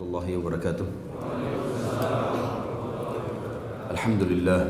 warahmatullahi 0.00 0.32
wabarakatuh. 0.40 0.88
Alhamdulillah. 3.92 4.60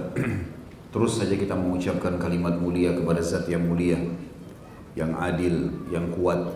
Terus 0.93 1.23
saja 1.23 1.39
kita 1.39 1.55
mengucapkan 1.55 2.19
kalimat 2.19 2.59
mulia 2.59 2.91
kepada 2.91 3.23
zat 3.23 3.47
yang 3.47 3.63
mulia, 3.63 3.95
yang 4.99 5.15
adil, 5.23 5.71
yang 5.87 6.11
kuat, 6.11 6.51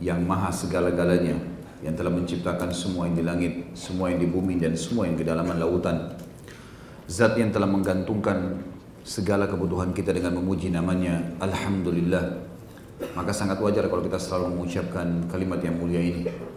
yang 0.00 0.24
maha 0.24 0.48
segala-galanya, 0.48 1.36
yang 1.84 1.92
telah 1.92 2.08
menciptakan 2.08 2.72
semua 2.72 3.04
yang 3.04 3.20
di 3.20 3.24
langit, 3.28 3.52
semua 3.76 4.08
yang 4.08 4.24
di 4.24 4.28
bumi 4.32 4.56
dan 4.56 4.72
semua 4.80 5.04
yang 5.04 5.20
kedalaman 5.20 5.60
lautan. 5.60 6.16
Zat 7.04 7.36
yang 7.36 7.52
telah 7.52 7.68
menggantungkan 7.68 8.64
segala 9.04 9.44
kebutuhan 9.44 9.92
kita 9.92 10.16
dengan 10.16 10.40
memuji 10.40 10.72
namanya 10.72 11.20
Alhamdulillah. 11.36 12.48
Maka 13.12 13.36
sangat 13.36 13.60
wajar 13.60 13.92
kalau 13.92 14.00
kita 14.00 14.16
selalu 14.16 14.56
mengucapkan 14.56 15.28
kalimat 15.28 15.60
yang 15.60 15.76
mulia 15.76 16.00
ini. 16.00 16.53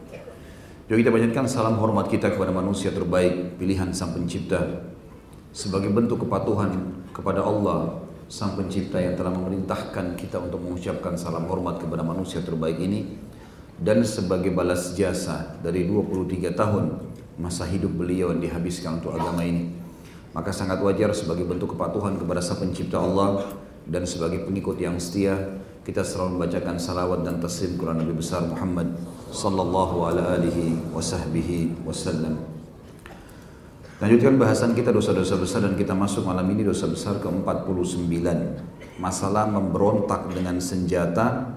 Jadi 0.88 1.04
kita 1.04 1.12
banyakkan 1.12 1.52
salam 1.52 1.76
hormat 1.84 2.08
kita 2.08 2.32
kepada 2.32 2.48
manusia 2.56 2.96
terbaik, 2.96 3.60
pilihan 3.60 3.92
Sang 3.92 4.16
Pencipta, 4.16 4.88
sebagai 5.52 5.92
bentuk 5.92 6.24
kepatuhan 6.24 7.04
kepada 7.12 7.44
Allah, 7.44 8.08
Sang 8.32 8.56
Pencipta 8.56 8.96
yang 8.96 9.20
telah 9.20 9.36
memerintahkan 9.36 10.16
kita 10.16 10.40
untuk 10.40 10.64
mengucapkan 10.64 11.20
salam 11.20 11.44
hormat 11.52 11.84
kepada 11.84 12.08
manusia 12.08 12.40
terbaik 12.40 12.80
ini, 12.80 13.20
dan 13.84 14.00
sebagai 14.08 14.56
balas 14.56 14.96
jasa 14.96 15.60
dari 15.60 15.84
23 15.92 16.56
tahun 16.56 17.04
masa 17.36 17.68
hidup 17.68 17.92
beliau 17.92 18.32
yang 18.32 18.40
dihabiskan 18.40 19.04
untuk 19.04 19.12
agama 19.12 19.44
ini. 19.44 19.68
Maka 20.32 20.56
sangat 20.56 20.80
wajar 20.80 21.12
sebagai 21.12 21.44
bentuk 21.44 21.76
kepatuhan 21.76 22.16
kepada 22.16 22.40
Sang 22.40 22.64
Pencipta 22.64 23.04
Allah. 23.04 23.44
Dan 23.88 24.04
sebagai 24.04 24.44
pengikut 24.44 24.76
yang 24.84 25.00
setia 25.00 25.64
kita 25.88 26.04
selalu 26.04 26.36
membacakan 26.36 26.76
salawat 26.76 27.24
dan 27.24 27.40
taslim 27.40 27.80
Quran 27.80 28.04
Nabi 28.04 28.20
besar 28.20 28.44
Muhammad 28.44 29.00
sallallahu 29.32 30.08
alaihi 30.08 30.80
wasahbihi 30.92 31.84
wasallam. 31.84 32.58
Lanjutkan 33.98 34.38
bahasan 34.38 34.78
kita 34.78 34.94
dosa-dosa 34.94 35.42
besar 35.42 35.66
dan 35.66 35.74
kita 35.74 35.98
masuk 35.98 36.22
malam 36.22 36.46
ini 36.54 36.62
dosa 36.62 36.86
besar 36.86 37.18
ke-49. 37.18 38.14
Masalah 39.02 39.50
memberontak 39.50 40.30
dengan 40.30 40.62
senjata 40.62 41.50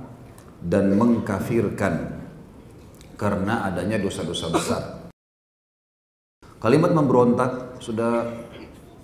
dan 0.64 0.96
mengkafirkan 0.96 2.16
karena 3.20 3.68
adanya 3.68 4.00
dosa-dosa 4.00 4.48
besar. 4.48 4.82
Kalimat 6.60 6.96
memberontak 6.96 7.76
sudah 7.76 8.24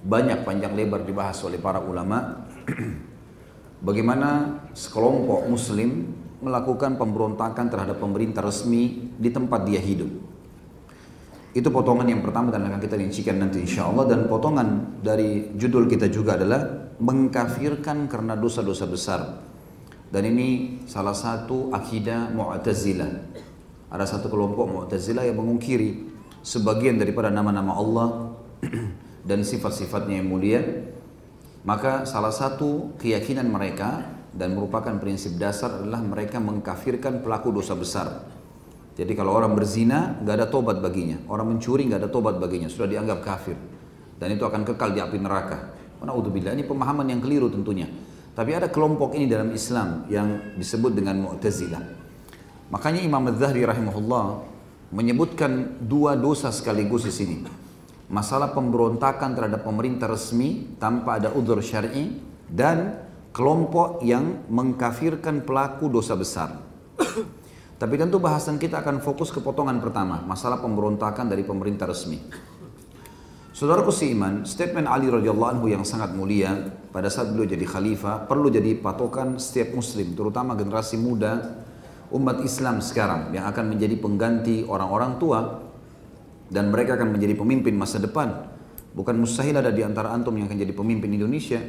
banyak 0.00 0.40
panjang 0.40 0.72
lebar 0.72 1.04
dibahas 1.04 1.36
oleh 1.44 1.60
para 1.60 1.84
ulama. 1.84 2.48
Bagaimana 3.86 4.60
sekelompok 4.72 5.44
muslim 5.44 6.08
melakukan 6.40 7.00
pemberontakan 7.00 7.72
terhadap 7.72 7.96
pemerintah 7.96 8.44
resmi 8.44 9.12
di 9.16 9.30
tempat 9.32 9.64
dia 9.64 9.80
hidup. 9.80 10.08
Itu 11.56 11.72
potongan 11.72 12.04
yang 12.04 12.20
pertama 12.20 12.52
dan 12.52 12.68
akan 12.68 12.76
kita 12.76 13.00
rincikan 13.00 13.40
nanti 13.40 13.64
insya 13.64 13.88
Allah 13.88 14.04
dan 14.04 14.28
potongan 14.28 15.00
dari 15.00 15.56
judul 15.56 15.88
kita 15.88 16.12
juga 16.12 16.36
adalah 16.36 16.92
mengkafirkan 17.00 18.12
karena 18.12 18.36
dosa-dosa 18.36 18.84
besar. 18.84 19.20
Dan 20.12 20.22
ini 20.28 20.80
salah 20.84 21.16
satu 21.16 21.72
akidah 21.72 22.28
Mu'tazilah. 22.36 23.10
Ada 23.88 24.04
satu 24.04 24.28
kelompok 24.28 24.68
Mu'tazilah 24.68 25.24
yang 25.24 25.40
mengungkiri 25.40 26.04
sebagian 26.44 27.00
daripada 27.00 27.32
nama-nama 27.32 27.72
Allah 27.72 28.36
dan 29.28 29.40
sifat-sifatnya 29.40 30.20
yang 30.20 30.28
mulia. 30.28 30.60
Maka 31.64 32.04
salah 32.04 32.30
satu 32.30 32.94
keyakinan 33.00 33.48
mereka 33.48 34.15
dan 34.36 34.52
merupakan 34.52 34.92
prinsip 35.00 35.40
dasar 35.40 35.80
adalah 35.80 36.04
mereka 36.04 36.36
mengkafirkan 36.38 37.24
pelaku 37.24 37.50
dosa 37.50 37.72
besar. 37.72 38.28
Jadi 38.96 39.12
kalau 39.12 39.32
orang 39.32 39.56
berzina 39.56 40.20
nggak 40.20 40.34
ada 40.36 40.46
tobat 40.48 40.80
baginya, 40.80 41.20
orang 41.28 41.56
mencuri 41.56 41.88
nggak 41.88 42.04
ada 42.04 42.10
tobat 42.12 42.36
baginya, 42.36 42.68
sudah 42.68 42.88
dianggap 42.88 43.24
kafir 43.24 43.56
dan 44.16 44.32
itu 44.32 44.44
akan 44.44 44.64
kekal 44.64 44.92
di 44.92 45.00
api 45.00 45.16
neraka. 45.20 45.76
Naudzubillah 46.06 46.54
ini 46.54 46.62
pemahaman 46.62 47.08
yang 47.10 47.18
keliru 47.18 47.50
tentunya. 47.50 47.90
Tapi 48.36 48.52
ada 48.52 48.68
kelompok 48.70 49.16
ini 49.16 49.26
dalam 49.26 49.50
Islam 49.50 50.06
yang 50.12 50.54
disebut 50.54 50.92
dengan 50.94 51.18
Mu'tazilah. 51.18 51.82
Makanya 52.70 53.00
Imam 53.02 53.26
Az-Zahri 53.32 53.64
rahimahullah 53.64 54.44
menyebutkan 54.92 55.82
dua 55.82 56.14
dosa 56.14 56.52
sekaligus 56.54 57.08
di 57.08 57.14
sini. 57.16 57.36
Masalah 58.06 58.54
pemberontakan 58.54 59.34
terhadap 59.34 59.66
pemerintah 59.66 60.06
resmi 60.06 60.78
tanpa 60.78 61.18
ada 61.18 61.34
udzur 61.34 61.58
syar'i 61.58 62.22
dan 62.46 63.05
kelompok 63.36 64.00
yang 64.00 64.48
mengkafirkan 64.48 65.44
pelaku 65.44 65.92
dosa 65.92 66.16
besar. 66.16 66.56
Tapi 67.80 67.94
tentu 68.00 68.16
bahasan 68.16 68.56
kita 68.56 68.80
akan 68.80 69.04
fokus 69.04 69.28
ke 69.28 69.44
potongan 69.44 69.76
pertama, 69.76 70.24
masalah 70.24 70.56
pemberontakan 70.64 71.28
dari 71.28 71.44
pemerintah 71.44 71.84
resmi. 71.84 72.16
Saudaraku 73.52 73.92
seiman, 73.92 74.48
statement 74.48 74.88
Ali 74.88 75.12
radhiyallahu 75.12 75.52
anhu 75.52 75.68
yang 75.68 75.84
sangat 75.84 76.16
mulia 76.16 76.72
pada 76.88 77.12
saat 77.12 77.28
beliau 77.28 77.44
jadi 77.44 77.64
khalifah 77.68 78.24
perlu 78.24 78.48
jadi 78.48 78.80
patokan 78.80 79.36
setiap 79.36 79.76
muslim, 79.76 80.16
terutama 80.16 80.56
generasi 80.56 80.96
muda 80.96 81.60
umat 82.16 82.40
Islam 82.40 82.80
sekarang 82.80 83.36
yang 83.36 83.44
akan 83.52 83.76
menjadi 83.76 84.00
pengganti 84.00 84.64
orang-orang 84.64 85.20
tua 85.20 85.60
dan 86.48 86.72
mereka 86.72 86.96
akan 86.96 87.12
menjadi 87.12 87.36
pemimpin 87.36 87.76
masa 87.76 88.00
depan. 88.00 88.48
Bukan 88.96 89.12
mustahil 89.20 89.60
ada 89.60 89.68
di 89.68 89.84
antara 89.84 90.08
antum 90.16 90.32
yang 90.40 90.48
akan 90.48 90.56
jadi 90.56 90.72
pemimpin 90.72 91.12
Indonesia 91.12 91.60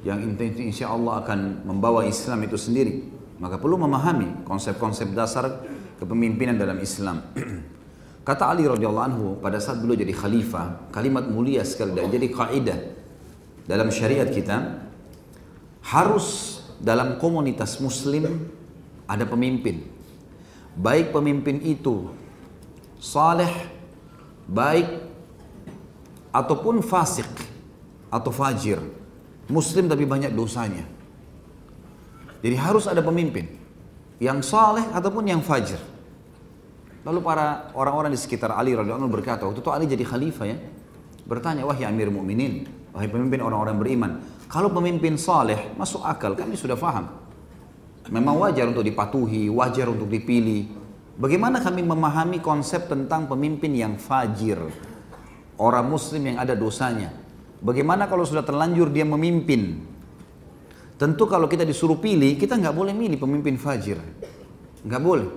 yang 0.00 0.20
insya 0.40 0.88
Allah 0.88 1.20
akan 1.24 1.68
membawa 1.68 2.08
Islam 2.08 2.44
itu 2.44 2.56
sendiri. 2.56 3.04
Maka 3.40 3.56
perlu 3.56 3.80
memahami 3.80 4.44
konsep-konsep 4.44 5.12
dasar 5.16 5.64
kepemimpinan 6.00 6.56
dalam 6.56 6.76
Islam. 6.80 7.24
Kata 8.28 8.52
Ali 8.52 8.68
radhiyallahu 8.68 9.06
anhu 9.08 9.26
pada 9.40 9.56
saat 9.60 9.80
beliau 9.80 9.96
jadi 9.96 10.12
khalifah, 10.12 10.92
kalimat 10.92 11.24
mulia 11.24 11.64
sekali 11.64 11.96
dan 11.96 12.12
jadi 12.12 12.28
kaidah 12.28 12.78
dalam 13.64 13.88
syariat 13.88 14.28
kita 14.28 14.86
harus 15.80 16.60
dalam 16.76 17.16
komunitas 17.16 17.80
muslim 17.80 18.28
ada 19.08 19.24
pemimpin. 19.24 19.84
Baik 20.76 21.16
pemimpin 21.16 21.64
itu 21.64 22.12
saleh, 23.00 23.50
baik 24.44 25.00
ataupun 26.30 26.84
fasik 26.84 27.28
atau 28.12 28.30
fajir. 28.30 28.99
Muslim 29.50 29.90
tapi 29.90 30.06
banyak 30.06 30.32
dosanya. 30.32 30.86
Jadi 32.40 32.56
harus 32.56 32.88
ada 32.88 33.04
pemimpin 33.04 33.44
yang 34.22 34.40
saleh 34.40 34.86
ataupun 34.94 35.28
yang 35.28 35.44
fajir. 35.44 35.80
Lalu 37.04 37.20
para 37.24 37.72
orang-orang 37.72 38.12
di 38.12 38.20
sekitar 38.20 38.52
Ali 38.52 38.76
radhiyallahu 38.76 39.08
anhu 39.08 39.12
berkata, 39.12 39.48
waktu 39.48 39.60
itu 39.64 39.70
Ali 39.72 39.84
jadi 39.88 40.04
khalifah 40.04 40.46
ya, 40.48 40.56
bertanya, 41.24 41.64
wahai 41.64 41.88
Amir 41.88 42.12
Mukminin, 42.12 42.68
wahai 42.92 43.08
pemimpin 43.08 43.40
orang-orang 43.40 43.76
beriman, 43.80 44.10
kalau 44.52 44.68
pemimpin 44.68 45.16
saleh 45.16 45.72
masuk 45.80 46.04
akal, 46.04 46.36
kami 46.36 46.60
sudah 46.60 46.76
faham. 46.76 47.08
Memang 48.08 48.40
wajar 48.40 48.68
untuk 48.68 48.84
dipatuhi, 48.84 49.48
wajar 49.48 49.88
untuk 49.88 50.08
dipilih. 50.08 50.66
Bagaimana 51.20 51.60
kami 51.60 51.84
memahami 51.84 52.40
konsep 52.40 52.88
tentang 52.88 53.28
pemimpin 53.28 53.72
yang 53.72 53.96
fajir, 54.00 54.60
orang 55.60 55.86
muslim 55.88 56.32
yang 56.32 56.40
ada 56.40 56.56
dosanya? 56.56 57.12
Bagaimana 57.60 58.08
kalau 58.08 58.24
sudah 58.24 58.40
terlanjur 58.40 58.88
dia 58.88 59.04
memimpin? 59.04 59.84
Tentu 60.96 61.24
kalau 61.28 61.48
kita 61.48 61.64
disuruh 61.64 61.96
pilih, 61.96 62.36
kita 62.36 62.56
nggak 62.56 62.76
boleh 62.76 62.92
milih 62.92 63.20
pemimpin 63.20 63.56
fajir. 63.60 64.00
Nggak 64.84 65.00
boleh. 65.00 65.28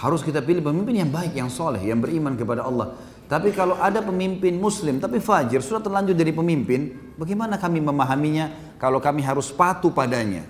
Harus 0.00 0.24
kita 0.24 0.40
pilih 0.40 0.64
pemimpin 0.64 1.04
yang 1.04 1.12
baik, 1.12 1.36
yang 1.36 1.52
soleh, 1.52 1.80
yang 1.84 2.00
beriman 2.00 2.36
kepada 2.36 2.64
Allah. 2.64 2.96
Tapi 3.28 3.52
kalau 3.52 3.76
ada 3.76 4.00
pemimpin 4.00 4.56
muslim, 4.56 4.96
tapi 4.96 5.20
fajir, 5.20 5.60
sudah 5.60 5.84
terlanjur 5.84 6.16
jadi 6.16 6.32
pemimpin, 6.32 7.12
bagaimana 7.20 7.60
kami 7.60 7.84
memahaminya 7.84 8.76
kalau 8.80 8.98
kami 8.98 9.20
harus 9.20 9.52
patuh 9.52 9.92
padanya? 9.92 10.42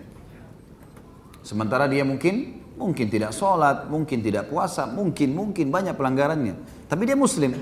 Sementara 1.42 1.91
dia 1.91 2.06
mungkin, 2.06 2.62
mungkin 2.78 3.10
tidak 3.10 3.34
sholat, 3.34 3.91
mungkin 3.91 4.22
tidak 4.22 4.48
puasa, 4.48 4.86
mungkin, 4.86 5.34
mungkin 5.34 5.69
banyak 5.69 5.98
pelanggarannya. 5.98 6.54
Tapi 6.86 7.03
dia 7.04 7.18
muslim. 7.18 7.59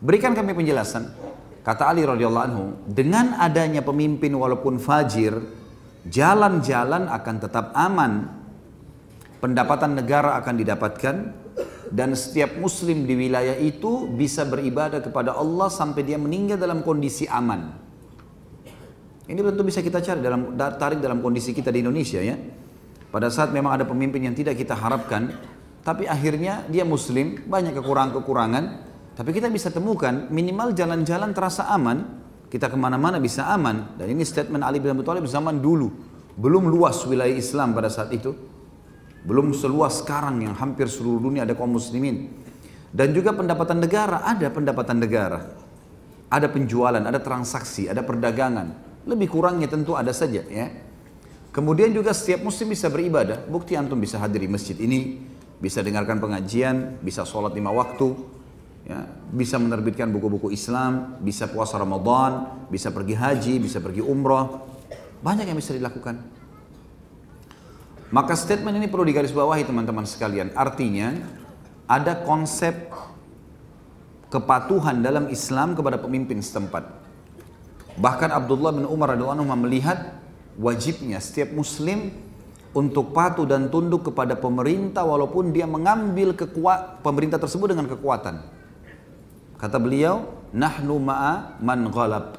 Berikan 0.00 0.32
kami 0.32 0.54
penjelasan. 0.54 1.31
Kata 1.62 1.94
Ali 1.94 2.02
radhiyallahu 2.02 2.46
anhu, 2.50 2.66
dengan 2.90 3.38
adanya 3.38 3.86
pemimpin 3.86 4.34
walaupun 4.34 4.82
fajir, 4.82 5.38
jalan-jalan 6.10 7.06
akan 7.06 7.36
tetap 7.38 7.70
aman. 7.78 8.42
Pendapatan 9.38 9.94
negara 9.94 10.38
akan 10.42 10.54
didapatkan 10.58 11.16
dan 11.90 12.14
setiap 12.18 12.58
muslim 12.58 13.06
di 13.06 13.14
wilayah 13.14 13.58
itu 13.58 14.10
bisa 14.10 14.42
beribadah 14.46 15.02
kepada 15.02 15.34
Allah 15.38 15.70
sampai 15.70 16.02
dia 16.02 16.18
meninggal 16.18 16.58
dalam 16.58 16.82
kondisi 16.82 17.30
aman. 17.30 17.78
Ini 19.30 19.38
tentu 19.38 19.62
bisa 19.62 19.78
kita 19.78 20.02
cari 20.02 20.18
dalam 20.18 20.58
tarik 20.58 20.98
dalam 20.98 21.22
kondisi 21.22 21.54
kita 21.54 21.70
di 21.70 21.78
Indonesia 21.78 22.18
ya. 22.18 22.34
Pada 23.14 23.30
saat 23.30 23.54
memang 23.54 23.76
ada 23.76 23.86
pemimpin 23.86 24.24
yang 24.24 24.34
tidak 24.34 24.58
kita 24.58 24.74
harapkan, 24.74 25.30
tapi 25.86 26.10
akhirnya 26.10 26.66
dia 26.66 26.82
muslim, 26.82 27.38
banyak 27.46 27.76
kekurangan-kekurangan, 27.76 28.64
tapi 29.12 29.30
kita 29.36 29.52
bisa 29.52 29.68
temukan 29.68 30.28
minimal 30.32 30.72
jalan-jalan 30.72 31.36
terasa 31.36 31.68
aman, 31.68 32.24
kita 32.48 32.72
ke 32.72 32.76
mana-mana 32.76 33.20
bisa 33.20 33.44
aman. 33.52 33.96
Dan 34.00 34.12
ini 34.12 34.24
statement 34.24 34.64
Ali 34.64 34.80
bin 34.80 34.96
Abi 34.96 35.04
Thalib 35.04 35.28
zaman 35.28 35.60
dulu, 35.60 35.92
belum 36.36 36.68
luas 36.68 37.04
wilayah 37.04 37.32
Islam 37.32 37.76
pada 37.76 37.92
saat 37.92 38.08
itu, 38.16 38.32
belum 39.28 39.52
seluas 39.52 40.00
sekarang 40.00 40.40
yang 40.40 40.56
hampir 40.56 40.88
seluruh 40.88 41.20
dunia 41.20 41.44
ada 41.44 41.52
kaum 41.52 41.76
muslimin. 41.76 42.32
Dan 42.92 43.12
juga 43.16 43.32
pendapatan 43.32 43.80
negara, 43.80 44.24
ada 44.24 44.48
pendapatan 44.52 45.00
negara. 45.00 45.40
Ada 46.32 46.48
penjualan, 46.48 47.00
ada 47.00 47.20
transaksi, 47.20 47.88
ada 47.88 48.00
perdagangan. 48.00 48.72
Lebih 49.04 49.28
kurangnya 49.28 49.68
tentu 49.68 49.92
ada 49.92 50.12
saja 50.16 50.40
ya. 50.44 50.72
Kemudian 51.52 51.92
juga 51.92 52.16
setiap 52.16 52.48
muslim 52.48 52.72
bisa 52.72 52.88
beribadah. 52.88 53.44
Bukti 53.44 53.76
antum 53.76 54.00
bisa 54.00 54.16
hadiri 54.16 54.48
masjid 54.48 54.76
ini, 54.80 55.20
bisa 55.60 55.84
dengarkan 55.84 56.16
pengajian, 56.16 56.96
bisa 57.04 57.28
sholat 57.28 57.52
lima 57.52 57.68
waktu, 57.68 58.16
ya, 58.86 59.06
bisa 59.30 59.56
menerbitkan 59.58 60.10
buku-buku 60.10 60.50
Islam, 60.50 61.18
bisa 61.22 61.48
puasa 61.48 61.78
Ramadan, 61.78 62.66
bisa 62.68 62.90
pergi 62.90 63.14
haji, 63.14 63.54
bisa 63.62 63.78
pergi 63.78 64.02
umroh. 64.02 64.66
Banyak 65.22 65.46
yang 65.46 65.58
bisa 65.58 65.74
dilakukan. 65.74 66.18
Maka 68.12 68.36
statement 68.36 68.76
ini 68.76 68.92
perlu 68.92 69.08
digarisbawahi 69.08 69.64
teman-teman 69.64 70.04
sekalian. 70.04 70.52
Artinya 70.52 71.16
ada 71.88 72.12
konsep 72.26 72.92
kepatuhan 74.28 75.00
dalam 75.00 75.32
Islam 75.32 75.72
kepada 75.72 75.96
pemimpin 75.96 76.40
setempat. 76.40 76.88
Bahkan 77.96 78.32
Abdullah 78.32 78.72
bin 78.72 78.88
Umar 78.88 79.12
radhiyallahu 79.12 79.44
anhu 79.44 79.48
melihat 79.64 80.16
wajibnya 80.56 81.20
setiap 81.20 81.52
muslim 81.52 82.12
untuk 82.72 83.12
patuh 83.12 83.44
dan 83.44 83.68
tunduk 83.68 84.08
kepada 84.08 84.32
pemerintah 84.32 85.04
walaupun 85.04 85.52
dia 85.52 85.68
mengambil 85.68 86.32
kekuat 86.32 87.04
pemerintah 87.04 87.36
tersebut 87.36 87.76
dengan 87.76 87.84
kekuatan. 87.88 88.40
Kata 89.62 89.78
beliau, 89.78 90.26
nahnu 90.50 90.98
ma'a 90.98 91.54
man 91.62 91.86
ghalab. 91.86 92.34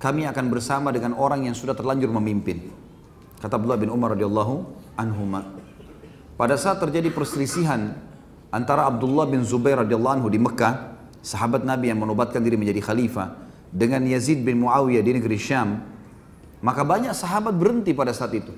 Kami 0.00 0.24
akan 0.24 0.48
bersama 0.48 0.88
dengan 0.88 1.12
orang 1.12 1.44
yang 1.44 1.52
sudah 1.52 1.76
terlanjur 1.76 2.08
memimpin. 2.08 2.72
Kata 3.36 3.60
Abdullah 3.60 3.76
bin 3.76 3.92
Umar 3.92 4.16
radhiyallahu 4.16 4.64
anhuma. 4.96 5.44
Pada 6.40 6.56
saat 6.56 6.80
terjadi 6.80 7.12
perselisihan 7.12 7.92
antara 8.48 8.88
Abdullah 8.88 9.28
bin 9.28 9.44
Zubair 9.44 9.76
radhiyallahu 9.84 10.24
anhu 10.24 10.28
di 10.32 10.40
Mekah, 10.40 10.96
sahabat 11.20 11.68
Nabi 11.68 11.92
yang 11.92 12.00
menobatkan 12.00 12.40
diri 12.40 12.56
menjadi 12.56 12.80
khalifah, 12.80 13.36
dengan 13.68 14.00
Yazid 14.08 14.40
bin 14.40 14.64
Muawiyah 14.64 15.04
di 15.04 15.20
negeri 15.20 15.36
Syam, 15.36 15.84
maka 16.64 16.80
banyak 16.80 17.12
sahabat 17.12 17.52
berhenti 17.52 17.92
pada 17.92 18.16
saat 18.16 18.32
itu. 18.32 18.56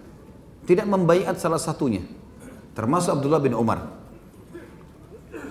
Tidak 0.63 0.87
membaiat 0.87 1.43
salah 1.43 1.59
satunya. 1.59 2.07
Termasuk 2.79 3.19
Abdullah 3.19 3.43
bin 3.43 3.59
Umar. 3.59 3.83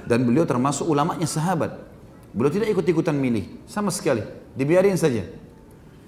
Dan 0.08 0.24
beliau 0.24 0.48
termasuk 0.48 0.88
ulamanya 0.88 1.28
sahabat. 1.28 1.89
Beliau 2.34 2.54
tidak 2.54 2.70
ikut-ikutan 2.78 3.18
milih. 3.18 3.66
Sama 3.66 3.90
sekali. 3.90 4.22
Dibiarin 4.54 4.98
saja. 4.98 5.26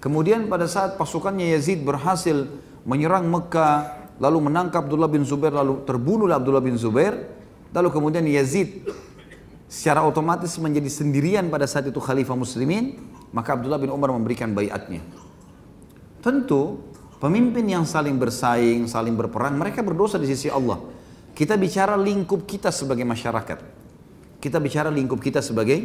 Kemudian 0.02 0.50
pada 0.50 0.66
saat 0.66 0.98
pasukannya 0.98 1.54
Yazid 1.54 1.86
berhasil 1.86 2.50
menyerang 2.86 3.30
Mekah, 3.30 4.10
lalu 4.18 4.50
menangkap 4.50 4.86
Abdullah 4.86 5.10
bin 5.10 5.22
Zubair, 5.22 5.54
lalu 5.54 5.86
terbunuhlah 5.86 6.42
Abdullah 6.42 6.62
bin 6.62 6.74
Zubair, 6.78 7.14
lalu 7.70 7.90
kemudian 7.94 8.26
Yazid 8.26 8.86
secara 9.70 10.02
otomatis 10.02 10.58
menjadi 10.58 10.90
sendirian 10.90 11.48
pada 11.54 11.70
saat 11.70 11.86
itu 11.86 12.02
khalifah 12.02 12.34
muslimin, 12.34 12.98
maka 13.30 13.54
Abdullah 13.54 13.78
bin 13.78 13.94
Umar 13.94 14.10
memberikan 14.14 14.54
bayatnya. 14.58 15.06
Tentu 16.22 16.82
pemimpin 17.22 17.66
yang 17.66 17.86
saling 17.86 18.18
bersaing, 18.18 18.90
saling 18.90 19.14
berperang, 19.14 19.58
mereka 19.58 19.86
berdosa 19.86 20.18
di 20.18 20.26
sisi 20.30 20.50
Allah. 20.50 20.82
Kita 21.32 21.56
bicara 21.58 21.94
lingkup 21.98 22.46
kita 22.46 22.70
sebagai 22.70 23.06
masyarakat. 23.06 23.81
Kita 24.42 24.58
bicara 24.58 24.90
lingkup 24.90 25.22
kita 25.22 25.40
sebagai 25.40 25.78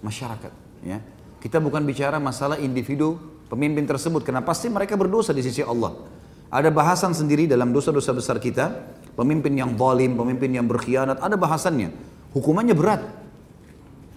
masyarakat. 0.00 0.52
Ya. 0.80 1.04
Kita 1.40 1.60
bukan 1.60 1.84
bicara 1.84 2.16
masalah 2.16 2.56
individu 2.56 3.20
pemimpin 3.52 3.84
tersebut, 3.84 4.24
karena 4.24 4.40
pasti 4.40 4.72
mereka 4.72 4.96
berdosa 4.96 5.36
di 5.36 5.44
sisi 5.44 5.60
Allah. 5.60 5.92
Ada 6.50 6.72
bahasan 6.72 7.12
sendiri 7.12 7.46
dalam 7.46 7.70
dosa-dosa 7.70 8.10
besar 8.16 8.40
kita, 8.40 8.72
pemimpin 9.14 9.52
yang 9.54 9.76
zalim, 9.76 10.16
pemimpin 10.16 10.50
yang 10.50 10.66
berkhianat, 10.66 11.20
ada 11.20 11.36
bahasannya. 11.36 11.92
Hukumannya 12.32 12.74
berat. 12.74 13.02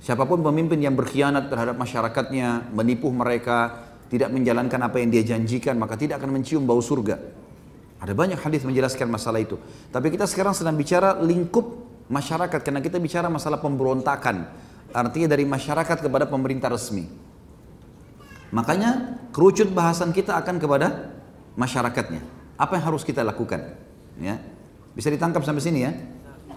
Siapa 0.03 0.23
pun 0.27 0.39
pemimpin 0.41 0.79
yang 0.79 0.95
berkhianat 0.95 1.51
terhadap 1.51 1.75
masyarakatnya, 1.77 2.73
menipu 2.73 3.11
mereka, 3.11 3.91
tidak 4.11 4.29
menjalankan 4.31 4.79
apa 4.83 4.99
yang 4.99 5.09
dia 5.09 5.23
janjikan, 5.23 5.75
maka 5.79 5.95
tidak 5.95 6.23
akan 6.23 6.39
mencium 6.39 6.63
bau 6.67 6.79
surga. 6.79 7.19
Ada 8.03 8.11
banyak 8.11 8.35
hadis 8.35 8.67
menjelaskan 8.67 9.07
masalah 9.07 9.39
itu. 9.39 9.55
Tapi 9.89 10.11
kita 10.11 10.27
sekarang 10.27 10.51
sedang 10.51 10.75
bicara 10.75 11.15
lingkup 11.23 11.92
masyarakat 12.07 12.59
karena 12.63 12.81
kita 12.83 12.99
bicara 12.99 13.27
masalah 13.31 13.59
pemberontakan. 13.59 14.47
Artinya 14.93 15.33
dari 15.33 15.43
masyarakat 15.43 15.97
kepada 16.05 16.29
pemerintah 16.29 16.69
resmi. 16.69 17.09
Makanya 18.53 19.17
kerucut 19.33 19.73
bahasan 19.73 20.13
kita 20.13 20.37
akan 20.37 20.61
kepada 20.61 21.09
masyarakatnya. 21.57 22.21
Apa 22.53 22.77
yang 22.77 22.93
harus 22.93 23.01
kita 23.01 23.25
lakukan? 23.25 23.73
Ya. 24.21 24.37
Bisa 24.93 25.09
ditangkap 25.09 25.41
sampai 25.41 25.65
sini 25.65 25.79
ya. 25.81 25.91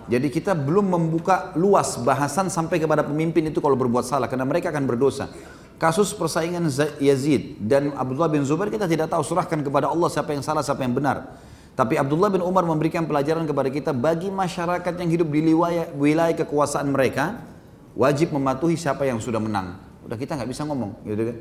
Jadi 0.07 0.31
kita 0.31 0.55
belum 0.55 0.87
membuka 0.87 1.51
luas 1.59 1.99
bahasan 1.99 2.47
sampai 2.47 2.79
kepada 2.79 3.03
pemimpin 3.03 3.51
itu 3.51 3.59
kalau 3.59 3.75
berbuat 3.75 4.07
salah 4.07 4.31
karena 4.31 4.47
mereka 4.47 4.71
akan 4.71 4.87
berdosa. 4.87 5.33
Kasus 5.77 6.15
persaingan 6.15 6.71
Yazid 7.03 7.61
dan 7.61 7.93
Abdullah 7.93 8.31
bin 8.31 8.47
Zubair 8.47 8.71
kita 8.71 8.87
tidak 8.89 9.13
tahu 9.13 9.21
serahkan 9.27 9.61
kepada 9.61 9.91
Allah 9.93 10.09
siapa 10.09 10.33
yang 10.33 10.45
salah 10.47 10.63
siapa 10.63 10.85
yang 10.87 10.95
benar. 10.95 11.37
Tapi 11.77 12.01
Abdullah 12.01 12.33
bin 12.33 12.41
Umar 12.41 12.65
memberikan 12.65 13.05
pelajaran 13.05 13.45
kepada 13.45 13.69
kita 13.69 13.93
bagi 13.93 14.33
masyarakat 14.33 14.97
yang 14.97 15.11
hidup 15.13 15.29
di 15.29 15.45
wilayah, 15.53 15.93
wilayah 15.93 16.33
kekuasaan 16.33 16.89
mereka 16.89 17.45
wajib 17.93 18.33
mematuhi 18.33 18.81
siapa 18.81 19.05
yang 19.05 19.21
sudah 19.21 19.37
menang. 19.37 19.77
Udah 20.09 20.17
kita 20.17 20.41
nggak 20.41 20.49
bisa 20.49 20.65
ngomong, 20.65 21.05
gitu 21.05 21.23
kan? 21.29 21.37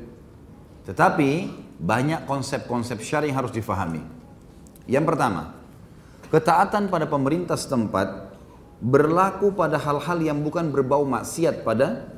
Tetapi 0.92 1.30
banyak 1.80 2.28
konsep-konsep 2.28 3.00
syari 3.00 3.32
yang 3.32 3.40
harus 3.40 3.52
difahami. 3.56 4.04
Yang 4.84 5.04
pertama, 5.08 5.56
ketaatan 6.28 6.92
pada 6.92 7.08
pemerintah 7.08 7.56
setempat 7.56 8.36
berlaku 8.76 9.56
pada 9.56 9.80
hal-hal 9.80 10.20
yang 10.20 10.38
bukan 10.44 10.68
berbau 10.68 11.08
maksiat 11.08 11.64
pada 11.64 12.12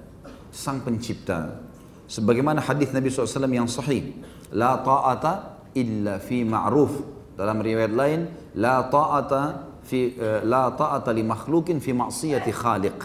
sang 0.51 0.83
pencipta. 0.83 1.63
Sebagaimana 2.11 2.65
hadis 2.65 2.91
Nabi 2.91 3.13
SAW 3.13 3.47
yang 3.47 3.71
sahih, 3.71 4.17
la 4.51 4.81
ta'ata 4.81 5.63
illa 5.77 6.19
fi 6.19 6.43
ma'ruf. 6.43 7.18
Dalam 7.39 7.63
riwayat 7.63 7.95
lain, 7.95 8.27
la 8.59 8.83
ta'ata 8.91 9.71
fi 9.87 10.19
uh, 10.19 10.43
la 10.43 10.75
ta'ata 10.75 11.15
li 11.15 11.23
makhlukin 11.23 11.79
fi 11.79 11.95
ma'siyati 11.95 12.51
khaliq. 12.51 12.99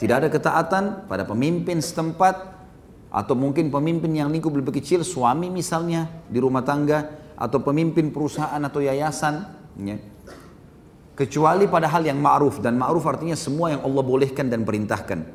Tidak 0.00 0.16
ada 0.16 0.32
ketaatan 0.32 1.04
pada 1.04 1.28
pemimpin 1.28 1.76
setempat 1.84 2.48
atau 3.12 3.36
mungkin 3.36 3.68
pemimpin 3.68 4.08
yang 4.08 4.32
lingkup 4.32 4.56
lebih 4.56 4.80
kecil, 4.80 5.04
suami 5.04 5.52
misalnya 5.52 6.08
di 6.32 6.40
rumah 6.40 6.64
tangga 6.64 7.12
atau 7.36 7.60
pemimpin 7.60 8.08
perusahaan 8.08 8.56
atau 8.56 8.80
yayasan, 8.80 9.44
ya. 9.84 10.00
kecuali 11.12 11.68
pada 11.68 11.92
hal 11.92 12.08
yang 12.08 12.24
ma'ruf 12.24 12.64
dan 12.64 12.80
ma'ruf 12.80 13.04
artinya 13.04 13.36
semua 13.36 13.68
yang 13.76 13.84
Allah 13.84 14.00
bolehkan 14.00 14.48
dan 14.48 14.64
perintahkan. 14.64 15.28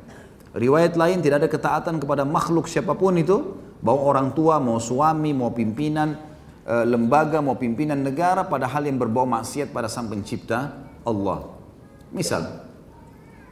Riwayat 0.58 0.98
lain 0.98 1.22
tidak 1.22 1.46
ada 1.46 1.48
ketaatan 1.54 2.02
kepada 2.02 2.26
makhluk 2.26 2.66
siapa 2.66 2.98
pun 2.98 3.14
itu, 3.14 3.54
mau 3.78 3.94
orang 3.94 4.34
tua, 4.34 4.58
mau 4.58 4.82
suami, 4.82 5.30
mau 5.30 5.54
pimpinan 5.54 6.27
lembaga, 6.68 7.40
mau 7.40 7.56
pimpinan 7.56 8.04
negara 8.04 8.44
pada 8.44 8.68
hal 8.68 8.84
yang 8.84 9.00
berbau 9.00 9.24
maksiat 9.24 9.72
pada 9.72 9.88
sang 9.88 10.12
pencipta 10.12 10.84
Allah. 11.00 11.48
Misal, 12.12 12.44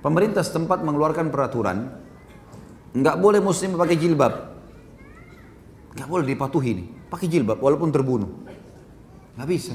pemerintah 0.04 0.44
setempat 0.44 0.84
mengeluarkan 0.84 1.32
peraturan, 1.32 1.96
nggak 2.92 3.16
boleh 3.16 3.40
muslim 3.40 3.72
pakai 3.72 3.96
jilbab, 3.96 4.32
nggak 5.96 6.08
boleh 6.08 6.24
dipatuhi 6.28 6.70
nih, 6.76 6.88
pakai 7.08 7.26
jilbab 7.28 7.56
walaupun 7.56 7.88
terbunuh, 7.88 8.28
nggak 9.40 9.48
bisa. 9.48 9.72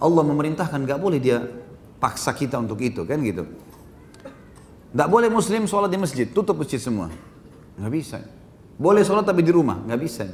Allah 0.00 0.24
memerintahkan 0.24 0.80
nggak 0.80 1.00
boleh 1.00 1.20
dia 1.20 1.44
paksa 2.00 2.32
kita 2.36 2.60
untuk 2.60 2.80
itu 2.80 3.04
kan 3.04 3.20
gitu. 3.20 3.44
Tidak 4.96 5.08
boleh 5.12 5.28
muslim 5.28 5.68
sholat 5.68 5.92
di 5.92 6.00
masjid, 6.00 6.24
tutup 6.24 6.56
masjid 6.56 6.80
semua. 6.80 7.12
Nggak 7.76 7.92
bisa. 7.92 8.18
Boleh 8.80 9.04
sholat 9.04 9.28
tapi 9.28 9.44
di 9.44 9.52
rumah, 9.52 9.76
nggak 9.84 10.00
bisa. 10.00 10.24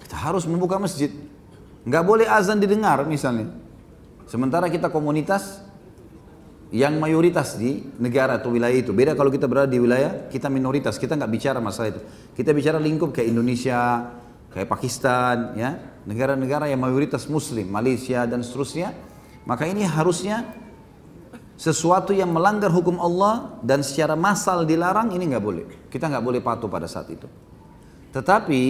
Kita 0.00 0.16
harus 0.16 0.48
membuka 0.48 0.80
masjid. 0.80 1.12
Nggak 1.86 2.02
boleh 2.02 2.26
azan 2.26 2.58
didengar 2.58 3.06
misalnya. 3.06 3.54
Sementara 4.26 4.66
kita 4.66 4.90
komunitas 4.90 5.62
yang 6.74 6.98
mayoritas 6.98 7.54
di 7.54 7.86
negara 8.02 8.42
atau 8.42 8.50
wilayah 8.50 8.74
itu. 8.74 8.90
Beda 8.90 9.14
kalau 9.14 9.30
kita 9.30 9.46
berada 9.46 9.70
di 9.70 9.78
wilayah, 9.78 10.26
kita 10.26 10.50
minoritas, 10.50 10.98
kita 10.98 11.14
nggak 11.14 11.30
bicara 11.30 11.62
masalah 11.62 11.94
itu. 11.94 12.02
Kita 12.34 12.50
bicara 12.50 12.82
lingkup 12.82 13.14
kayak 13.14 13.30
Indonesia, 13.30 14.10
kayak 14.50 14.66
Pakistan, 14.66 15.54
ya 15.54 15.78
negara-negara 16.06 16.66
yang 16.66 16.82
mayoritas 16.82 17.30
Muslim, 17.30 17.70
Malaysia 17.70 18.26
dan 18.26 18.42
seterusnya. 18.42 18.90
Maka 19.46 19.70
ini 19.70 19.86
harusnya 19.86 20.42
sesuatu 21.54 22.10
yang 22.10 22.34
melanggar 22.34 22.68
hukum 22.74 22.98
Allah 22.98 23.62
dan 23.62 23.86
secara 23.86 24.18
massal 24.18 24.66
dilarang 24.66 25.14
ini 25.14 25.30
nggak 25.30 25.44
boleh. 25.44 25.64
Kita 25.86 26.10
nggak 26.10 26.24
boleh 26.24 26.40
patuh 26.42 26.66
pada 26.66 26.90
saat 26.90 27.06
itu. 27.14 27.30
Tetapi 28.10 28.62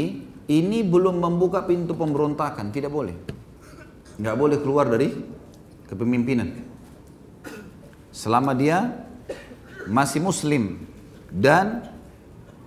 ini 0.47 0.87
belum 0.87 1.19
membuka 1.19 1.67
pintu 1.67 1.99
pemberontakan, 1.99 2.71
tidak 2.71 2.95
boleh. 2.95 3.15
Nggak 4.17 4.37
boleh 4.39 4.59
keluar 4.63 4.87
dari 4.87 5.11
kepemimpinan. 5.91 6.55
Selama 8.15 8.57
dia 8.57 9.07
masih 9.91 10.25
muslim 10.25 10.81
dan 11.29 11.85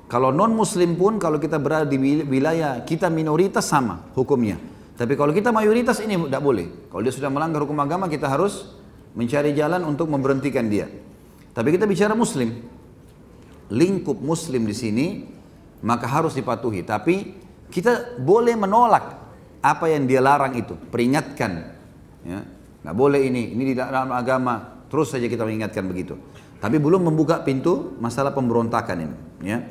kalau 0.10 0.34
non 0.34 0.54
muslim 0.54 0.98
pun 0.98 1.18
kalau 1.18 1.42
kita 1.42 1.58
berada 1.58 1.86
di 1.88 1.98
wilayah 2.26 2.82
kita 2.86 3.08
minoritas 3.08 3.66
sama 3.66 4.10
hukumnya. 4.14 4.58
Tapi 5.00 5.16
kalau 5.16 5.32
kita 5.32 5.56
mayoritas 5.56 6.04
ini 6.04 6.20
tidak 6.20 6.44
boleh. 6.44 6.92
Kalau 6.92 7.02
dia 7.02 7.14
sudah 7.16 7.32
melanggar 7.32 7.64
hukum 7.64 7.80
agama 7.80 8.12
kita 8.12 8.28
harus 8.28 8.76
mencari 9.16 9.56
jalan 9.56 9.88
untuk 9.88 10.12
memberhentikan 10.12 10.68
dia. 10.68 10.92
Tapi 11.56 11.76
kita 11.76 11.88
bicara 11.88 12.14
muslim. 12.14 12.78
lingkup 13.70 14.18
muslim 14.18 14.66
di 14.66 14.74
sini, 14.74 15.08
maka 15.86 16.10
harus 16.10 16.34
dipatuhi. 16.34 16.82
Tapi 16.82 17.38
kita 17.70 18.18
boleh 18.22 18.58
menolak 18.58 19.18
apa 19.62 19.86
yang 19.90 20.10
dia 20.10 20.20
larang 20.20 20.54
itu, 20.58 20.74
peringatkan. 20.90 21.78
Ya, 22.26 22.44
nggak 22.84 22.96
boleh 22.98 23.22
ini, 23.26 23.54
ini 23.54 23.74
di 23.74 23.76
dalam 23.78 24.12
agama. 24.12 24.86
Terus 24.90 25.14
saja 25.14 25.30
kita 25.30 25.46
mengingatkan 25.46 25.86
begitu. 25.86 26.18
Tapi 26.60 26.76
belum 26.82 27.08
membuka 27.08 27.40
pintu 27.46 27.96
masalah 28.02 28.36
pemberontakan 28.36 28.98
ini. 29.00 29.18
Ya. 29.46 29.64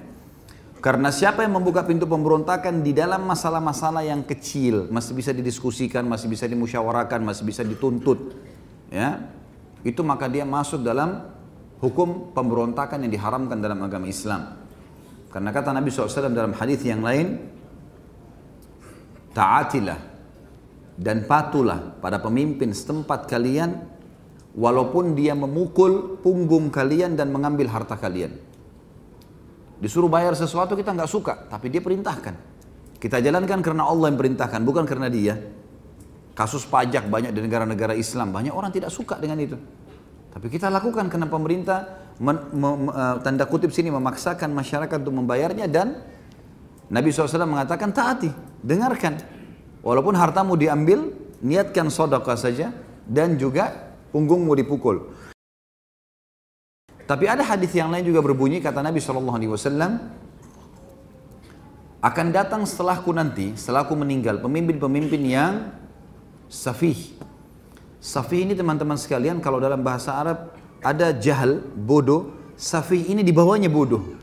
Karena 0.78 1.10
siapa 1.10 1.42
yang 1.42 1.58
membuka 1.58 1.82
pintu 1.82 2.06
pemberontakan 2.06 2.86
di 2.86 2.94
dalam 2.94 3.26
masalah-masalah 3.26 4.06
yang 4.06 4.22
kecil, 4.22 4.86
masih 4.94 5.10
bisa 5.10 5.34
didiskusikan, 5.34 6.06
masih 6.06 6.30
bisa 6.30 6.46
dimusyawarahkan, 6.46 7.18
masih 7.18 7.42
bisa 7.42 7.66
dituntut, 7.66 8.38
ya, 8.86 9.26
itu 9.82 10.06
maka 10.06 10.30
dia 10.30 10.46
masuk 10.46 10.86
dalam 10.86 11.34
hukum 11.82 12.30
pemberontakan 12.30 13.02
yang 13.02 13.10
diharamkan 13.10 13.58
dalam 13.58 13.82
agama 13.82 14.06
Islam. 14.06 14.54
Karena 15.34 15.50
kata 15.50 15.74
Nabi 15.74 15.90
SAW 15.90 16.30
dalam 16.30 16.54
hadis 16.54 16.78
yang 16.86 17.02
lain, 17.02 17.42
taatilah 19.32 20.00
dan 20.98 21.24
patulah 21.30 21.94
pada 22.02 22.18
pemimpin 22.18 22.74
setempat 22.74 23.30
kalian, 23.30 23.78
walaupun 24.58 25.14
dia 25.14 25.38
memukul 25.38 26.18
punggung 26.18 26.74
kalian 26.74 27.14
dan 27.14 27.30
mengambil 27.30 27.70
harta 27.70 27.94
kalian. 27.94 28.34
Disuruh 29.78 30.10
bayar 30.10 30.34
sesuatu 30.34 30.74
kita 30.74 30.90
nggak 30.90 31.10
suka, 31.10 31.46
tapi 31.46 31.70
dia 31.70 31.78
perintahkan. 31.78 32.34
Kita 32.98 33.22
jalankan 33.22 33.62
karena 33.62 33.86
Allah 33.86 34.10
yang 34.10 34.18
perintahkan, 34.18 34.58
bukan 34.66 34.82
karena 34.82 35.06
dia. 35.06 35.38
Kasus 36.34 36.66
pajak 36.66 37.06
banyak 37.06 37.30
di 37.30 37.40
negara-negara 37.46 37.94
Islam, 37.94 38.34
banyak 38.34 38.50
orang 38.50 38.74
tidak 38.74 38.90
suka 38.90 39.22
dengan 39.22 39.38
itu. 39.38 39.54
Tapi 40.34 40.46
kita 40.50 40.66
lakukan 40.66 41.06
karena 41.06 41.30
pemerintah 41.30 42.10
men, 42.18 42.38
me, 42.50 42.68
me, 42.74 42.90
uh, 42.90 43.16
tanda 43.22 43.46
kutip 43.46 43.70
sini 43.70 43.90
memaksakan 43.94 44.50
masyarakat 44.50 44.98
untuk 45.06 45.14
membayarnya 45.14 45.66
dan 45.70 45.98
Nabi 46.90 47.10
SAW 47.14 47.46
mengatakan 47.46 47.94
taati, 47.94 48.30
dengarkan. 48.62 49.20
Walaupun 49.82 50.14
hartamu 50.18 50.58
diambil, 50.58 51.14
niatkan 51.38 51.88
sodaka 51.88 52.34
saja 52.34 52.74
dan 53.06 53.38
juga 53.38 53.94
punggungmu 54.10 54.52
dipukul. 54.58 55.14
Tapi 57.08 57.24
ada 57.24 57.40
hadis 57.40 57.72
yang 57.72 57.88
lain 57.88 58.04
juga 58.04 58.20
berbunyi 58.20 58.60
kata 58.60 58.84
Nabi 58.84 59.00
Shallallahu 59.00 59.36
Alaihi 59.40 59.52
Wasallam 59.54 59.92
akan 62.04 62.26
datang 62.30 62.62
setelahku 62.68 63.10
nanti, 63.16 63.56
setelahku 63.56 63.96
meninggal, 63.96 64.38
pemimpin-pemimpin 64.44 65.22
yang 65.24 65.72
safih. 66.52 67.16
Safih 67.98 68.44
ini 68.44 68.54
teman-teman 68.54 68.94
sekalian 69.00 69.40
kalau 69.40 69.58
dalam 69.58 69.80
bahasa 69.80 70.14
Arab 70.14 70.52
ada 70.84 71.10
jahal, 71.16 71.64
bodoh, 71.74 72.30
safih 72.54 73.08
ini 73.08 73.24
di 73.24 73.32
bawahnya 73.34 73.66
bodoh 73.72 74.14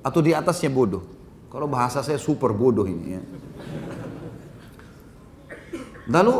atau 0.00 0.20
di 0.24 0.32
atasnya 0.32 0.70
bodoh. 0.72 1.04
Kalau 1.52 1.66
bahasa 1.66 2.00
saya 2.00 2.16
super 2.16 2.54
bodoh 2.54 2.88
ini 2.88 3.18
ya. 3.18 3.22
Lalu 6.08 6.34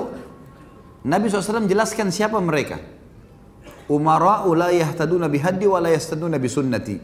Nabi 1.05 1.29
SAW 1.29 1.69
jelaskan 1.69 2.09
siapa 2.13 2.37
mereka 2.41 2.81
umara 3.89 4.45
la 4.53 4.73
yahtaduna 4.73 5.29
bihaddi 5.29 5.69
wa 5.69 5.81
la 5.81 5.93
yahtaduna 5.93 6.41
sunnati. 6.49 6.97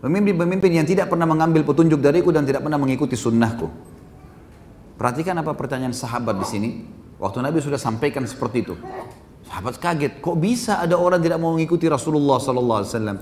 Pemimpin-pemimpin 0.00 0.80
yang 0.80 0.88
tidak 0.88 1.12
pernah 1.12 1.28
mengambil 1.28 1.60
petunjuk 1.60 2.00
dariku 2.00 2.32
dan 2.32 2.48
tidak 2.48 2.64
pernah 2.64 2.80
mengikuti 2.80 3.20
sunnahku. 3.20 3.68
Perhatikan 4.96 5.36
apa 5.36 5.52
pertanyaan 5.52 5.92
sahabat 5.92 6.40
di 6.40 6.46
sini. 6.48 6.70
Waktu 7.20 7.44
Nabi 7.44 7.60
sudah 7.60 7.76
sampaikan 7.76 8.24
seperti 8.24 8.64
itu. 8.64 8.74
Sahabat 9.44 9.76
kaget, 9.76 10.24
kok 10.24 10.40
bisa 10.40 10.80
ada 10.80 10.96
orang 10.96 11.20
tidak 11.20 11.36
mau 11.36 11.52
mengikuti 11.52 11.84
Rasulullah 11.84 12.40
wasallam? 12.40 13.20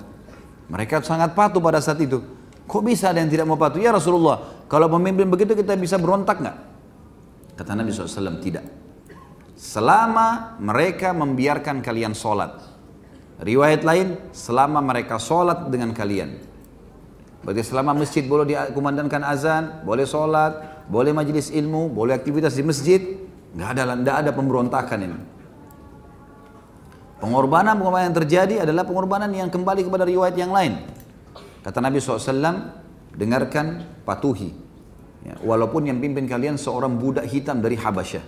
Mereka 0.70 1.02
sangat 1.02 1.34
patuh 1.34 1.58
pada 1.58 1.82
saat 1.82 1.98
itu. 1.98 2.22
Kok 2.70 2.82
bisa 2.86 3.10
ada 3.10 3.18
yang 3.18 3.30
tidak 3.32 3.50
mau 3.50 3.58
patuh? 3.58 3.82
Ya 3.82 3.90
Rasulullah, 3.90 4.62
kalau 4.70 4.86
pemimpin 4.86 5.26
begitu 5.26 5.58
kita 5.58 5.74
bisa 5.74 5.98
berontak 5.98 6.38
nggak? 6.38 6.56
Kata 7.58 7.74
Nabi 7.74 7.90
SAW, 7.90 8.38
tidak. 8.38 8.62
Selama 9.58 10.54
mereka 10.62 11.10
membiarkan 11.10 11.82
kalian 11.82 12.14
sholat. 12.14 12.54
Riwayat 13.42 13.82
lain, 13.82 14.14
selama 14.30 14.78
mereka 14.78 15.18
sholat 15.18 15.66
dengan 15.66 15.90
kalian. 15.90 16.38
Berarti 17.42 17.62
selama 17.66 17.98
masjid 17.98 18.22
boleh 18.22 18.46
dikumandangkan 18.46 19.26
azan, 19.26 19.82
boleh 19.82 20.06
sholat, 20.06 20.86
boleh 20.86 21.10
majelis 21.10 21.50
ilmu, 21.50 21.90
boleh 21.90 22.14
aktivitas 22.14 22.54
di 22.54 22.62
masjid, 22.62 23.00
nggak 23.54 23.68
ada 23.74 23.82
nggak 23.98 24.16
ada 24.26 24.30
pemberontakan 24.30 24.98
ini. 25.02 25.18
Pengorbanan 27.18 27.74
pengorbanan 27.74 28.14
yang 28.14 28.18
terjadi 28.22 28.54
adalah 28.62 28.86
pengorbanan 28.86 29.30
yang 29.34 29.50
kembali 29.50 29.82
kepada 29.82 30.06
riwayat 30.06 30.38
yang 30.38 30.54
lain. 30.54 30.86
Kata 31.66 31.82
Nabi 31.82 31.98
SAW, 31.98 32.70
dengarkan, 33.18 33.82
patuhi. 34.06 34.67
Ya, 35.26 35.34
walaupun 35.42 35.90
yang 35.90 35.98
pimpin 35.98 36.30
kalian 36.30 36.54
seorang 36.54 36.94
budak 36.98 37.26
hitam 37.26 37.58
dari 37.58 37.74
Habasyah. 37.74 38.22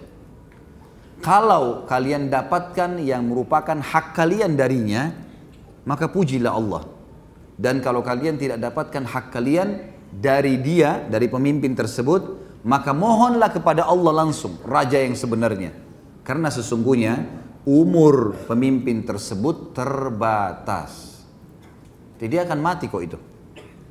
Kalau 1.21 1.85
kalian 1.85 2.33
dapatkan 2.33 2.97
yang 2.99 3.29
merupakan 3.29 3.77
hak 3.77 4.17
kalian 4.17 4.57
darinya, 4.57 5.13
maka 5.85 6.09
pujilah 6.09 6.53
Allah. 6.57 6.83
Dan 7.61 7.85
kalau 7.85 8.01
kalian 8.01 8.41
tidak 8.41 8.57
dapatkan 8.57 9.05
hak 9.05 9.27
kalian 9.29 9.69
dari 10.09 10.57
dia, 10.65 11.05
dari 11.05 11.29
pemimpin 11.29 11.77
tersebut, 11.77 12.41
maka 12.65 12.97
mohonlah 12.97 13.53
kepada 13.53 13.85
Allah 13.85 14.25
langsung, 14.25 14.57
raja 14.65 14.97
yang 14.97 15.13
sebenarnya. 15.13 15.77
Karena 16.25 16.49
sesungguhnya 16.49 17.21
umur 17.69 18.33
pemimpin 18.49 19.05
tersebut 19.05 19.77
terbatas. 19.77 21.21
Jadi 22.17 22.29
dia 22.33 22.49
akan 22.49 22.59
mati 22.65 22.89
kok 22.89 23.01
itu. 23.05 23.21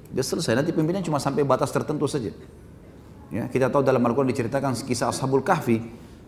Dia 0.10 0.26
selesai, 0.26 0.58
nanti 0.58 0.74
pimpinnya 0.74 1.06
cuma 1.06 1.22
sampai 1.22 1.46
batas 1.46 1.70
tertentu 1.70 2.10
saja. 2.10 2.34
Ya, 3.30 3.46
kita 3.46 3.70
tahu 3.70 3.86
dalam 3.86 4.02
Al-Quran 4.02 4.34
diceritakan 4.34 4.74
kisah 4.74 5.14
Ashabul 5.14 5.46
Kahfi, 5.46 5.78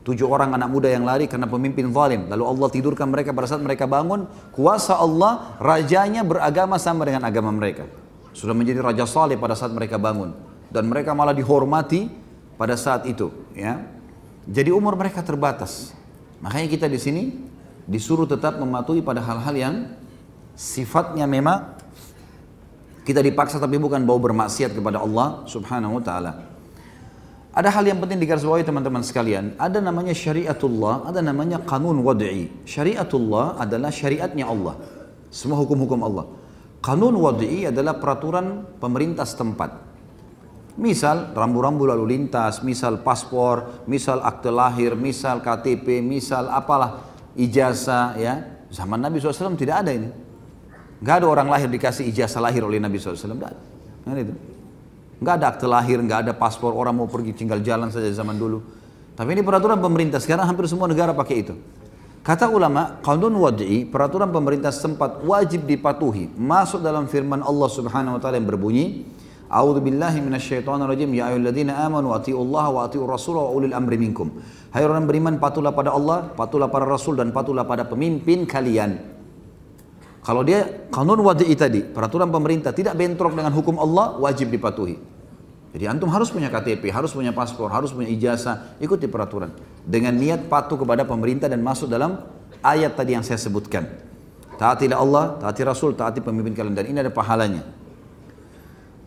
Tujuh 0.02 0.26
orang 0.26 0.58
anak 0.58 0.66
muda 0.74 0.90
yang 0.90 1.06
lari 1.06 1.30
karena 1.30 1.46
pemimpin 1.46 1.94
zalim. 1.94 2.26
Lalu 2.26 2.42
Allah 2.42 2.68
tidurkan 2.74 3.06
mereka 3.14 3.38
pada 3.38 3.46
saat 3.46 3.62
mereka 3.62 3.86
bangun. 3.86 4.26
Kuasa 4.50 4.98
Allah, 4.98 5.54
rajanya 5.62 6.26
beragama 6.26 6.82
sama 6.82 7.06
dengan 7.06 7.22
agama 7.22 7.54
mereka. 7.54 7.86
Sudah 8.34 8.58
menjadi 8.58 8.82
raja 8.82 9.06
saleh 9.06 9.38
pada 9.38 9.54
saat 9.54 9.70
mereka 9.70 10.02
bangun. 10.02 10.34
Dan 10.74 10.90
mereka 10.90 11.14
malah 11.14 11.38
dihormati 11.38 12.10
pada 12.58 12.74
saat 12.74 13.06
itu. 13.06 13.30
Ya. 13.54 13.86
Jadi 14.50 14.74
umur 14.74 14.98
mereka 14.98 15.22
terbatas. 15.22 15.94
Makanya 16.42 16.66
kita 16.66 16.90
di 16.90 16.98
sini 16.98 17.24
disuruh 17.86 18.26
tetap 18.26 18.58
mematuhi 18.58 19.06
pada 19.06 19.22
hal-hal 19.22 19.54
yang 19.54 19.76
sifatnya 20.58 21.30
memang 21.30 21.78
kita 23.06 23.22
dipaksa 23.22 23.62
tapi 23.62 23.78
bukan 23.78 24.02
bau 24.02 24.18
bermaksiat 24.18 24.74
kepada 24.74 24.98
Allah 24.98 25.46
subhanahu 25.46 26.02
wa 26.02 26.04
ta'ala. 26.04 26.51
Ada 27.52 27.68
hal 27.68 27.84
yang 27.84 28.00
penting 28.00 28.16
digarisbawahi 28.24 28.64
teman-teman 28.64 29.04
sekalian. 29.04 29.60
Ada 29.60 29.84
namanya 29.84 30.16
syariatullah, 30.16 31.12
ada 31.12 31.20
namanya 31.20 31.60
kanun 31.60 32.00
wad'i. 32.00 32.48
Syariatullah 32.64 33.60
adalah 33.60 33.92
syariatnya 33.92 34.48
Allah. 34.48 34.80
Semua 35.28 35.60
hukum-hukum 35.60 36.00
Allah. 36.00 36.32
Kanun 36.80 37.12
wad'i 37.20 37.68
adalah 37.68 38.00
peraturan 38.00 38.64
pemerintah 38.80 39.28
setempat. 39.28 39.92
Misal 40.80 41.36
rambu-rambu 41.36 41.84
lalu 41.84 42.16
lintas, 42.16 42.64
misal 42.64 43.04
paspor, 43.04 43.84
misal 43.84 44.24
akte 44.24 44.48
lahir, 44.48 44.96
misal 44.96 45.44
KTP, 45.44 46.00
misal 46.00 46.48
apalah 46.48 47.04
ijazah 47.36 48.16
ya. 48.16 48.64
Zaman 48.72 49.04
Nabi 49.04 49.20
SAW 49.20 49.60
tidak 49.60 49.84
ada 49.84 49.92
ini. 49.92 50.08
Gak 51.04 51.20
ada 51.20 51.28
orang 51.28 51.52
lahir 51.52 51.68
dikasih 51.68 52.08
ijazah 52.08 52.40
lahir 52.40 52.64
oleh 52.64 52.80
Nabi 52.80 52.96
SAW. 52.96 53.20
Tidak 53.20 53.50
ada. 53.52 53.60
Kan 54.08 54.16
itu. 54.16 54.51
Nggak 55.22 55.34
ada 55.38 55.46
akte 55.54 55.70
lahir, 55.70 56.02
nggak 56.02 56.20
ada 56.26 56.34
paspor, 56.34 56.74
orang 56.74 56.98
mau 56.98 57.06
pergi 57.06 57.38
tinggal 57.38 57.62
jalan 57.62 57.94
saja 57.94 58.10
zaman 58.10 58.42
dulu. 58.42 58.58
Tapi 59.14 59.38
ini 59.38 59.46
peraturan 59.46 59.78
pemerintah, 59.78 60.18
sekarang 60.18 60.50
hampir 60.50 60.66
semua 60.66 60.90
negara 60.90 61.14
pakai 61.14 61.36
itu. 61.46 61.54
Kata 62.26 62.50
ulama, 62.50 62.98
qanun 63.06 63.38
wad'i, 63.38 63.86
peraturan 63.86 64.34
pemerintah 64.34 64.74
sempat 64.74 65.22
wajib 65.22 65.70
dipatuhi. 65.70 66.34
Masuk 66.34 66.82
dalam 66.82 67.06
firman 67.06 67.46
Allah 67.46 67.70
subhanahu 67.70 68.18
wa 68.18 68.22
ta'ala 68.22 68.42
yang 68.42 68.50
berbunyi, 68.50 68.86
A'udzu 69.52 69.84
billahi 69.84 70.24
minasyaitonir 70.24 70.88
rajim. 70.88 71.12
Ya 71.12 71.28
ayyuhalladzina 71.28 71.84
amanu 71.84 72.16
Allah 72.16 72.66
wa 72.72 72.88
atiiur 72.88 73.04
rasul 73.04 73.36
wa 73.36 73.52
ulil 73.52 73.76
amri 73.76 74.00
minkum. 74.00 74.32
Hai 74.72 74.88
orang 74.88 75.04
beriman, 75.04 75.36
patuhlah 75.44 75.76
pada 75.76 75.92
Allah, 75.92 76.32
patuhlah 76.32 76.72
pada 76.72 76.88
Rasul 76.88 77.20
dan 77.20 77.36
patuhlah 77.36 77.68
pada 77.68 77.84
pemimpin 77.84 78.48
kalian. 78.48 79.21
Kalau 80.32 80.48
dia 80.48 80.88
kanun 80.96 81.20
wadi'i 81.28 81.60
tadi, 81.60 81.84
peraturan 81.84 82.32
pemerintah 82.32 82.72
tidak 82.72 82.96
bentrok 82.96 83.36
dengan 83.36 83.52
hukum 83.52 83.76
Allah, 83.76 84.16
wajib 84.16 84.48
dipatuhi. 84.48 84.96
Jadi 85.76 85.92
antum 85.92 86.08
harus 86.08 86.32
punya 86.32 86.48
KTP, 86.48 86.88
harus 86.88 87.12
punya 87.12 87.36
paspor, 87.36 87.68
harus 87.68 87.92
punya 87.92 88.08
ijazah, 88.08 88.80
ikuti 88.80 89.12
peraturan. 89.12 89.52
Dengan 89.84 90.16
niat 90.16 90.48
patuh 90.48 90.80
kepada 90.80 91.04
pemerintah 91.04 91.52
dan 91.52 91.60
masuk 91.60 91.92
dalam 91.92 92.24
ayat 92.64 92.96
tadi 92.96 93.12
yang 93.12 93.28
saya 93.28 93.36
sebutkan. 93.44 93.84
Taatilah 94.56 95.04
Allah, 95.04 95.36
taati 95.36 95.68
Rasul, 95.68 96.00
taati 96.00 96.24
pemimpin 96.24 96.56
kalian 96.56 96.80
dan 96.80 96.88
ini 96.88 97.04
ada 97.04 97.12
pahalanya. 97.12 97.68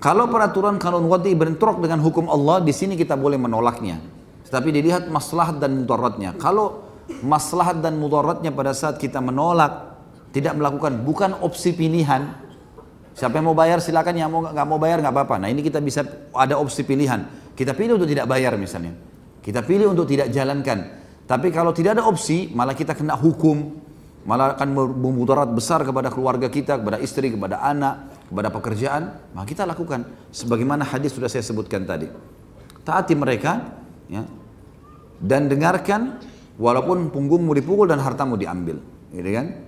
Kalau 0.04 0.28
peraturan 0.28 0.76
kanun 0.76 1.08
wadi 1.08 1.32
bentrok 1.32 1.80
dengan 1.80 2.04
hukum 2.04 2.28
Allah, 2.28 2.60
di 2.60 2.76
sini 2.76 3.00
kita 3.00 3.16
boleh 3.16 3.40
menolaknya. 3.40 3.96
Tetapi 4.44 4.68
dilihat 4.76 5.08
maslahat 5.08 5.56
dan 5.56 5.72
mudaratnya. 5.72 6.36
Kalau 6.36 6.84
maslahat 7.24 7.80
dan 7.80 7.96
mudaratnya 7.96 8.52
pada 8.52 8.76
saat 8.76 9.00
kita 9.00 9.24
menolak 9.24 9.83
tidak 10.34 10.58
melakukan 10.58 11.06
bukan 11.06 11.30
opsi 11.38 11.70
pilihan 11.70 12.44
Siapa 13.14 13.38
yang 13.38 13.46
mau 13.46 13.54
bayar 13.54 13.78
silakan, 13.78 14.14
yang 14.18 14.26
mau 14.26 14.42
nggak 14.42 14.66
mau 14.66 14.78
bayar 14.82 14.98
nggak 14.98 15.14
apa-apa. 15.14 15.38
Nah 15.38 15.46
ini 15.46 15.62
kita 15.62 15.78
bisa 15.78 16.02
ada 16.34 16.58
opsi 16.58 16.82
pilihan. 16.82 17.22
Kita 17.54 17.70
pilih 17.70 17.94
untuk 17.94 18.10
tidak 18.10 18.26
bayar 18.26 18.58
misalnya. 18.58 18.90
Kita 19.38 19.62
pilih 19.62 19.94
untuk 19.94 20.10
tidak 20.10 20.34
jalankan. 20.34 20.78
Tapi 21.22 21.54
kalau 21.54 21.70
tidak 21.70 21.94
ada 21.94 22.10
opsi, 22.10 22.50
malah 22.50 22.74
kita 22.74 22.90
kena 22.98 23.14
hukum, 23.14 23.70
malah 24.26 24.58
akan 24.58 24.98
memudarat 24.98 25.46
besar 25.54 25.86
kepada 25.86 26.10
keluarga 26.10 26.50
kita, 26.50 26.74
kepada 26.82 26.98
istri, 26.98 27.30
kepada 27.30 27.62
anak, 27.62 28.26
kepada 28.26 28.50
pekerjaan, 28.50 29.02
maka 29.30 29.46
kita 29.46 29.62
lakukan. 29.62 30.10
Sebagaimana 30.34 30.82
hadis 30.82 31.14
sudah 31.14 31.30
saya 31.30 31.46
sebutkan 31.46 31.86
tadi. 31.86 32.10
Taati 32.82 33.14
mereka, 33.14 33.78
ya, 34.10 34.26
dan 35.22 35.46
dengarkan 35.46 36.18
walaupun 36.58 37.14
punggungmu 37.14 37.54
dipukul 37.56 37.86
dan 37.86 38.02
hartamu 38.02 38.34
diambil, 38.34 38.82
gitu 39.14 39.30
kan? 39.30 39.63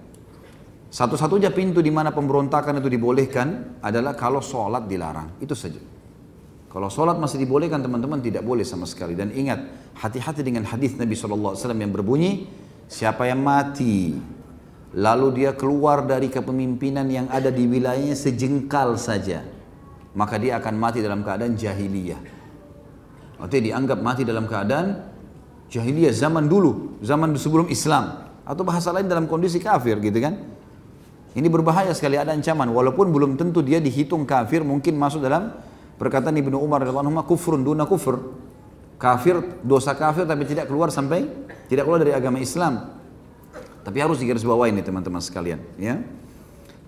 Satu-satunya 0.87 1.51
pintu 1.51 1.83
di 1.83 1.91
mana 1.91 2.15
pemberontakan 2.15 2.79
itu 2.79 2.89
dibolehkan 2.89 3.79
adalah 3.83 4.15
kalau 4.15 4.39
sholat 4.39 4.87
dilarang. 4.87 5.37
Itu 5.43 5.53
saja. 5.59 5.83
Kalau 6.71 6.93
sholat 6.93 7.17
masih 7.17 7.43
dibolehkan 7.43 7.81
teman-teman 7.81 8.21
tidak 8.21 8.45
boleh 8.45 8.63
sama 8.63 8.85
sekali. 8.85 9.17
Dan 9.17 9.33
ingat, 9.33 9.93
hati-hati 9.97 10.45
dengan 10.45 10.69
hadis 10.69 10.95
Nabi 10.95 11.17
SAW 11.17 11.57
yang 11.57 11.93
berbunyi, 11.93 12.47
siapa 12.85 13.27
yang 13.27 13.41
mati, 13.41 14.13
lalu 14.93 15.43
dia 15.43 15.57
keluar 15.57 16.05
dari 16.05 16.29
kepemimpinan 16.29 17.09
yang 17.09 17.27
ada 17.33 17.49
di 17.49 17.65
wilayahnya 17.65 18.13
sejengkal 18.13 18.95
saja, 19.01 19.41
maka 20.13 20.37
dia 20.37 20.61
akan 20.61 20.75
mati 20.77 21.01
dalam 21.01 21.25
keadaan 21.25 21.57
jahiliyah. 21.57 22.21
Artinya 23.37 23.65
dianggap 23.73 23.99
mati 24.01 24.23
dalam 24.25 24.49
keadaan 24.49 24.87
jahiliyah 25.69 26.13
zaman 26.13 26.49
dulu, 26.49 27.01
zaman 27.05 27.37
sebelum 27.37 27.69
Islam. 27.69 28.25
Atau 28.47 28.63
bahasa 28.63 28.95
lain 28.95 29.11
dalam 29.11 29.27
kondisi 29.27 29.59
kafir 29.59 29.99
gitu 29.99 30.23
kan. 30.23 30.56
Ini 31.37 31.53
berbahaya 31.53 31.93
sekali 31.93 32.17
ada 32.17 32.33
ancaman 32.33 32.73
walaupun 32.73 33.13
belum 33.13 33.37
tentu 33.37 33.61
dia 33.61 33.77
dihitung 33.77 34.25
kafir 34.25 34.65
mungkin 34.65 34.97
masuk 34.97 35.21
dalam 35.21 35.53
perkataan 36.01 36.33
Ibnu 36.33 36.57
Umar 36.57 36.81
radhiyallahu 36.81 37.13
anhu 37.13 37.29
kufrun 37.29 37.61
duna 37.61 37.85
kufur. 37.85 38.33
Kafir 38.97 39.61
dosa 39.61 39.93
kafir 39.93 40.25
tapi 40.25 40.49
tidak 40.49 40.73
keluar 40.73 40.89
sampai 40.89 41.29
tidak 41.69 41.85
keluar 41.85 42.01
dari 42.01 42.17
agama 42.17 42.41
Islam. 42.41 42.97
Tapi 43.85 43.99
harus 44.01 44.17
digarisbawahi 44.17 44.73
ini 44.73 44.81
teman-teman 44.81 45.21
sekalian 45.21 45.61
ya. 45.77 46.01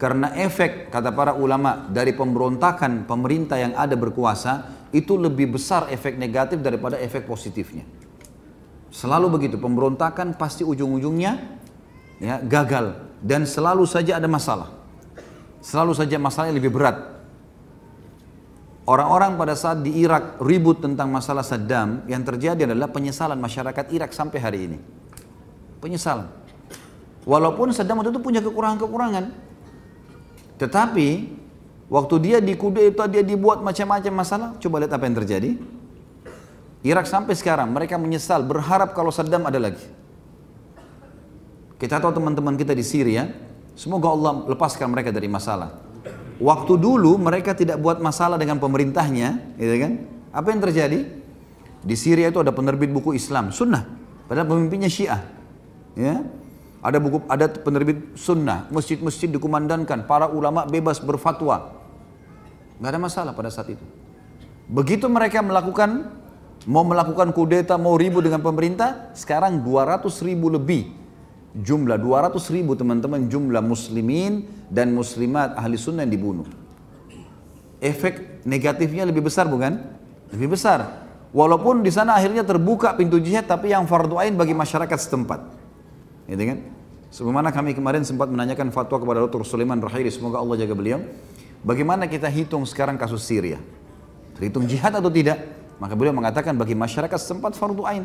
Karena 0.01 0.33
efek 0.33 0.89
kata 0.89 1.13
para 1.13 1.37
ulama 1.37 1.85
dari 1.93 2.17
pemberontakan 2.17 3.05
pemerintah 3.05 3.61
yang 3.61 3.77
ada 3.77 4.01
berkuasa 4.01 4.65
itu 4.97 5.21
lebih 5.21 5.61
besar 5.61 5.93
efek 5.93 6.17
negatif 6.17 6.65
daripada 6.65 6.97
efek 6.97 7.29
positifnya. 7.29 7.85
Selalu 8.89 9.29
begitu, 9.29 9.61
pemberontakan 9.61 10.41
pasti 10.41 10.65
ujung-ujungnya 10.65 11.61
ya 12.19 12.43
gagal 12.43 12.99
dan 13.23 13.47
selalu 13.47 13.87
saja 13.87 14.19
ada 14.19 14.27
masalah. 14.31 14.71
Selalu 15.59 15.93
saja 15.99 16.17
masalahnya 16.23 16.55
lebih 16.55 16.71
berat. 16.71 17.19
Orang-orang 18.89 19.37
pada 19.37 19.53
saat 19.53 19.85
di 19.85 20.01
Irak 20.01 20.41
ribut 20.41 20.81
tentang 20.81 21.13
masalah 21.13 21.45
Saddam, 21.45 22.09
yang 22.09 22.25
terjadi 22.25 22.65
adalah 22.65 22.89
penyesalan 22.89 23.37
masyarakat 23.37 23.93
Irak 23.93 24.17
sampai 24.17 24.39
hari 24.41 24.59
ini. 24.65 24.79
Penyesalan. 25.85 26.25
Walaupun 27.29 27.69
Saddam 27.77 28.01
itu 28.01 28.17
punya 28.17 28.41
kekurangan-kekurangan. 28.41 29.29
Tetapi 30.57 31.09
waktu 31.93 32.15
dia 32.25 32.39
di 32.41 32.57
kudeta 32.57 33.05
dia 33.05 33.21
dibuat 33.21 33.61
macam-macam 33.61 34.13
masalah, 34.25 34.49
coba 34.57 34.81
lihat 34.81 34.97
apa 34.97 35.05
yang 35.05 35.17
terjadi. 35.21 35.51
Irak 36.81 37.05
sampai 37.05 37.37
sekarang 37.37 37.69
mereka 37.69 38.01
menyesal, 38.01 38.41
berharap 38.41 38.97
kalau 38.97 39.13
Saddam 39.13 39.45
ada 39.45 39.61
lagi. 39.61 39.85
Kita 41.79 42.03
tahu 42.03 42.11
teman-teman 42.11 42.59
kita 42.59 42.75
di 42.75 42.83
Syria, 42.83 43.31
semoga 43.79 44.11
Allah 44.11 44.51
lepaskan 44.51 44.91
mereka 44.91 45.15
dari 45.15 45.31
masalah. 45.31 45.79
Waktu 46.43 46.75
dulu 46.75 47.15
mereka 47.23 47.55
tidak 47.55 47.79
buat 47.79 48.03
masalah 48.03 48.35
dengan 48.35 48.59
pemerintahnya, 48.59 49.55
gitu 49.55 49.75
kan? 49.79 49.93
Apa 50.35 50.51
yang 50.51 50.59
terjadi? 50.59 51.07
Di 51.79 51.95
Syria 51.95 52.35
itu 52.35 52.43
ada 52.43 52.51
penerbit 52.51 52.91
buku 52.91 53.15
Islam, 53.15 53.55
Sunnah, 53.55 53.87
padahal 54.27 54.51
pemimpinnya 54.51 54.91
Syiah. 54.91 55.23
Ya, 55.95 56.27
ada 56.83 56.99
buku, 56.99 57.23
ada 57.31 57.47
penerbit 57.47 58.19
Sunnah, 58.19 58.67
masjid-masjid 58.75 59.31
dikumandangkan, 59.31 60.03
para 60.03 60.27
ulama 60.27 60.67
bebas 60.67 60.99
berfatwa. 60.99 61.79
Gak 62.83 62.91
ada 62.91 62.99
masalah 62.99 63.33
pada 63.39 63.55
saat 63.55 63.71
itu. 63.71 63.87
Begitu 64.67 65.07
mereka 65.07 65.43
melakukan 65.47 66.11
mau 66.67 66.83
melakukan 66.83 67.31
kudeta, 67.31 67.79
mau 67.79 67.95
ribut 67.95 68.27
dengan 68.27 68.43
pemerintah, 68.43 69.15
sekarang 69.15 69.63
200 69.63 70.11
ribu 70.27 70.51
lebih 70.51 70.91
jumlah 71.57 71.97
200 71.97 72.37
ribu 72.53 72.77
teman-teman 72.77 73.29
jumlah 73.29 73.65
muslimin 73.65 74.45
dan 74.69 74.93
muslimat 74.93 75.57
ahli 75.57 75.81
sunnah 75.81 76.05
yang 76.05 76.13
dibunuh. 76.13 76.49
Efek 77.79 78.43
negatifnya 78.43 79.07
lebih 79.07 79.25
besar 79.25 79.47
bukan? 79.47 79.79
Lebih 80.35 80.59
besar. 80.59 81.09
Walaupun 81.31 81.85
di 81.85 81.93
sana 81.93 82.17
akhirnya 82.17 82.43
terbuka 82.43 82.97
pintu 82.97 83.21
jihad 83.21 83.45
tapi 83.45 83.71
yang 83.73 83.85
fardu 83.85 84.17
ain 84.19 84.35
bagi 84.35 84.57
masyarakat 84.57 84.99
setempat. 84.99 85.41
Gitu 86.29 86.43
kan? 86.43 86.59
Sebagaimana 87.09 87.49
kami 87.49 87.73
kemarin 87.73 88.05
sempat 88.05 88.29
menanyakan 88.29 88.69
fatwa 88.69 89.01
kepada 89.01 89.25
Dr. 89.25 89.41
Sulaiman 89.45 89.81
Rahili, 89.81 90.13
semoga 90.13 90.45
Allah 90.45 90.61
jaga 90.61 90.77
beliau. 90.77 91.01
Bagaimana 91.65 92.05
kita 92.05 92.29
hitung 92.29 92.69
sekarang 92.69 93.01
kasus 93.01 93.25
Syria? 93.25 93.57
Terhitung 94.37 94.69
jihad 94.69 94.93
atau 94.93 95.09
tidak? 95.09 95.41
Maka 95.81 95.97
beliau 95.97 96.13
mengatakan 96.13 96.53
bagi 96.59 96.77
masyarakat 96.77 97.17
setempat 97.17 97.57
fardu 97.57 97.83
ain. 97.89 98.05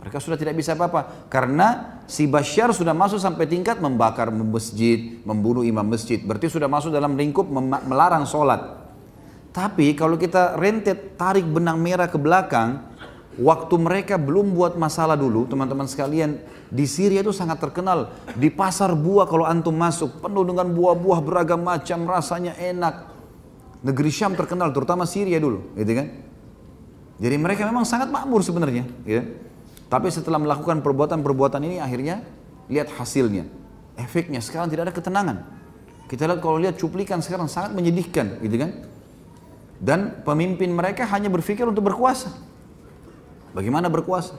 Mereka 0.00 0.16
sudah 0.16 0.40
tidak 0.40 0.56
bisa 0.56 0.72
apa-apa 0.72 1.28
karena 1.28 2.00
si 2.08 2.24
Bashar 2.24 2.72
sudah 2.72 2.96
masuk 2.96 3.20
sampai 3.20 3.44
tingkat 3.44 3.84
membakar 3.84 4.32
masjid, 4.32 5.20
membunuh 5.28 5.60
imam 5.60 5.84
masjid. 5.84 6.16
Berarti 6.16 6.48
sudah 6.48 6.72
masuk 6.72 6.88
dalam 6.88 7.20
lingkup 7.20 7.44
melarang 7.84 8.24
sholat. 8.24 8.80
Tapi 9.52 9.92
kalau 9.92 10.16
kita 10.16 10.56
rentet 10.56 11.20
tarik 11.20 11.44
benang 11.44 11.76
merah 11.76 12.08
ke 12.08 12.16
belakang, 12.16 12.80
waktu 13.36 13.74
mereka 13.76 14.16
belum 14.16 14.56
buat 14.56 14.78
masalah 14.80 15.20
dulu, 15.20 15.44
teman-teman 15.50 15.84
sekalian, 15.84 16.40
di 16.70 16.86
Syria 16.88 17.20
itu 17.20 17.34
sangat 17.34 17.60
terkenal. 17.60 18.14
Di 18.38 18.48
pasar 18.48 18.94
buah 18.94 19.26
kalau 19.26 19.44
antum 19.44 19.74
masuk, 19.74 20.22
penuh 20.22 20.46
dengan 20.46 20.70
buah-buah 20.70 21.20
beragam 21.20 21.60
macam, 21.60 22.08
rasanya 22.08 22.56
enak. 22.56 23.10
Negeri 23.84 24.10
Syam 24.14 24.32
terkenal, 24.38 24.70
terutama 24.70 25.02
Syria 25.04 25.42
dulu, 25.42 25.76
gitu 25.76 25.92
kan? 25.98 26.08
Jadi 27.20 27.36
mereka 27.36 27.66
memang 27.68 27.84
sangat 27.84 28.08
makmur 28.08 28.40
sebenarnya, 28.40 28.86
gitu. 29.04 29.49
Tapi 29.90 30.06
setelah 30.06 30.38
melakukan 30.38 30.86
perbuatan-perbuatan 30.86 31.66
ini 31.66 31.82
akhirnya 31.82 32.22
lihat 32.70 32.94
hasilnya. 32.94 33.42
Efeknya 33.98 34.38
sekarang 34.38 34.70
tidak 34.70 34.86
ada 34.88 34.94
ketenangan. 34.94 35.36
Kita 36.06 36.30
lihat 36.30 36.38
kalau 36.38 36.62
lihat 36.62 36.78
cuplikan 36.78 37.18
sekarang 37.18 37.50
sangat 37.50 37.74
menyedihkan 37.74 38.38
gitu 38.38 38.54
kan. 38.54 38.70
Dan 39.82 40.22
pemimpin 40.22 40.70
mereka 40.70 41.10
hanya 41.10 41.26
berpikir 41.26 41.66
untuk 41.66 41.90
berkuasa. 41.90 42.30
Bagaimana 43.50 43.90
berkuasa? 43.90 44.38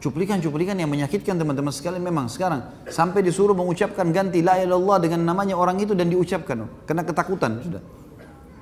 Cuplikan-cuplikan 0.00 0.78
yang 0.78 0.88
menyakitkan 0.88 1.36
teman-teman 1.36 1.74
sekalian 1.74 2.00
memang 2.00 2.30
sekarang 2.30 2.64
sampai 2.88 3.20
disuruh 3.20 3.52
mengucapkan 3.52 4.08
ganti 4.14 4.40
la 4.40 4.56
ilallah 4.56 4.96
dengan 4.96 5.26
namanya 5.28 5.58
orang 5.58 5.76
itu 5.82 5.92
dan 5.92 6.08
diucapkan 6.08 6.64
karena 6.86 7.02
ketakutan 7.04 7.60
sudah. 7.60 7.82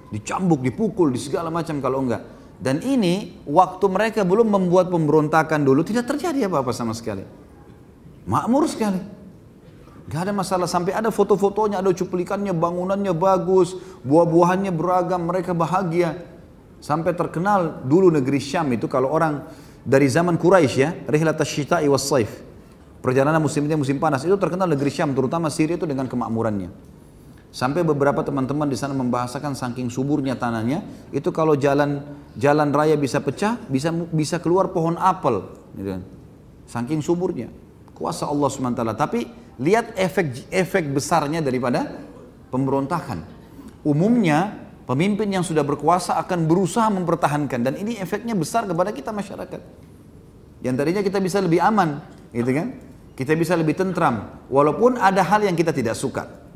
Dicambuk, 0.08 0.64
dipukul, 0.64 1.12
di 1.12 1.20
segala 1.20 1.52
macam 1.52 1.78
kalau 1.84 2.00
enggak. 2.00 2.37
Dan 2.58 2.82
ini 2.82 3.38
waktu 3.46 3.86
mereka 3.86 4.26
belum 4.26 4.50
membuat 4.50 4.90
pemberontakan 4.90 5.62
dulu 5.62 5.86
tidak 5.86 6.10
terjadi 6.10 6.50
apa-apa 6.50 6.74
sama 6.74 6.90
sekali. 6.90 7.22
Makmur 8.26 8.66
sekali. 8.66 8.98
Gak 10.08 10.26
ada 10.26 10.32
masalah 10.32 10.66
sampai 10.66 10.96
ada 10.96 11.12
foto-fotonya, 11.12 11.78
ada 11.78 11.92
cuplikannya, 11.92 12.56
bangunannya 12.56 13.12
bagus, 13.12 13.76
buah-buahannya 14.02 14.72
beragam, 14.72 15.28
mereka 15.28 15.52
bahagia. 15.52 16.18
Sampai 16.80 17.12
terkenal 17.12 17.84
dulu 17.84 18.08
negeri 18.08 18.40
Syam 18.40 18.72
itu 18.72 18.88
kalau 18.88 19.12
orang 19.12 19.46
dari 19.84 20.08
zaman 20.08 20.40
Quraisy 20.40 20.76
ya, 20.80 20.90
rihlat 21.06 21.38
syita'i 21.44 21.86
was 21.86 22.08
saif. 22.08 22.40
Perjalanan 22.98 23.38
musim 23.38 23.62
ini 23.68 23.78
musim 23.78 24.02
panas 24.02 24.26
itu 24.26 24.34
terkenal 24.40 24.66
negeri 24.66 24.90
Syam 24.90 25.14
terutama 25.14 25.46
Syria 25.52 25.78
itu 25.78 25.86
dengan 25.86 26.10
kemakmurannya. 26.10 26.97
Sampai 27.58 27.82
beberapa 27.82 28.22
teman-teman 28.22 28.70
di 28.70 28.78
sana 28.78 28.94
membahasakan 28.94 29.58
saking 29.58 29.90
suburnya 29.90 30.38
tanahnya, 30.38 30.86
itu 31.10 31.34
kalau 31.34 31.58
jalan 31.58 32.06
jalan 32.38 32.70
raya 32.70 32.94
bisa 32.94 33.18
pecah, 33.18 33.58
bisa 33.66 33.90
bisa 34.14 34.38
keluar 34.38 34.70
pohon 34.70 34.94
apel, 34.94 35.42
gitu 35.74 35.98
kan. 35.98 36.02
Saking 36.70 37.02
suburnya. 37.02 37.50
Kuasa 37.98 38.30
Allah 38.30 38.46
SWT. 38.46 38.78
Tapi 38.94 39.26
lihat 39.58 39.90
efek 39.98 40.46
efek 40.54 40.86
besarnya 40.94 41.42
daripada 41.42 41.98
pemberontakan. 42.54 43.26
Umumnya 43.82 44.54
pemimpin 44.86 45.26
yang 45.26 45.42
sudah 45.42 45.66
berkuasa 45.66 46.14
akan 46.14 46.46
berusaha 46.46 46.86
mempertahankan 46.94 47.58
dan 47.58 47.74
ini 47.74 47.98
efeknya 47.98 48.38
besar 48.38 48.70
kepada 48.70 48.94
kita 48.94 49.10
masyarakat. 49.10 49.58
Yang 50.62 50.74
tadinya 50.78 51.02
kita 51.02 51.18
bisa 51.18 51.42
lebih 51.42 51.58
aman, 51.58 52.06
gitu 52.30 52.54
kan? 52.54 52.70
Kita 53.18 53.34
bisa 53.34 53.58
lebih 53.58 53.74
tentram, 53.74 54.46
walaupun 54.46 54.94
ada 54.94 55.26
hal 55.26 55.42
yang 55.42 55.58
kita 55.58 55.74
tidak 55.74 55.98
suka. 55.98 56.46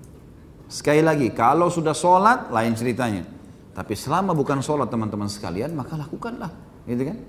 Sekali 0.73 1.05
lagi, 1.05 1.29
kalau 1.37 1.69
sudah 1.69 1.93
sholat, 1.93 2.49
lain 2.49 2.73
ceritanya. 2.73 3.29
Tapi 3.77 3.93
selama 3.93 4.33
bukan 4.33 4.65
sholat 4.65 4.89
teman-teman 4.89 5.29
sekalian, 5.29 5.77
maka 5.77 6.01
lakukanlah. 6.01 6.49
Gitu 6.89 7.13
kan? 7.13 7.21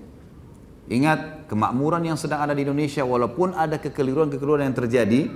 Ingat, 0.88 1.44
kemakmuran 1.52 2.08
yang 2.08 2.16
sedang 2.16 2.40
ada 2.40 2.56
di 2.56 2.64
Indonesia, 2.64 3.04
walaupun 3.04 3.52
ada 3.52 3.76
kekeliruan-kekeliruan 3.76 4.64
yang 4.64 4.72
terjadi, 4.72 5.28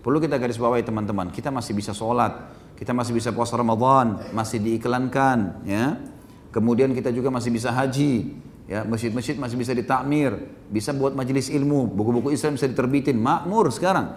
perlu 0.00 0.24
kita 0.24 0.40
garis 0.40 0.56
bawahi 0.56 0.88
teman-teman. 0.88 1.28
Kita 1.28 1.52
masih 1.52 1.76
bisa 1.76 1.92
sholat, 1.92 2.48
kita 2.80 2.96
masih 2.96 3.12
bisa 3.12 3.28
puasa 3.28 3.60
Ramadan, 3.60 4.24
masih 4.32 4.64
diiklankan, 4.64 5.68
ya. 5.68 6.00
Kemudian 6.48 6.96
kita 6.96 7.12
juga 7.12 7.28
masih 7.28 7.52
bisa 7.52 7.68
haji, 7.76 8.40
ya. 8.64 8.88
Masjid-masjid 8.88 9.36
masih 9.36 9.60
bisa 9.60 9.76
ditakmir, 9.76 10.48
bisa 10.72 10.96
buat 10.96 11.12
majelis 11.12 11.52
ilmu, 11.52 11.92
buku-buku 11.92 12.32
Islam 12.32 12.56
bisa 12.56 12.64
diterbitin, 12.64 13.20
makmur 13.20 13.68
sekarang, 13.68 14.16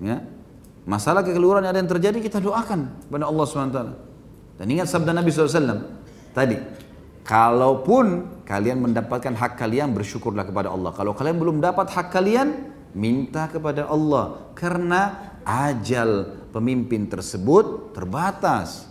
ya. 0.00 0.24
Masalah 0.82 1.22
kekeliruan 1.22 1.62
yang 1.62 1.72
ada 1.72 1.80
yang 1.80 1.90
terjadi 1.90 2.18
kita 2.18 2.38
doakan 2.42 3.06
kepada 3.06 3.24
Allah 3.30 3.44
SWT. 3.46 3.80
Dan 4.58 4.66
ingat 4.66 4.90
sabda 4.90 5.14
Nabi 5.14 5.30
SAW 5.30 5.78
tadi, 6.34 6.58
kalaupun 7.22 8.42
kalian 8.42 8.82
mendapatkan 8.82 9.30
hak 9.30 9.58
kalian 9.62 9.94
bersyukurlah 9.94 10.42
kepada 10.42 10.74
Allah. 10.74 10.90
Kalau 10.90 11.14
kalian 11.14 11.38
belum 11.38 11.56
dapat 11.62 11.86
hak 11.86 12.10
kalian, 12.10 12.74
minta 12.98 13.46
kepada 13.46 13.86
Allah. 13.86 14.50
Karena 14.58 15.32
ajal 15.46 16.34
pemimpin 16.50 17.06
tersebut 17.06 17.94
terbatas. 17.94 18.90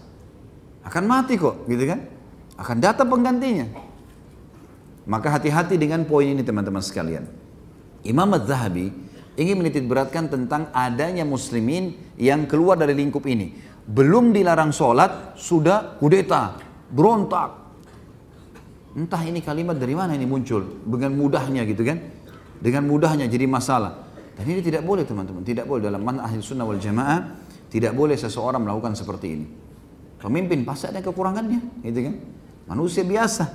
Akan 0.81 1.05
mati 1.05 1.35
kok, 1.37 1.67
gitu 1.67 1.91
kan? 1.91 2.07
Akan 2.55 2.79
datang 2.79 3.11
penggantinya. 3.11 3.67
Maka 5.05 5.27
hati-hati 5.33 5.75
dengan 5.75 6.07
poin 6.07 6.29
ini 6.29 6.39
teman-teman 6.39 6.81
sekalian. 6.81 7.27
Imam 8.01 8.31
Az-Zahabi 8.33 8.89
ingin 9.39 9.59
menitik 9.59 9.87
beratkan 9.87 10.27
tentang 10.27 10.67
adanya 10.75 11.23
muslimin 11.23 11.95
yang 12.19 12.47
keluar 12.47 12.75
dari 12.75 12.95
lingkup 12.95 13.23
ini. 13.27 13.55
Belum 13.81 14.31
dilarang 14.31 14.71
sholat, 14.71 15.35
sudah 15.39 15.97
kudeta, 15.97 16.59
berontak. 16.91 17.59
Entah 18.91 19.23
ini 19.23 19.39
kalimat 19.39 19.79
dari 19.79 19.95
mana 19.95 20.13
ini 20.13 20.27
muncul, 20.27 20.83
dengan 20.83 21.15
mudahnya 21.15 21.63
gitu 21.63 21.81
kan. 21.87 21.97
Dengan 22.61 22.85
mudahnya 22.85 23.25
jadi 23.25 23.47
masalah. 23.47 24.05
Dan 24.35 24.45
ini 24.47 24.61
tidak 24.61 24.83
boleh 24.83 25.03
teman-teman, 25.07 25.41
tidak 25.43 25.65
boleh 25.65 25.81
dalam 25.83 26.03
mana 26.03 26.27
ahli 26.27 26.43
sunnah 26.43 26.67
wal 26.67 26.79
jamaah, 26.79 27.39
tidak 27.71 27.95
boleh 27.95 28.19
seseorang 28.19 28.61
melakukan 28.61 28.93
seperti 28.93 29.27
ini. 29.31 29.47
Pemimpin 30.21 30.61
pasti 30.67 30.91
ada 30.91 31.01
kekurangannya, 31.01 31.81
gitu 31.81 31.99
kan? 32.05 32.15
Manusia 32.69 33.01
biasa. 33.01 33.49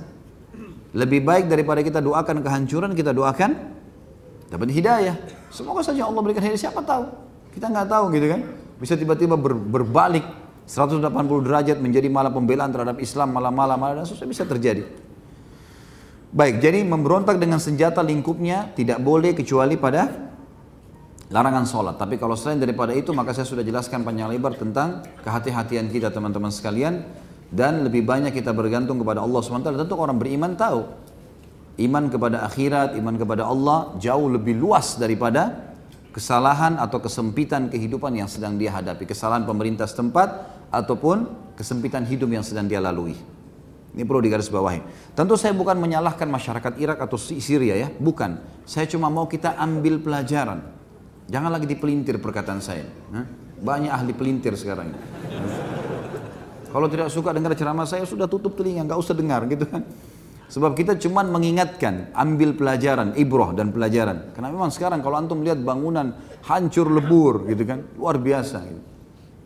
Lebih 0.97 1.23
baik 1.23 1.45
daripada 1.47 1.79
kita 1.85 2.03
doakan 2.03 2.43
kehancuran, 2.43 2.91
kita 2.97 3.15
doakan 3.15 3.51
dapat 4.51 4.69
hidayah. 4.73 5.15
Semoga 5.51 5.81
saja 5.83 6.03
Allah 6.07 6.19
berikan 6.19 6.43
hidayah, 6.43 6.69
siapa 6.69 6.83
tahu? 6.83 7.07
Kita 7.55 7.71
nggak 7.71 7.87
tahu 7.87 8.05
gitu 8.13 8.27
kan? 8.27 8.41
Bisa 8.77 8.93
tiba-tiba 8.93 9.39
ber, 9.39 9.55
berbalik 9.57 10.25
180 10.67 10.99
derajat 11.47 11.77
menjadi 11.79 12.11
malah 12.11 12.29
pembelaan 12.29 12.69
terhadap 12.69 12.99
Islam 12.99 13.31
malam-malam 13.31 14.03
dan 14.03 14.05
susah 14.05 14.27
bisa 14.27 14.43
terjadi. 14.43 14.83
Baik, 16.27 16.59
jadi 16.59 16.83
memberontak 16.83 17.39
dengan 17.39 17.57
senjata 17.57 18.03
lingkupnya 18.03 18.75
tidak 18.75 18.99
boleh 18.99 19.31
kecuali 19.31 19.79
pada 19.79 20.27
larangan 21.31 21.63
sholat. 21.63 21.95
Tapi 21.95 22.19
kalau 22.19 22.35
selain 22.35 22.59
daripada 22.59 22.91
itu 22.91 23.15
maka 23.15 23.31
saya 23.31 23.47
sudah 23.47 23.63
jelaskan 23.63 24.03
panjang 24.03 24.27
lebar 24.27 24.59
tentang 24.59 25.07
kehati-hatian 25.23 25.87
kita 25.87 26.11
teman-teman 26.11 26.51
sekalian 26.51 27.07
dan 27.47 27.87
lebih 27.87 28.03
banyak 28.03 28.35
kita 28.35 28.51
bergantung 28.51 28.99
kepada 28.99 29.23
Allah 29.23 29.39
SWT. 29.39 29.71
Tentu 29.71 29.95
orang 29.95 30.19
beriman 30.19 30.51
tahu 30.59 30.83
iman 31.77 32.09
kepada 32.09 32.43
akhirat, 32.45 32.97
iman 32.97 33.15
kepada 33.15 33.45
Allah 33.45 33.93
jauh 34.01 34.27
lebih 34.29 34.57
luas 34.57 34.97
daripada 34.97 35.73
kesalahan 36.11 36.81
atau 36.81 36.97
kesempitan 36.97 37.69
kehidupan 37.69 38.13
yang 38.17 38.29
sedang 38.29 38.57
dia 38.57 38.73
hadapi. 38.73 39.05
Kesalahan 39.05 39.45
pemerintah 39.45 39.85
setempat 39.85 40.29
ataupun 40.73 41.29
kesempitan 41.53 42.05
hidup 42.05 42.29
yang 42.33 42.45
sedang 42.45 42.65
dia 42.65 42.81
lalui. 42.81 43.13
Ini 43.97 44.05
perlu 44.05 44.21
digarisbawahi. 44.21 45.13
Tentu 45.17 45.33
saya 45.39 45.57
bukan 45.57 45.77
menyalahkan 45.77 46.29
masyarakat 46.29 46.77
Irak 46.77 47.01
atau 47.01 47.17
Syria 47.17 47.73
ya, 47.73 47.89
bukan. 47.89 48.37
Saya 48.67 48.85
cuma 48.85 49.09
mau 49.09 49.25
kita 49.25 49.57
ambil 49.57 49.97
pelajaran 49.97 50.77
Jangan 51.27 51.51
lagi 51.51 51.67
dipelintir 51.67 52.23
perkataan 52.23 52.63
saya. 52.63 52.87
Banyak 53.59 53.91
ahli 53.91 54.15
pelintir 54.15 54.55
sekarang. 54.55 54.95
Kalau 56.71 56.87
tidak 56.87 57.11
suka 57.11 57.35
dengar 57.35 57.51
ceramah 57.55 57.83
saya 57.83 58.07
sudah 58.07 58.31
tutup 58.31 58.55
telinga, 58.55 58.87
nggak 58.87 58.99
usah 58.99 59.15
dengar 59.15 59.43
gitu 59.51 59.67
kan. 59.67 59.83
Sebab 60.47 60.79
kita 60.79 60.95
cuma 60.95 61.27
mengingatkan, 61.27 62.07
ambil 62.15 62.55
pelajaran, 62.55 63.11
ibroh 63.19 63.51
dan 63.51 63.75
pelajaran. 63.75 64.31
Karena 64.31 64.47
memang 64.47 64.71
sekarang 64.71 65.03
kalau 65.03 65.19
antum 65.19 65.43
lihat 65.43 65.59
bangunan 65.59 66.15
hancur 66.47 66.87
lebur 66.87 67.43
gitu 67.51 67.67
kan, 67.67 67.83
luar 67.99 68.15
biasa. 68.15 68.63
Gitu. 68.63 68.81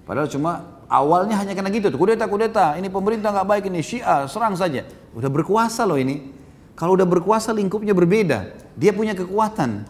Padahal 0.05 0.29
cuma 0.29 0.51
awalnya 0.85 1.41
hanya 1.41 1.57
karena 1.57 1.73
gitu 1.73 1.89
kudeta 1.97 2.29
kudeta, 2.29 2.77
ini 2.77 2.85
pemerintah 2.93 3.33
nggak 3.33 3.47
baik 3.49 3.63
ini 3.73 3.81
Syiah 3.81 4.29
serang 4.29 4.53
saja. 4.53 4.85
Udah 5.17 5.29
berkuasa 5.33 5.89
loh 5.89 5.97
ini. 5.97 6.37
Kalau 6.77 6.93
udah 6.93 7.05
berkuasa 7.09 7.49
lingkupnya 7.49 7.97
berbeda, 7.97 8.53
dia 8.77 8.93
punya 8.93 9.17
kekuatan. 9.17 9.85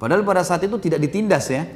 Padahal 0.00 0.22
pada 0.24 0.46
saat 0.46 0.64
itu 0.64 0.78
tidak 0.78 1.02
ditindas 1.02 1.50
ya. 1.50 1.66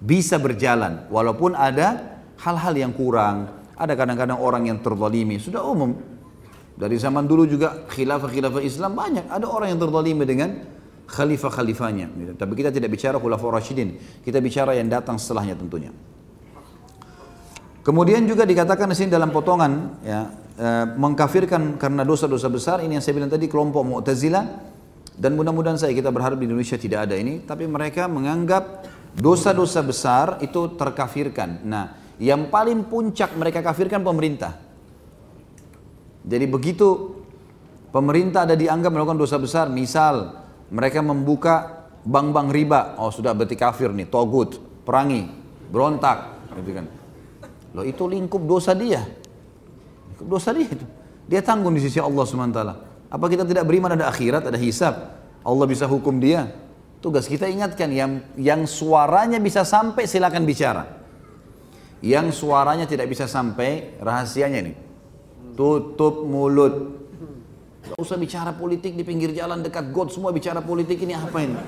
Bisa 0.00 0.40
berjalan. 0.40 1.06
Walaupun 1.12 1.54
ada 1.54 2.18
hal-hal 2.40 2.74
yang 2.74 2.92
kurang. 2.96 3.52
Ada 3.78 3.94
kadang-kadang 3.94 4.38
orang 4.42 4.66
yang 4.66 4.82
terzalimi. 4.82 5.38
Sudah 5.38 5.62
umum. 5.62 5.94
Dari 6.78 6.94
zaman 6.94 7.26
dulu 7.26 7.42
juga 7.50 7.90
khilafah-khilafah 7.90 8.62
Islam 8.62 8.94
banyak. 8.94 9.26
Ada 9.26 9.50
orang 9.50 9.74
yang 9.74 9.82
terzalimi 9.82 10.22
dengan 10.22 10.62
khalifah-khalifahnya. 11.10 12.38
Tapi 12.38 12.52
kita 12.54 12.70
tidak 12.70 12.94
bicara 12.94 13.18
khulafah 13.18 13.58
Rashidin. 13.58 13.98
Kita 14.22 14.38
bicara 14.38 14.78
yang 14.78 14.86
datang 14.86 15.18
setelahnya 15.18 15.58
tentunya. 15.58 15.90
Kemudian 17.82 18.22
juga 18.30 18.46
dikatakan 18.46 18.92
di 18.92 18.94
sini 18.94 19.10
dalam 19.10 19.34
potongan 19.34 19.72
ya, 20.04 20.20
eh, 20.54 20.86
mengkafirkan 20.94 21.80
karena 21.80 22.06
dosa-dosa 22.06 22.46
besar 22.52 22.84
ini 22.84 23.00
yang 23.00 23.02
saya 23.02 23.16
bilang 23.16 23.32
tadi 23.32 23.48
kelompok 23.48 23.80
Mu'tazilah 23.82 24.44
dan 25.18 25.34
mudah-mudahan 25.34 25.80
saya 25.80 25.96
kita 25.96 26.12
berharap 26.14 26.38
di 26.38 26.46
Indonesia 26.46 26.78
tidak 26.78 27.10
ada 27.10 27.18
ini, 27.18 27.42
tapi 27.42 27.66
mereka 27.66 28.06
menganggap 28.06 28.86
dosa-dosa 29.18 29.82
besar 29.82 30.38
itu 30.44 30.78
terkafirkan. 30.78 31.64
Nah, 31.66 31.96
yang 32.22 32.46
paling 32.52 32.86
puncak 32.86 33.34
mereka 33.34 33.64
kafirkan 33.64 34.04
pemerintah. 34.04 34.67
Jadi 36.24 36.46
begitu 36.50 37.18
pemerintah 37.94 38.46
ada 38.46 38.58
dianggap 38.58 38.90
melakukan 38.90 39.18
dosa 39.18 39.36
besar, 39.38 39.70
misal 39.70 40.44
mereka 40.68 41.00
membuka 41.00 41.86
bank-bank 42.04 42.48
riba, 42.52 42.80
oh 43.00 43.12
sudah 43.12 43.32
berarti 43.36 43.56
kafir 43.56 43.92
nih, 43.92 44.08
togut, 44.08 44.60
perangi, 44.84 45.28
berontak, 45.68 46.50
gitu 46.56 46.70
kan. 46.78 46.86
Loh 47.76 47.84
itu 47.84 48.04
lingkup 48.08 48.42
dosa 48.48 48.72
dia. 48.72 49.04
Lingkup 50.14 50.28
dosa 50.28 50.50
dia 50.56 50.68
itu. 50.68 50.86
Dia 51.28 51.44
tanggung 51.44 51.76
di 51.76 51.84
sisi 51.84 52.00
Allah 52.00 52.24
SWT. 52.24 52.60
Apa 53.08 53.24
kita 53.28 53.44
tidak 53.44 53.68
beriman 53.68 53.92
ada 53.92 54.08
akhirat, 54.08 54.48
ada 54.48 54.56
hisab? 54.56 54.96
Allah 55.44 55.66
bisa 55.68 55.84
hukum 55.84 56.16
dia. 56.16 56.48
Tugas 56.98 57.28
kita 57.30 57.46
ingatkan 57.46 57.92
yang 57.92 58.24
yang 58.34 58.66
suaranya 58.66 59.38
bisa 59.38 59.62
sampai 59.62 60.08
silakan 60.08 60.42
bicara. 60.48 60.84
Yang 62.00 62.42
suaranya 62.42 62.88
tidak 62.88 63.12
bisa 63.12 63.28
sampai 63.28 64.00
rahasianya 64.00 64.60
nih. 64.64 64.76
Tutup 65.58 66.22
mulut. 66.22 66.94
Gak 67.82 67.98
usah 67.98 68.14
bicara 68.14 68.54
politik 68.54 68.94
di 68.94 69.02
pinggir 69.02 69.34
jalan 69.34 69.58
dekat 69.58 69.90
got 69.90 70.14
semua 70.14 70.30
bicara 70.30 70.62
politik 70.62 71.02
ini 71.02 71.18
apa 71.18 71.34
ini? 71.42 71.58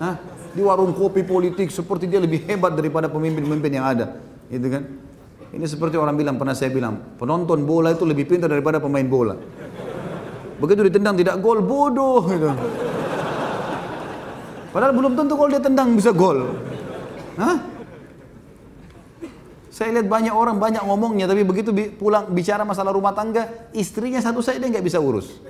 Hah? 0.00 0.16
Di 0.56 0.64
warung 0.64 0.96
kopi 0.96 1.20
politik 1.20 1.68
seperti 1.68 2.08
dia 2.08 2.16
lebih 2.16 2.48
hebat 2.48 2.72
daripada 2.72 3.12
pemimpin-pemimpin 3.12 3.72
yang 3.76 3.84
ada. 3.84 4.16
Gitu 4.48 4.72
kan? 4.72 4.82
Ini 5.52 5.66
seperti 5.68 6.00
orang 6.00 6.16
bilang, 6.16 6.40
pernah 6.40 6.56
saya 6.56 6.72
bilang, 6.72 7.18
penonton 7.20 7.68
bola 7.68 7.92
itu 7.92 8.08
lebih 8.08 8.24
pintar 8.24 8.48
daripada 8.48 8.80
pemain 8.80 9.04
bola. 9.04 9.36
Begitu 10.56 10.88
ditendang 10.88 11.20
tidak 11.20 11.44
gol, 11.44 11.60
bodoh 11.60 12.24
gitu. 12.24 12.56
Padahal 14.72 14.96
belum 14.96 15.12
tentu 15.12 15.34
kalau 15.36 15.50
dia 15.52 15.60
tendang 15.60 15.92
bisa 15.92 16.14
gol. 16.14 16.56
Hah? 17.36 17.79
Saya 19.80 19.96
lihat 19.96 20.12
banyak 20.12 20.36
orang 20.36 20.60
banyak 20.60 20.84
ngomongnya, 20.84 21.24
tapi 21.24 21.40
begitu 21.40 21.72
pulang 21.96 22.28
bicara 22.28 22.68
masalah 22.68 22.92
rumah 22.92 23.16
tangga, 23.16 23.72
istrinya 23.72 24.20
satu 24.20 24.44
saja 24.44 24.60
dia 24.60 24.68
nggak 24.68 24.84
bisa 24.84 25.00
urus. 25.00 25.40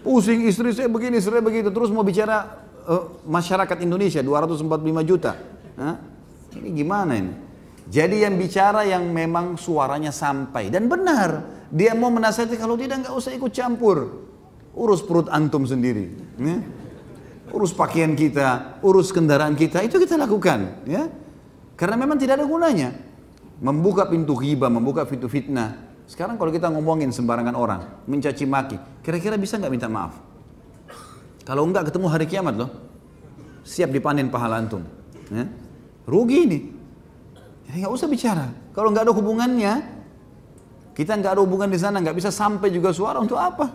Pusing 0.00 0.48
istri 0.48 0.72
saya 0.72 0.88
begini, 0.88 1.20
istri 1.20 1.36
saya 1.36 1.44
begitu, 1.44 1.68
terus 1.68 1.92
mau 1.92 2.00
bicara 2.00 2.64
uh, 2.88 3.20
masyarakat 3.28 3.84
Indonesia 3.84 4.24
245 4.24 4.64
juta. 5.04 5.36
Hah? 5.76 6.00
Ini 6.56 6.68
gimana 6.72 7.20
ini? 7.20 7.32
Jadi 7.84 8.24
yang 8.24 8.40
bicara 8.40 8.88
yang 8.88 9.04
memang 9.12 9.60
suaranya 9.60 10.08
sampai 10.08 10.72
dan 10.72 10.88
benar. 10.88 11.60
Dia 11.68 11.92
mau 11.92 12.08
menasihati 12.08 12.56
kalau 12.56 12.80
tidak 12.80 13.04
nggak 13.04 13.12
usah 13.12 13.36
ikut 13.36 13.52
campur. 13.52 14.24
Urus 14.72 15.04
perut 15.04 15.28
antum 15.28 15.68
sendiri. 15.68 16.16
Ya. 16.40 16.64
Urus 17.52 17.76
pakaian 17.76 18.16
kita, 18.16 18.80
urus 18.80 19.12
kendaraan 19.12 19.52
kita, 19.52 19.84
itu 19.84 20.00
kita 20.00 20.16
lakukan. 20.16 20.80
Ya. 20.88 21.12
Karena 21.80 21.96
memang 21.96 22.20
tidak 22.20 22.36
ada 22.36 22.44
gunanya. 22.44 22.92
Membuka 23.64 24.04
pintu 24.04 24.36
hibah, 24.36 24.68
membuka 24.68 25.08
pintu 25.08 25.32
fitnah. 25.32 25.80
Sekarang 26.04 26.36
kalau 26.36 26.52
kita 26.52 26.68
ngomongin 26.68 27.08
sembarangan 27.08 27.56
orang, 27.56 28.04
mencaci 28.04 28.44
maki, 28.44 28.76
kira-kira 29.00 29.40
bisa 29.40 29.56
nggak 29.56 29.72
minta 29.72 29.88
maaf? 29.88 30.20
Kalau 31.48 31.64
enggak 31.64 31.88
ketemu 31.88 32.06
hari 32.12 32.28
kiamat 32.28 32.60
loh, 32.60 32.68
siap 33.64 33.88
dipanen 33.88 34.28
pahala 34.28 34.60
antum. 34.60 34.84
Ya. 35.32 35.48
Rugi 36.04 36.38
ini. 36.44 36.58
Jadi 37.64 37.76
nggak 37.80 37.94
usah 37.96 38.12
bicara. 38.12 38.52
Kalau 38.76 38.92
nggak 38.92 39.08
ada 39.08 39.14
hubungannya, 39.16 39.72
kita 40.92 41.16
nggak 41.16 41.32
ada 41.32 41.40
hubungan 41.40 41.72
di 41.72 41.80
sana, 41.80 41.96
nggak 42.04 42.12
bisa 42.12 42.28
sampai 42.28 42.68
juga 42.68 42.92
suara 42.92 43.24
untuk 43.24 43.40
apa? 43.40 43.72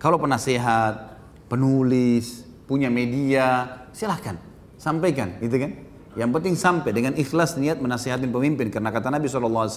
Kalau 0.00 0.16
penasehat, 0.16 1.20
penulis, 1.52 2.48
punya 2.64 2.88
media, 2.88 3.68
silahkan 3.92 4.40
sampaikan, 4.80 5.36
gitu 5.44 5.60
kan? 5.60 5.89
Yang 6.18 6.30
penting 6.34 6.54
sampai 6.58 6.90
dengan 6.90 7.14
ikhlas 7.14 7.54
niat 7.54 7.78
menasihatin 7.78 8.34
pemimpin. 8.34 8.66
Karena 8.66 8.90
kata 8.90 9.14
Nabi 9.14 9.30
SAW, 9.30 9.70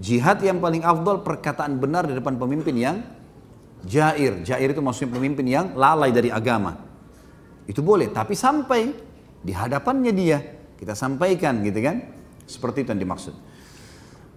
jihad 0.00 0.40
yang 0.40 0.64
paling 0.64 0.80
afdol 0.80 1.20
perkataan 1.20 1.76
benar 1.76 2.08
di 2.08 2.16
depan 2.16 2.40
pemimpin 2.40 2.72
yang 2.72 2.96
jair. 3.84 4.40
Jair 4.40 4.68
itu 4.72 4.80
maksudnya 4.80 5.12
pemimpin 5.20 5.44
yang 5.44 5.76
lalai 5.76 6.08
dari 6.08 6.32
agama. 6.32 6.80
Itu 7.68 7.84
boleh, 7.84 8.08
tapi 8.08 8.32
sampai 8.32 8.96
di 9.44 9.52
hadapannya 9.52 10.12
dia. 10.16 10.38
Kita 10.80 10.96
sampaikan 10.96 11.60
gitu 11.60 11.78
kan. 11.84 12.00
Seperti 12.48 12.88
itu 12.88 12.90
yang 12.96 13.02
dimaksud. 13.04 13.34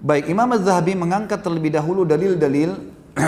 Baik, 0.04 0.28
Imam 0.28 0.52
Az-Zahabi 0.52 1.00
mengangkat 1.00 1.40
terlebih 1.40 1.72
dahulu 1.72 2.04
dalil-dalil 2.04 2.76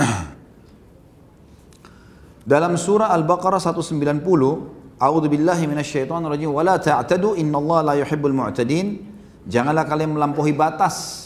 dalam 2.52 2.76
surah 2.76 3.16
Al-Baqarah 3.16 3.64
190 3.64 4.77
A'udzu 4.98 5.30
billahi 5.30 5.70
minasyaitonir 5.70 6.30
rajim 6.34 6.50
wa 6.50 6.66
la 6.66 6.82
ta'tadu 6.82 7.38
innallaha 7.38 7.94
la 7.94 7.96
yuhibbul 8.02 8.34
mu'tadin. 8.34 9.06
Janganlah 9.46 9.86
kalian 9.86 10.18
melampaui 10.18 10.58
batas. 10.58 11.26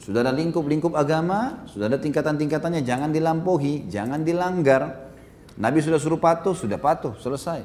Sudah 0.00 0.24
ada 0.24 0.32
lingkup-lingkup 0.32 0.96
agama, 0.96 1.66
sudah 1.68 1.90
ada 1.90 2.00
tingkatan-tingkatannya, 2.00 2.80
jangan 2.86 3.12
dilampaui, 3.12 3.90
jangan 3.90 4.24
dilanggar. 4.24 5.12
Nabi 5.60 5.84
sudah 5.84 6.00
suruh 6.00 6.16
patuh, 6.16 6.56
sudah 6.56 6.80
patuh, 6.80 7.12
selesai. 7.20 7.60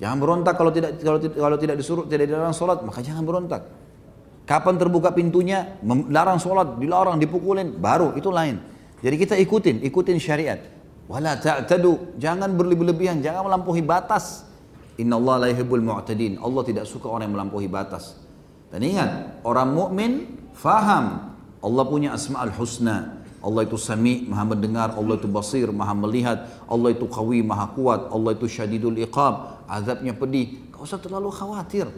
Jangan 0.00 0.16
berontak 0.16 0.56
kalau 0.56 0.72
tidak 0.72 0.96
kalau, 1.04 1.20
kalau 1.20 1.58
tidak 1.60 1.76
disuruh 1.76 2.08
tidak 2.08 2.32
dilarang 2.32 2.56
sholat, 2.56 2.80
maka 2.80 3.04
jangan 3.04 3.20
berontak. 3.28 3.68
Kapan 4.48 4.80
terbuka 4.80 5.12
pintunya, 5.12 5.76
larang 6.08 6.40
sholat, 6.40 6.80
dilarang, 6.80 7.20
dipukulin, 7.20 7.76
baru 7.76 8.16
itu 8.16 8.32
lain. 8.32 8.56
Jadi 9.04 9.16
kita 9.20 9.34
ikutin, 9.36 9.84
ikutin 9.84 10.16
syariat. 10.16 10.79
Wala 11.10 11.34
ta'tadu, 11.34 12.14
jangan 12.22 12.54
berlebihan, 12.54 13.18
jangan 13.18 13.50
melampaui 13.50 13.82
batas. 13.82 14.46
Inna 14.94 15.18
Allah 15.18 15.42
la 15.42 15.48
yuhibbul 15.50 15.82
mu'tadin. 15.82 16.38
Allah 16.38 16.62
tidak 16.62 16.86
suka 16.86 17.10
orang 17.10 17.26
yang 17.26 17.34
melampaui 17.34 17.66
batas. 17.66 18.14
Dan 18.70 18.86
ingat, 18.86 19.42
orang 19.42 19.74
mukmin 19.74 20.38
faham 20.54 21.34
Allah 21.58 21.84
punya 21.90 22.14
asma'ul 22.14 22.54
husna. 22.54 23.18
Allah 23.40 23.64
itu 23.64 23.74
sami, 23.80 24.28
maha 24.28 24.54
mendengar, 24.54 24.92
Allah 24.94 25.16
itu 25.16 25.24
basir, 25.26 25.72
maha 25.72 25.96
melihat, 25.96 26.46
Allah 26.68 26.92
itu 26.92 27.08
qawi, 27.08 27.40
maha 27.40 27.72
kuat, 27.72 28.12
Allah 28.12 28.36
itu 28.36 28.46
syadidul 28.46 29.00
iqab, 29.00 29.64
azabnya 29.64 30.12
pedih. 30.12 30.68
Kau 30.70 30.84
usah 30.84 31.00
terlalu 31.00 31.32
khawatir. 31.32 31.88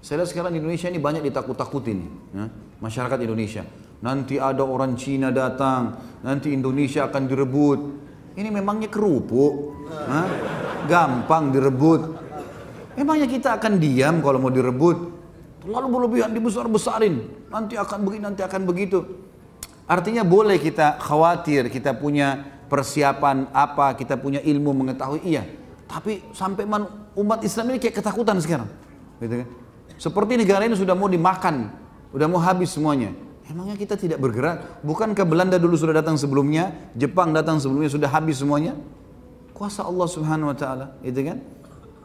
Saya 0.00 0.22
lihat 0.22 0.30
sekarang 0.30 0.54
di 0.54 0.62
Indonesia 0.62 0.86
ini 0.86 1.02
banyak 1.02 1.26
ditakut-takutin, 1.26 1.98
ya, 2.30 2.46
masyarakat 2.78 3.18
Indonesia. 3.26 3.66
Nanti 4.06 4.38
ada 4.38 4.62
orang 4.62 4.94
Cina 4.94 5.34
datang, 5.34 5.98
nanti 6.22 6.54
Indonesia 6.54 7.10
akan 7.10 7.22
direbut. 7.26 8.05
Ini 8.36 8.52
memangnya 8.52 8.92
kerupuk, 8.92 9.72
Hah? 9.88 10.28
gampang 10.84 11.50
direbut. 11.50 12.20
Memangnya 12.96 13.28
kita 13.28 13.56
akan 13.56 13.80
diam 13.80 14.20
kalau 14.20 14.40
mau 14.40 14.52
direbut? 14.52 15.12
Terlalu 15.64 15.86
berlebihan 15.88 16.30
dibesar-besarin. 16.32 17.48
Nanti 17.48 17.74
akan 17.80 17.98
begini, 18.04 18.22
nanti 18.22 18.40
akan 18.44 18.62
begitu. 18.68 19.02
Artinya 19.88 20.22
boleh 20.22 20.60
kita 20.60 21.00
khawatir, 21.00 21.72
kita 21.72 21.96
punya 21.96 22.56
persiapan 22.66 23.50
apa, 23.50 23.94
kita 23.96 24.18
punya 24.20 24.42
ilmu 24.44 24.74
mengetahui 24.84 25.22
iya. 25.24 25.46
Tapi 25.86 26.34
sampai 26.34 26.66
umat 27.16 27.40
Islam 27.40 27.72
ini 27.72 27.78
kayak 27.78 28.02
ketakutan 28.02 28.36
sekarang. 28.42 28.68
Gitu 29.22 29.44
kan? 29.44 29.48
Seperti 29.96 30.36
negara 30.36 30.66
ini 30.68 30.76
sudah 30.76 30.92
mau 30.92 31.08
dimakan, 31.08 31.72
sudah 32.12 32.26
mau 32.28 32.40
habis 32.42 32.74
semuanya. 32.74 33.14
Emangnya 33.46 33.78
kita 33.78 33.94
tidak 33.94 34.18
bergerak? 34.18 34.82
Bukankah 34.82 35.22
Belanda 35.22 35.54
dulu 35.54 35.78
sudah 35.78 36.02
datang 36.02 36.18
sebelumnya? 36.18 36.74
Jepang 36.98 37.30
datang 37.30 37.62
sebelumnya 37.62 37.86
sudah 37.86 38.10
habis 38.10 38.42
semuanya? 38.42 38.74
Kuasa 39.54 39.86
Allah 39.86 40.08
subhanahu 40.10 40.50
wa 40.50 40.56
ta'ala. 40.58 40.98
Itu 41.06 41.22
kan? 41.22 41.38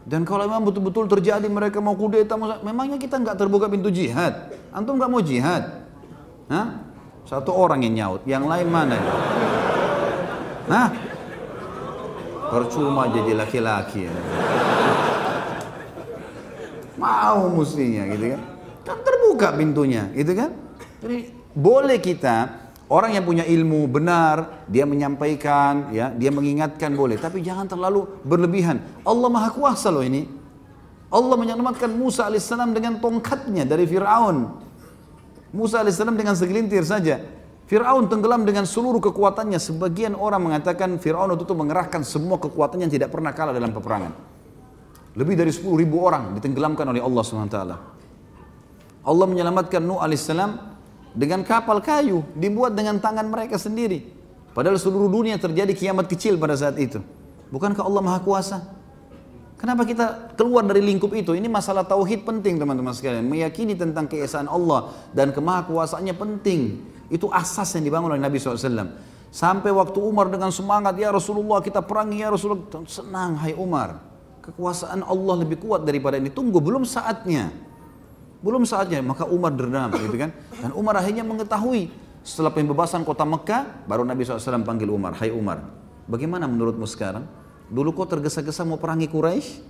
Dan 0.05 0.21
kalau 0.21 0.45
memang 0.45 0.65
betul-betul 0.69 1.09
terjadi 1.09 1.45
mereka 1.49 1.81
mau 1.81 1.97
kudeta, 1.97 2.37
memangnya 2.37 3.01
kita 3.01 3.17
nggak 3.21 3.37
terbuka 3.41 3.69
pintu 3.69 3.89
jihad? 3.89 4.53
Antum 4.69 5.01
nggak 5.01 5.09
mau 5.09 5.21
jihad? 5.21 5.81
Hah? 6.49 6.85
Satu 7.25 7.53
orang 7.53 7.85
yang 7.85 7.93
nyaut, 7.97 8.21
yang 8.29 8.45
lain 8.45 8.69
mana? 8.69 8.97
Hah? 10.69 10.89
Percuma 12.53 13.09
jadi 13.09 13.33
laki-laki 13.33 14.05
ya. 14.05 14.13
Mau 17.01 17.49
mestinya 17.57 18.05
gitu 18.13 18.25
kan? 18.37 18.41
Kan 18.85 18.97
terbuka 19.01 19.47
pintunya, 19.57 20.05
gitu 20.13 20.37
kan? 20.37 20.53
Jadi 21.01 21.33
boleh 21.57 21.97
kita 21.97 22.69
orang 22.91 23.17
yang 23.17 23.25
punya 23.25 23.47
ilmu 23.47 23.89
benar, 23.89 24.67
dia 24.69 24.85
menyampaikan, 24.85 25.89
ya, 25.95 26.13
dia 26.13 26.29
mengingatkan 26.29 26.93
boleh, 26.93 27.17
tapi 27.17 27.41
jangan 27.41 27.65
terlalu 27.65 28.05
berlebihan. 28.21 28.83
Allah 29.01 29.29
Maha 29.31 29.49
Kuasa 29.49 29.89
loh 29.89 30.05
ini. 30.05 30.27
Allah 31.11 31.35
menyelamatkan 31.35 31.91
Musa 31.91 32.23
alaihissalam 32.23 32.71
dengan 32.71 33.03
tongkatnya 33.03 33.67
dari 33.67 33.83
Fir'aun. 33.83 34.47
Musa 35.51 35.83
alaihissalam 35.83 36.15
dengan 36.15 36.39
segelintir 36.39 36.87
saja. 36.87 37.19
Fir'aun 37.67 38.07
tenggelam 38.07 38.47
dengan 38.47 38.63
seluruh 38.63 39.03
kekuatannya. 39.03 39.59
Sebagian 39.59 40.15
orang 40.15 40.39
mengatakan 40.39 40.95
Fir'aun 41.03 41.35
itu 41.35 41.51
mengerahkan 41.51 42.07
semua 42.07 42.39
kekuatannya 42.39 42.87
yang 42.87 42.95
tidak 42.95 43.11
pernah 43.11 43.35
kalah 43.35 43.51
dalam 43.51 43.75
peperangan. 43.75 44.11
Lebih 45.19 45.35
dari 45.35 45.51
10 45.51 45.67
ribu 45.75 45.99
orang 45.99 46.31
ditenggelamkan 46.39 46.87
oleh 46.87 47.03
Allah 47.03 47.23
SWT. 47.27 47.59
Allah 49.03 49.25
menyelamatkan 49.27 49.83
Nuh 49.83 49.99
alaihissalam 49.99 50.70
dengan 51.11 51.43
kapal 51.43 51.83
kayu 51.83 52.23
dibuat 52.35 52.75
dengan 52.75 52.99
tangan 52.99 53.27
mereka 53.27 53.59
sendiri. 53.59 54.03
Padahal 54.51 54.75
seluruh 54.75 55.07
dunia 55.07 55.39
terjadi 55.39 55.71
kiamat 55.71 56.11
kecil 56.11 56.35
pada 56.35 56.55
saat 56.59 56.75
itu. 56.75 56.99
Bukankah 57.51 57.83
Allah 57.83 58.03
Maha 58.03 58.19
Kuasa? 58.23 58.57
Kenapa 59.61 59.85
kita 59.85 60.33
keluar 60.33 60.65
dari 60.65 60.81
lingkup 60.81 61.13
itu? 61.13 61.37
Ini 61.37 61.45
masalah 61.45 61.85
tauhid 61.85 62.25
penting 62.25 62.57
teman-teman 62.57 62.97
sekalian. 62.97 63.21
Meyakini 63.29 63.77
tentang 63.77 64.09
keesaan 64.09 64.49
Allah 64.49 64.89
dan 65.13 65.29
kemahakuasaannya 65.29 66.17
penting. 66.17 66.81
Itu 67.13 67.29
asas 67.29 67.69
yang 67.77 67.85
dibangun 67.85 68.17
oleh 68.17 68.23
Nabi 68.25 68.41
SAW. 68.41 68.89
Sampai 69.29 69.69
waktu 69.69 70.01
Umar 70.01 70.33
dengan 70.33 70.49
semangat, 70.49 70.97
ya 70.97 71.13
Rasulullah 71.13 71.61
kita 71.61 71.85
perangi 71.85 72.25
ya 72.25 72.33
Rasulullah. 72.33 72.83
Senang 72.89 73.37
hai 73.37 73.53
Umar. 73.53 74.01
Kekuasaan 74.41 75.05
Allah 75.05 75.45
lebih 75.45 75.61
kuat 75.61 75.85
daripada 75.85 76.17
ini. 76.17 76.33
Tunggu, 76.33 76.57
belum 76.57 76.81
saatnya. 76.81 77.53
Belum 78.41 78.65
saatnya, 78.65 79.05
maka 79.05 79.29
Umar 79.29 79.53
dendam 79.53 79.93
gitu 79.93 80.17
kan. 80.17 80.33
Dan 80.57 80.73
Umar 80.73 80.97
akhirnya 80.97 81.21
mengetahui 81.21 81.93
setelah 82.21 82.53
pembebasan 82.53 83.01
kota 83.01 83.25
Mekah, 83.25 83.85
baru 83.89 84.05
Nabi 84.05 84.21
SAW 84.25 84.61
panggil 84.65 84.89
Umar, 84.89 85.17
Hai 85.17 85.33
Umar, 85.33 85.65
bagaimana 86.05 86.45
menurutmu 86.49 86.85
sekarang? 86.85 87.25
Dulu 87.69 87.93
kau 87.97 88.05
tergesa-gesa 88.05 88.61
mau 88.65 88.77
perangi 88.77 89.09
Quraisy? 89.09 89.61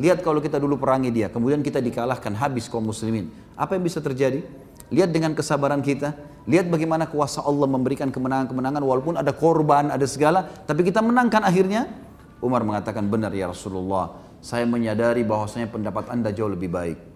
Lihat 0.00 0.26
kalau 0.26 0.42
kita 0.42 0.58
dulu 0.58 0.80
perangi 0.80 1.12
dia, 1.12 1.30
kemudian 1.30 1.62
kita 1.62 1.78
dikalahkan 1.78 2.34
habis 2.34 2.66
kaum 2.72 2.82
muslimin. 2.82 3.30
Apa 3.54 3.78
yang 3.78 3.84
bisa 3.86 4.02
terjadi? 4.02 4.42
Lihat 4.90 5.12
dengan 5.14 5.32
kesabaran 5.32 5.80
kita, 5.80 6.12
lihat 6.44 6.66
bagaimana 6.68 7.06
kuasa 7.06 7.40
Allah 7.40 7.68
memberikan 7.70 8.10
kemenangan-kemenangan 8.10 8.82
walaupun 8.82 9.14
ada 9.16 9.30
korban, 9.30 9.94
ada 9.94 10.04
segala, 10.04 10.44
tapi 10.66 10.82
kita 10.84 10.98
menangkan 10.98 11.46
akhirnya. 11.46 11.88
Umar 12.44 12.60
mengatakan 12.60 13.08
benar 13.08 13.32
ya 13.32 13.48
Rasulullah, 13.48 14.20
saya 14.44 14.68
menyadari 14.68 15.24
bahwasanya 15.24 15.72
pendapat 15.72 16.12
anda 16.12 16.28
jauh 16.28 16.52
lebih 16.52 16.68
baik. 16.68 17.13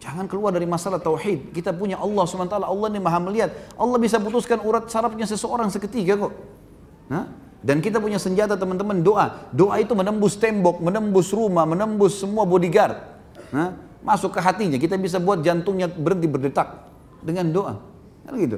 Jangan 0.00 0.24
keluar 0.24 0.48
dari 0.56 0.64
masalah 0.64 0.96
tauhid. 0.96 1.52
Kita 1.52 1.76
punya 1.76 2.00
Allah 2.00 2.24
SWT, 2.24 2.56
Allah 2.56 2.88
ini 2.88 3.00
maha 3.04 3.20
melihat. 3.20 3.52
Allah 3.76 4.00
bisa 4.00 4.16
putuskan 4.16 4.56
urat 4.64 4.88
sarafnya 4.88 5.28
seseorang 5.28 5.68
seketika 5.68 6.16
kok. 6.16 6.32
Nah, 7.12 7.28
dan 7.60 7.84
kita 7.84 8.00
punya 8.00 8.16
senjata 8.16 8.56
teman-teman 8.56 9.04
doa. 9.04 9.44
Doa 9.52 9.76
itu 9.76 9.92
menembus 9.92 10.40
tembok, 10.40 10.80
menembus 10.80 11.36
rumah, 11.36 11.68
menembus 11.68 12.16
semua 12.16 12.48
bodyguard. 12.48 12.96
Nah, 13.52 13.76
masuk 14.00 14.32
ke 14.32 14.40
hatinya. 14.40 14.80
Kita 14.80 14.96
bisa 14.96 15.20
buat 15.20 15.44
jantungnya 15.44 15.92
berhenti 15.92 16.24
berdetak 16.32 16.80
dengan 17.20 17.52
doa. 17.52 17.76
Kan 18.24 18.40
gitu. 18.40 18.56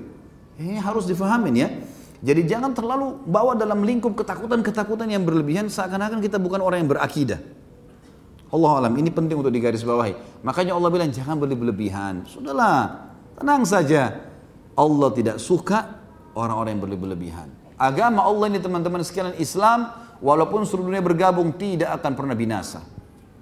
Ini 0.63 0.79
harus 0.79 1.11
difahamin 1.11 1.55
ya. 1.59 1.69
Jadi 2.23 2.47
jangan 2.47 2.71
terlalu 2.71 3.19
bawa 3.27 3.59
dalam 3.59 3.83
lingkup 3.83 4.15
ketakutan-ketakutan 4.15 5.11
yang 5.11 5.27
berlebihan 5.27 5.67
seakan-akan 5.67 6.23
kita 6.23 6.39
bukan 6.39 6.63
orang 6.63 6.87
yang 6.87 6.91
berakidah. 6.95 7.43
Allah 8.53 8.85
alam 8.85 8.93
ini 9.01 9.09
penting 9.09 9.41
untuk 9.41 9.49
digarisbawahi. 9.49 10.45
Makanya 10.45 10.77
Allah 10.77 10.93
bilang 10.93 11.09
jangan 11.09 11.41
berlebihan. 11.41 12.29
Sudahlah, 12.29 13.09
tenang 13.41 13.65
saja. 13.65 14.29
Allah 14.77 15.09
tidak 15.17 15.41
suka 15.41 16.05
orang-orang 16.37 16.77
yang 16.77 16.83
berlebihan. 16.85 17.49
Agama 17.81 18.29
Allah 18.29 18.53
ini 18.53 18.61
teman-teman 18.61 19.01
sekalian 19.01 19.41
Islam 19.41 19.89
walaupun 20.21 20.69
seluruh 20.69 20.93
dunia 20.93 21.01
bergabung 21.01 21.57
tidak 21.57 21.97
akan 21.97 22.13
pernah 22.13 22.37
binasa. 22.37 22.85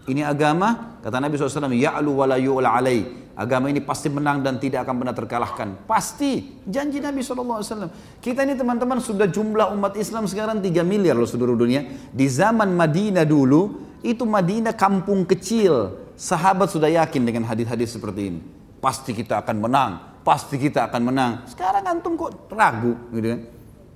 Ini 0.06 0.26
agama, 0.26 0.98
kata 1.04 1.20
Nabi 1.20 1.36
SAW, 1.36 1.74
ya'lu 1.74 2.10
wa 2.14 2.26
la 2.30 2.38
alai. 2.70 3.30
Agama 3.34 3.70
ini 3.70 3.82
pasti 3.82 4.10
menang 4.10 4.42
dan 4.42 4.58
tidak 4.62 4.86
akan 4.86 4.94
pernah 5.00 5.14
terkalahkan. 5.14 5.68
Pasti. 5.90 6.60
Janji 6.66 7.02
Nabi 7.02 7.24
SAW. 7.24 7.90
Kita 8.20 8.46
ini 8.46 8.54
teman-teman 8.54 8.98
sudah 9.02 9.26
jumlah 9.26 9.74
umat 9.74 9.96
Islam 9.96 10.28
sekarang 10.28 10.60
3 10.60 10.82
miliar 10.84 11.16
loh 11.16 11.26
seluruh 11.26 11.56
dunia. 11.56 11.82
Di 12.10 12.26
zaman 12.28 12.74
Madinah 12.74 13.24
dulu, 13.24 13.89
itu 14.00 14.24
Madinah 14.24 14.74
kampung 14.76 15.24
kecil. 15.28 15.96
Sahabat 16.20 16.68
sudah 16.68 16.92
yakin 16.92 17.24
dengan 17.24 17.48
hadis-hadis 17.48 17.96
seperti 17.96 18.28
ini. 18.28 18.40
Pasti 18.80 19.16
kita 19.16 19.40
akan 19.40 19.56
menang, 19.56 20.20
pasti 20.20 20.60
kita 20.60 20.88
akan 20.88 21.00
menang. 21.08 21.32
Sekarang 21.48 21.80
antum 21.84 22.16
kok 22.16 22.48
ragu 22.52 22.92
gitu 23.12 23.36
kan? 23.36 23.40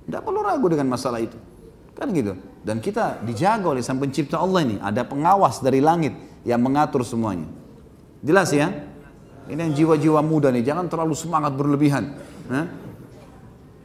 Tidak 0.05 0.21
perlu 0.25 0.41
ragu 0.41 0.65
dengan 0.69 0.89
masalah 0.89 1.21
itu. 1.21 1.37
Kan 1.93 2.09
gitu. 2.13 2.33
Dan 2.65 2.81
kita 2.81 3.21
dijaga 3.21 3.77
oleh 3.77 3.85
sang 3.85 4.01
pencipta 4.01 4.41
Allah 4.41 4.65
ini. 4.65 4.81
Ada 4.81 5.05
pengawas 5.05 5.61
dari 5.61 5.81
langit 5.81 6.17
yang 6.45 6.61
mengatur 6.61 7.05
semuanya. 7.05 7.45
Jelas 8.25 8.49
ya? 8.49 8.73
Ini 9.45 9.69
yang 9.69 9.73
jiwa-jiwa 9.77 10.25
muda 10.25 10.49
nih, 10.49 10.65
jangan 10.65 10.89
terlalu 10.89 11.13
semangat 11.13 11.53
berlebihan. 11.53 12.17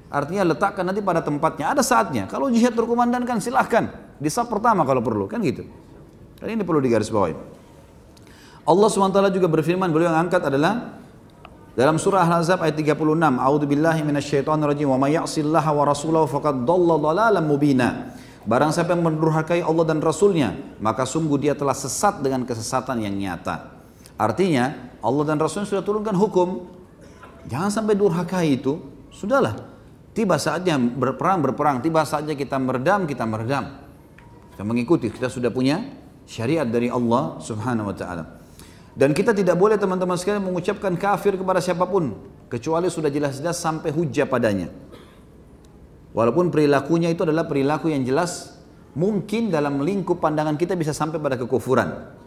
Artinya 0.09 0.43
letakkan 0.49 0.89
nanti 0.89 1.05
pada 1.05 1.21
tempatnya. 1.21 1.77
Ada 1.77 1.85
saatnya. 1.85 2.25
Kalau 2.25 2.49
jihad 2.49 2.73
berkumandangkan 2.73 3.39
silahkan. 3.45 3.93
Di 4.17 4.29
saat 4.33 4.49
pertama 4.49 4.85
kalau 4.89 5.01
perlu, 5.01 5.29
kan 5.29 5.41
gitu. 5.41 5.65
Dan 6.41 6.57
ini 6.57 6.65
perlu 6.65 6.81
digarisbawahi. 6.81 7.37
Allah 8.65 8.89
SWT 8.89 9.19
juga 9.37 9.49
berfirman, 9.49 9.93
beliau 9.93 10.09
yang 10.09 10.25
angkat 10.25 10.41
adalah 10.49 11.01
dalam 11.77 12.01
surah 12.01 12.25
Al-Ahzab 12.27 12.65
ayat 12.65 12.77
36, 12.77 12.97
A'udzu 13.17 13.67
billahi 13.69 14.01
minasyaitonir 14.03 14.73
rajim 14.73 14.89
wa 14.91 14.99
may 15.01 15.17
ya'sillaha 15.17 15.71
wa 15.71 15.85
rasulahu 15.85 16.27
faqad 16.27 16.65
dhalla 16.65 16.97
dhalalan 16.99 17.45
mubina. 17.45 18.17
Barang 18.49 18.73
siapa 18.73 18.97
yang 18.97 19.05
mendurhakai 19.05 19.61
Allah 19.61 19.85
dan 19.85 20.01
Rasulnya, 20.01 20.57
maka 20.81 21.05
sungguh 21.05 21.37
dia 21.37 21.53
telah 21.53 21.77
sesat 21.77 22.25
dengan 22.25 22.49
kesesatan 22.49 23.05
yang 23.05 23.13
nyata. 23.13 23.69
Artinya, 24.17 24.97
Allah 25.05 25.25
dan 25.29 25.37
Rasulnya 25.37 25.69
sudah 25.69 25.85
turunkan 25.85 26.17
hukum. 26.17 26.69
Jangan 27.49 27.69
sampai 27.69 27.97
durhakai 27.97 28.61
itu. 28.61 28.81
Sudahlah. 29.13 29.57
Tiba 30.13 30.41
saatnya 30.41 30.77
berperang, 30.77 31.41
berperang. 31.41 31.81
Tiba 31.85 32.05
saatnya 32.05 32.37
kita 32.37 32.57
meredam, 32.61 33.05
kita 33.05 33.25
meredam. 33.25 33.77
Kita 34.53 34.63
mengikuti. 34.65 35.09
Kita 35.09 35.29
sudah 35.33 35.49
punya 35.49 35.81
syariat 36.29 36.67
dari 36.67 36.93
Allah 36.93 37.41
subhanahu 37.41 37.91
wa 37.91 37.97
ta'ala. 37.97 38.25
Dan 38.95 39.15
kita 39.15 39.31
tidak 39.31 39.55
boleh 39.55 39.79
teman-teman 39.79 40.19
sekalian 40.19 40.45
mengucapkan 40.45 40.93
kafir 40.99 41.39
kepada 41.39 41.63
siapa 41.63 41.87
pun. 41.87 42.13
Kecuali 42.51 42.91
sudah 42.91 43.09
jelas-jelas 43.09 43.57
sampai 43.57 43.95
hujah 43.95 44.27
padanya. 44.27 44.67
Walaupun 46.11 46.51
perilakunya 46.51 47.15
itu 47.15 47.23
adalah 47.23 47.47
perilaku 47.47 47.87
yang 47.87 48.03
jelas 48.03 48.59
mungkin 48.99 49.55
dalam 49.55 49.79
lingkup 49.87 50.19
pandangan 50.19 50.59
kita 50.59 50.75
bisa 50.75 50.91
sampai 50.91 51.23
pada 51.23 51.39
kekufuran. 51.39 52.19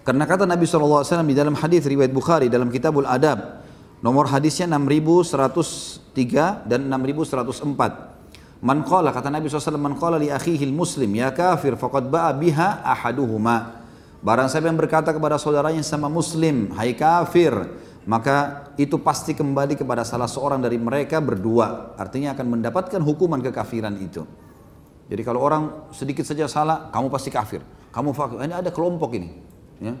Karena 0.00 0.24
kata 0.24 0.48
Nabi 0.48 0.64
SAW 0.64 1.04
di 1.28 1.36
dalam 1.36 1.52
hadis 1.52 1.84
riwayat 1.84 2.08
Bukhari 2.08 2.48
dalam 2.48 2.72
Kitabul 2.72 3.04
Adab 3.04 3.60
nomor 4.00 4.32
hadisnya 4.32 4.64
6103 4.64 6.64
dan 6.64 6.88
6104. 6.88 8.19
Man 8.60 8.84
qala 8.84 9.08
kata 9.08 9.32
Nabi 9.32 9.48
SAW 9.48 9.80
man 9.80 9.96
qala 9.96 10.20
li 10.20 10.28
akhihi 10.28 10.68
muslim 10.68 11.08
ya 11.16 11.32
kafir 11.32 11.80
faqad 11.80 12.12
ba'a 12.12 12.36
biha 12.36 12.84
ahaduhuma. 12.84 13.80
Barang 14.20 14.52
siapa 14.52 14.68
yang 14.68 14.76
berkata 14.76 15.16
kepada 15.16 15.40
saudaranya 15.40 15.80
sama 15.80 16.12
muslim 16.12 16.68
hai 16.76 16.92
kafir 16.92 17.56
maka 18.04 18.68
itu 18.76 19.00
pasti 19.00 19.32
kembali 19.32 19.80
kepada 19.80 20.04
salah 20.04 20.28
seorang 20.28 20.60
dari 20.60 20.76
mereka 20.76 21.20
berdua. 21.24 21.96
Artinya 21.96 22.36
akan 22.36 22.46
mendapatkan 22.60 23.00
hukuman 23.00 23.40
kekafiran 23.40 23.96
itu. 23.96 24.24
Jadi 25.10 25.22
kalau 25.26 25.40
orang 25.42 25.90
sedikit 25.90 26.22
saja 26.22 26.46
salah, 26.46 26.92
kamu 26.94 27.10
pasti 27.10 27.32
kafir. 27.34 27.64
Kamu 27.90 28.14
fakir. 28.14 28.44
Ini 28.46 28.54
ada 28.62 28.70
kelompok 28.70 29.10
ini 29.18 29.28
ya, 29.82 29.96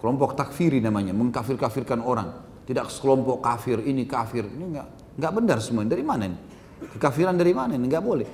kelompok 0.00 0.32
takfiri 0.32 0.80
namanya, 0.80 1.12
mengkafir-kafirkan 1.12 2.00
orang. 2.00 2.44
Tidak 2.66 2.86
sekelompok 2.90 3.44
kafir, 3.44 3.78
ini 3.84 4.08
kafir, 4.10 4.42
ini 4.42 4.74
enggak, 4.74 4.88
enggak 5.20 5.32
benar 5.36 5.58
semua. 5.62 5.86
Dari 5.86 6.02
mana 6.02 6.26
ini? 6.26 6.38
Kekafiran 6.76 7.36
dari 7.36 7.56
mana 7.56 7.74
ini? 7.74 7.88
Enggak 7.88 8.04
boleh. 8.04 8.28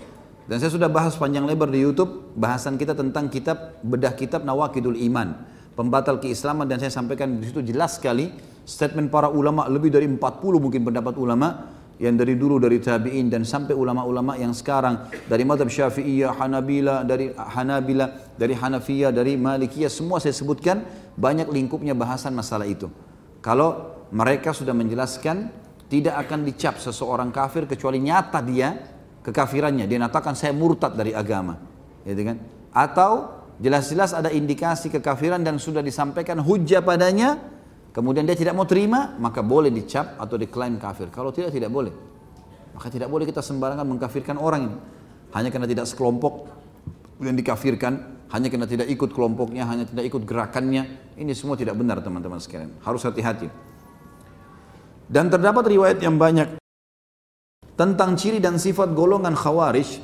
Dan 0.51 0.59
saya 0.59 0.75
sudah 0.75 0.91
bahas 0.91 1.15
panjang 1.15 1.47
lebar 1.47 1.71
di 1.71 1.79
YouTube 1.79 2.35
bahasan 2.35 2.75
kita 2.75 2.99
tentang 2.99 3.31
kitab 3.31 3.79
bedah 3.87 4.13
kitab 4.19 4.43
Nawakidul 4.43 4.99
Iman, 4.99 5.39
pembatal 5.79 6.19
keislaman 6.19 6.67
dan 6.67 6.83
saya 6.83 6.91
sampaikan 6.91 7.39
di 7.39 7.47
situ 7.47 7.63
jelas 7.63 8.03
sekali 8.03 8.35
statement 8.67 9.07
para 9.11 9.31
ulama 9.31 9.71
lebih 9.71 9.95
dari 9.95 10.11
40 10.11 10.19
mungkin 10.59 10.83
pendapat 10.83 11.15
ulama 11.15 11.71
yang 12.03 12.19
dari 12.19 12.35
dulu 12.35 12.59
dari 12.59 12.83
tabi'in 12.83 13.31
dan 13.31 13.47
sampai 13.47 13.79
ulama-ulama 13.79 14.35
yang 14.35 14.51
sekarang 14.51 15.07
dari 15.31 15.47
madhab 15.47 15.71
syafi'iyah, 15.71 16.35
hanabila, 16.35 17.07
dari 17.07 17.31
hanabila, 17.31 18.35
dari 18.35 18.55
hanafiyah, 18.59 19.15
dari 19.15 19.39
malikiyah 19.39 19.87
semua 19.87 20.19
saya 20.19 20.35
sebutkan 20.35 20.83
banyak 21.15 21.47
lingkupnya 21.47 21.95
bahasan 21.95 22.35
masalah 22.35 22.67
itu. 22.67 22.91
Kalau 23.39 23.95
mereka 24.11 24.51
sudah 24.51 24.75
menjelaskan 24.75 25.62
tidak 25.93 26.17
akan 26.25 26.49
dicap 26.49 26.81
seseorang 26.81 27.29
kafir 27.29 27.69
kecuali 27.69 28.01
nyata 28.01 28.41
dia 28.41 28.73
kekafirannya. 29.21 29.85
Dia 29.85 30.01
nyatakan 30.01 30.33
saya 30.33 30.57
murtad 30.57 30.97
dari 30.97 31.13
agama. 31.13 31.61
Gitu 32.01 32.25
kan? 32.25 32.41
Atau 32.73 33.45
jelas-jelas 33.61 34.17
ada 34.17 34.33
indikasi 34.33 34.89
kekafiran 34.89 35.45
dan 35.45 35.61
sudah 35.61 35.85
disampaikan 35.85 36.41
hujah 36.41 36.81
padanya 36.81 37.37
kemudian 37.93 38.25
dia 38.25 38.33
tidak 38.33 38.57
mau 38.57 38.65
terima, 38.65 39.13
maka 39.21 39.45
boleh 39.45 39.69
dicap 39.69 40.17
atau 40.17 40.41
diklaim 40.41 40.81
kafir. 40.81 41.13
Kalau 41.13 41.29
tidak, 41.29 41.53
tidak 41.53 41.69
boleh. 41.69 41.93
Maka 42.73 42.89
tidak 42.89 43.13
boleh 43.13 43.29
kita 43.29 43.45
sembarangan 43.45 43.85
mengkafirkan 43.85 44.41
orang 44.41 44.73
ini. 44.73 44.79
Hanya 45.37 45.53
karena 45.53 45.69
tidak 45.69 45.93
sekelompok 45.93 46.49
yang 47.21 47.37
dikafirkan, 47.37 47.93
hanya 48.33 48.49
karena 48.49 48.65
tidak 48.65 48.89
ikut 48.89 49.13
kelompoknya, 49.13 49.69
hanya 49.69 49.85
tidak 49.85 50.09
ikut 50.09 50.25
gerakannya. 50.25 51.13
Ini 51.21 51.37
semua 51.37 51.61
tidak 51.61 51.77
benar 51.77 52.01
teman-teman 52.01 52.41
sekalian. 52.41 52.81
Harus 52.81 53.05
hati-hati. 53.05 53.72
Dan 55.09 55.31
terdapat 55.31 55.65
riwayat 55.71 55.99
yang 56.03 56.19
banyak 56.21 56.59
tentang 57.79 58.15
ciri 58.15 58.39
dan 58.39 58.61
sifat 58.61 58.93
golongan 58.93 59.35
khawarij. 59.35 59.99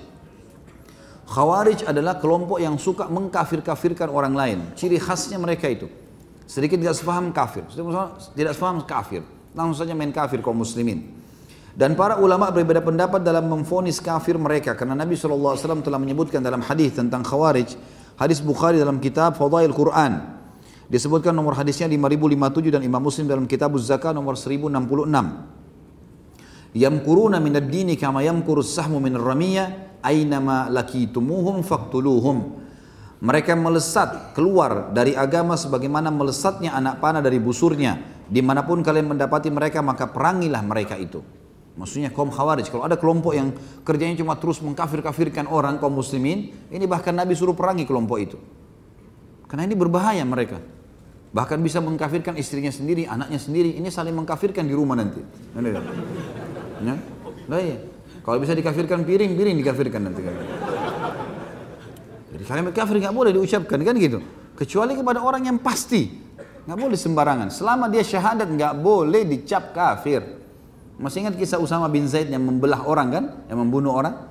Khawarij 1.29 1.85
adalah 1.85 2.17
kelompok 2.17 2.59
yang 2.59 2.81
suka 2.81 3.07
mengkafir-kafirkan 3.07 4.09
orang 4.09 4.33
lain. 4.33 4.59
Ciri 4.73 4.97
khasnya 4.97 5.37
mereka 5.37 5.69
itu. 5.69 5.87
Sedikit 6.49 6.81
tidak 6.81 6.97
sepaham 6.97 7.29
kafir, 7.29 7.61
tidak 8.33 8.57
sepaham 8.57 8.81
kafir. 8.89 9.21
Langsung 9.53 9.85
saja 9.85 9.93
main 9.93 10.09
kafir 10.09 10.41
kaum 10.41 10.57
muslimin. 10.57 11.19
Dan 11.79 11.95
para 11.95 12.19
ulama 12.19 12.51
berbeda 12.51 12.81
pendapat 12.81 13.23
dalam 13.23 13.47
memfonis 13.47 14.03
kafir 14.03 14.35
mereka 14.35 14.75
karena 14.75 14.99
Nabi 14.99 15.15
SAW 15.15 15.55
telah 15.79 16.01
menyebutkan 16.01 16.43
dalam 16.43 16.59
hadis 16.65 16.97
tentang 16.97 17.23
khawarij 17.23 17.71
hadis 18.19 18.43
Bukhari 18.43 18.83
dalam 18.83 18.99
kitab 18.99 19.39
Fadail 19.39 19.71
Quran 19.71 20.38
disebutkan 20.89 21.37
nomor 21.37 21.55
hadisnya 21.55 21.87
5057 21.89 22.75
dan 22.75 22.83
Imam 22.85 23.01
Muslim 23.05 23.29
dalam 23.29 23.45
kitab 23.45 23.77
Zakah 23.77 24.17
nomor 24.17 24.35
1066 24.37 24.73
Yamkuruna 26.77 27.41
minad 27.41 27.65
dini 27.73 27.97
kama 27.97 28.21
yamkurus 28.21 28.77
sahmu 28.77 29.01
min 29.01 29.17
ramiyah 29.17 30.01
aynama 30.05 30.69
lakitumuhum 30.69 31.65
faqtuluhum 31.65 32.69
mereka 33.19 33.59
melesat 33.59 34.31
keluar 34.31 34.95
dari 34.95 35.19
agama 35.19 35.59
sebagaimana 35.59 36.07
melesatnya 36.15 36.71
anak 36.71 37.03
panah 37.03 37.19
dari 37.19 37.43
busurnya. 37.43 37.99
Di 38.31 38.39
mana 38.39 38.63
pun 38.63 38.79
kalian 38.79 39.11
mendapati 39.11 39.51
mereka 39.51 39.83
maka 39.83 40.07
perangilah 40.07 40.63
mereka 40.63 40.95
itu. 40.95 41.19
Maksudnya 41.75 42.15
kaum 42.15 42.31
khawarij. 42.31 42.71
Kalau 42.71 42.87
ada 42.87 42.95
kelompok 42.95 43.35
yang 43.35 43.51
kerjanya 43.83 44.23
cuma 44.23 44.39
terus 44.39 44.63
mengkafir-kafirkan 44.63 45.51
orang 45.51 45.83
kaum 45.83 45.99
muslimin. 45.99 46.55
Ini 46.71 46.87
bahkan 46.87 47.11
Nabi 47.11 47.35
suruh 47.35 47.59
perangi 47.59 47.91
kelompok 47.91 48.19
itu. 48.23 48.39
Karena 49.51 49.67
ini 49.67 49.75
berbahaya 49.75 50.23
mereka. 50.23 50.63
Bahkan 51.29 51.61
bisa 51.61 51.85
mengkafirkan 51.85 52.41
istrinya 52.41 52.73
sendiri, 52.73 53.05
anaknya 53.05 53.37
sendiri. 53.37 53.77
Ini 53.77 53.89
saling 53.93 54.17
mengkafirkan 54.17 54.65
di 54.65 54.73
rumah 54.73 54.97
nanti. 54.97 55.21
Ya? 56.81 56.95
Nah, 57.49 57.61
iya. 57.61 57.77
Kalau 58.25 58.39
bisa 58.41 58.53
dikafirkan 58.57 59.05
piring, 59.05 59.37
piring 59.37 59.57
dikafirkan 59.61 60.01
nanti. 60.09 60.21
Jadi 62.29 62.45
kalimat 62.45 62.73
kafir 62.77 63.01
nggak 63.01 63.17
boleh 63.17 63.33
diucapkan 63.33 63.81
kan 63.81 63.95
gitu. 63.97 64.21
Kecuali 64.53 64.93
kepada 64.97 65.25
orang 65.25 65.49
yang 65.49 65.57
pasti. 65.61 66.13
Nggak 66.69 66.77
boleh 66.77 66.99
sembarangan. 67.01 67.49
Selama 67.49 67.89
dia 67.89 68.05
syahadat 68.05 68.49
nggak 68.49 68.85
boleh 68.85 69.25
dicap 69.25 69.73
kafir. 69.73 70.21
Masih 71.01 71.25
ingat 71.25 71.41
kisah 71.41 71.57
Usama 71.57 71.89
bin 71.89 72.05
Zaid 72.05 72.29
yang 72.29 72.45
membelah 72.45 72.85
orang 72.85 73.09
kan? 73.09 73.25
Yang 73.49 73.59
membunuh 73.65 73.97
orang? 73.97 74.29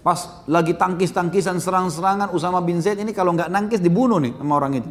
Pas 0.00 0.42
lagi 0.48 0.72
tangkis-tangkisan 0.74 1.60
serang-serangan 1.60 2.32
Usama 2.32 2.64
bin 2.64 2.80
Zaid 2.80 2.96
ini 2.96 3.12
kalau 3.12 3.36
nggak 3.36 3.52
nangkis 3.52 3.84
dibunuh 3.84 4.16
nih 4.16 4.32
sama 4.34 4.56
orang 4.56 4.72
itu. 4.80 4.90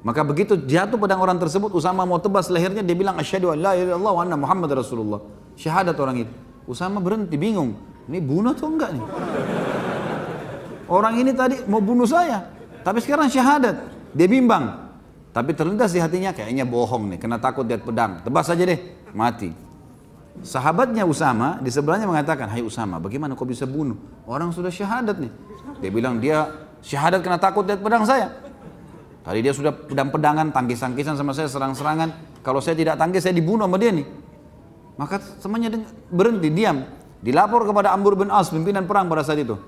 Maka 0.00 0.24
begitu 0.24 0.56
jatuh 0.56 0.96
pedang 0.96 1.20
orang 1.20 1.36
tersebut 1.36 1.76
Usama 1.76 2.08
mau 2.08 2.16
tebas 2.16 2.48
lehernya 2.48 2.80
dia 2.80 2.96
bilang 2.96 3.20
asyhadu 3.20 3.52
an 3.52 3.60
la 3.60 3.72
ilaha 3.76 3.84
illallah 3.84 4.12
wa 4.16 4.22
anna 4.24 4.36
Muhammad 4.40 4.70
Rasulullah. 4.72 5.20
Syahadat 5.60 5.96
orang 6.00 6.24
itu. 6.24 6.32
Usama 6.64 7.04
berhenti 7.04 7.36
bingung. 7.36 7.76
Ini 8.08 8.18
bunuh 8.24 8.56
atau 8.56 8.72
enggak 8.72 8.96
nih? 8.96 9.04
Orang 10.90 11.14
ini 11.20 11.30
tadi 11.30 11.62
mau 11.70 11.78
bunuh 11.78 12.08
saya, 12.08 12.50
tapi 12.82 12.98
sekarang 12.98 13.30
syahadat. 13.30 13.76
Dia 14.10 14.26
bimbang. 14.26 14.90
Tapi 15.30 15.54
terlintas 15.54 15.94
di 15.94 16.02
hatinya 16.02 16.34
kayaknya 16.34 16.66
bohong 16.66 17.14
nih, 17.14 17.18
kena 17.22 17.38
takut 17.38 17.62
lihat 17.62 17.86
pedang. 17.86 18.18
Tebas 18.26 18.50
saja 18.50 18.66
deh, 18.66 18.98
mati. 19.14 19.54
Sahabatnya 20.42 21.06
Usama 21.06 21.62
di 21.62 21.70
sebelahnya 21.70 22.10
mengatakan, 22.10 22.50
Hai 22.50 22.66
Usama, 22.66 22.98
bagaimana 22.98 23.38
kau 23.38 23.46
bisa 23.46 23.62
bunuh? 23.62 23.94
Orang 24.26 24.50
sudah 24.50 24.74
syahadat 24.74 25.22
nih. 25.22 25.30
Dia 25.78 25.90
bilang 25.94 26.18
dia 26.18 26.50
syahadat 26.82 27.22
kena 27.22 27.38
takut 27.38 27.62
lihat 27.62 27.78
pedang 27.78 28.02
saya. 28.02 28.49
Tadi 29.20 29.38
dia 29.44 29.52
sudah 29.52 29.72
pedang-pedangan, 29.72 30.48
tangkis-tangkisan 30.48 31.14
sama 31.14 31.36
saya, 31.36 31.44
serang-serangan. 31.46 32.40
Kalau 32.40 32.64
saya 32.64 32.72
tidak 32.72 32.96
tangkis, 32.96 33.28
saya 33.28 33.36
dibunuh 33.36 33.68
sama 33.68 33.76
dia 33.76 33.92
nih. 33.92 34.08
Maka 34.96 35.20
temannya 35.40 35.84
berhenti, 36.08 36.48
diam. 36.48 36.88
Dilapor 37.20 37.68
kepada 37.68 37.92
Amr 37.92 38.16
bin 38.16 38.32
As, 38.32 38.48
pimpinan 38.48 38.88
perang 38.88 39.04
pada 39.12 39.20
saat 39.20 39.44
itu. 39.44 39.60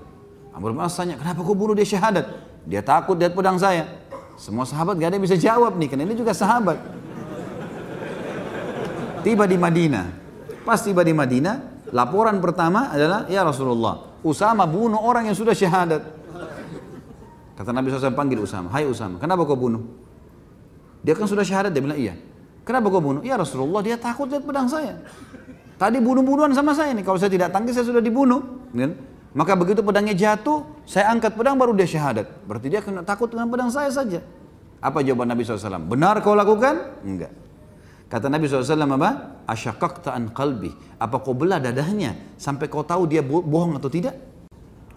Amr 0.57 0.73
bin 0.73 0.81
As 0.81 0.97
tanya, 0.97 1.21
kenapa 1.21 1.45
kau 1.45 1.53
bunuh 1.53 1.77
dia 1.77 1.85
syahadat? 1.85 2.25
Dia 2.65 2.81
takut 2.81 3.13
lihat 3.13 3.37
pedang 3.37 3.61
saya. 3.61 4.01
Semua 4.41 4.65
sahabat 4.65 4.97
gak 4.97 5.13
ada 5.13 5.15
yang 5.21 5.25
bisa 5.25 5.37
jawab 5.37 5.77
nih, 5.77 5.85
karena 5.93 6.09
ini 6.09 6.17
juga 6.17 6.33
sahabat. 6.33 6.81
Tiba 9.21 9.45
di 9.45 9.57
Madinah. 9.61 10.05
Pas 10.65 10.81
tiba 10.81 11.05
di 11.05 11.13
Madinah, 11.13 11.85
laporan 11.93 12.41
pertama 12.41 12.89
adalah, 12.89 13.29
Ya 13.29 13.45
Rasulullah, 13.45 14.17
Usama 14.23 14.63
bunuh 14.63 14.97
orang 14.97 15.29
yang 15.29 15.37
sudah 15.37 15.53
syahadat. 15.53 16.22
Kata 17.53 17.69
Nabi 17.69 17.93
SAW 17.93 18.17
panggil 18.17 18.41
Usama, 18.41 18.73
Hai 18.73 18.89
Usama, 18.89 19.21
kenapa 19.21 19.45
kau 19.45 19.53
bunuh? 19.53 19.85
Dia 21.05 21.13
kan 21.13 21.29
sudah 21.29 21.45
syahadat, 21.45 21.69
dia 21.69 21.83
bilang 21.83 21.99
iya. 21.99 22.17
Kenapa 22.65 22.89
kau 22.89 23.03
bunuh? 23.03 23.21
Ya 23.21 23.37
Rasulullah, 23.37 23.83
dia 23.85 23.99
takut 23.99 24.25
lihat 24.31 24.41
pedang 24.41 24.65
saya. 24.65 24.97
Tadi 25.77 25.99
bunuh-bunuhan 25.99 26.55
sama 26.55 26.71
saya 26.73 26.95
nih, 26.95 27.03
kalau 27.05 27.19
saya 27.19 27.29
tidak 27.29 27.51
tangkis 27.51 27.75
saya 27.77 27.85
sudah 27.85 28.01
dibunuh. 28.01 28.41
Kan? 28.71 28.95
Maka 29.33 29.57
begitu 29.57 29.81
pedangnya 29.81 30.13
jatuh, 30.13 30.63
saya 30.85 31.09
angkat 31.09 31.33
pedang 31.33 31.57
baru 31.57 31.73
dia 31.73 31.89
syahadat. 31.89 32.25
Berarti 32.45 32.67
dia 32.69 32.81
kena 32.81 33.01
takut 33.05 33.29
dengan 33.29 33.49
pedang 33.49 33.69
saya 33.69 33.89
saja. 33.89 34.21
Apa 34.79 35.01
jawaban 35.01 35.29
Nabi 35.29 35.43
SAW? 35.45 35.89
Benar 35.89 36.21
kau 36.21 36.37
lakukan? 36.37 37.03
Enggak. 37.05 37.33
Kata 38.07 38.29
Nabi 38.29 38.45
SAW 38.45 38.77
apa? 38.77 39.41
Asyakakta 39.49 40.13
an 40.13 40.29
qalbi. 40.31 40.69
Apa 41.01 41.17
kau 41.19 41.33
belah 41.33 41.57
dadahnya 41.57 42.37
sampai 42.37 42.69
kau 42.69 42.85
tahu 42.85 43.09
dia 43.09 43.25
bohong 43.25 43.75
atau 43.81 43.89
tidak? 43.89 44.32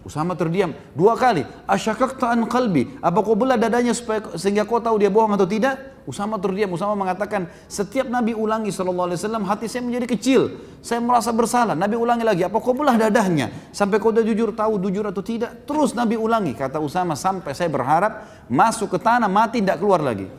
Usama 0.07 0.39
terdiam 0.39 0.71
dua 0.95 1.19
kali. 1.19 1.43
Asyakakta 1.67 2.31
an 2.31 2.47
qalbi. 2.47 2.95
Apa 3.03 3.19
kau 3.19 3.35
belah 3.35 3.59
dadanya 3.59 3.91
supaya 3.91 4.23
sehingga 4.39 4.63
kau 4.63 4.79
tahu 4.79 5.03
dia 5.03 5.11
bohong 5.11 5.35
atau 5.35 5.43
tidak? 5.43 5.99
Usama 6.07 6.39
terdiam. 6.39 6.71
Usama 6.71 6.95
mengatakan 6.95 7.51
setiap 7.67 8.07
Nabi 8.07 8.31
ulangi 8.31 8.71
sallallahu 8.71 9.11
alaihi 9.11 9.19
wasallam 9.19 9.43
hati 9.43 9.67
saya 9.67 9.83
menjadi 9.83 10.07
kecil. 10.15 10.41
Saya 10.79 11.03
merasa 11.03 11.35
bersalah. 11.35 11.75
Nabi 11.75 11.99
ulangi 11.99 12.23
lagi. 12.23 12.47
Apa 12.47 12.55
kau 12.63 12.71
belah 12.71 12.95
dadahnya 12.95 13.51
sampai 13.75 13.99
kau 13.99 14.15
sudah 14.15 14.23
jujur 14.23 14.55
tahu 14.55 14.79
jujur 14.79 15.03
atau 15.11 15.19
tidak? 15.19 15.67
Terus 15.67 15.91
Nabi 15.91 16.15
ulangi. 16.15 16.55
Kata 16.55 16.79
Usama 16.79 17.19
sampai 17.19 17.51
saya 17.51 17.67
berharap 17.67 18.47
masuk 18.47 18.95
ke 18.95 19.03
tanah 19.03 19.27
mati 19.27 19.59
tidak 19.59 19.83
keluar 19.83 19.99
lagi. 19.99 20.31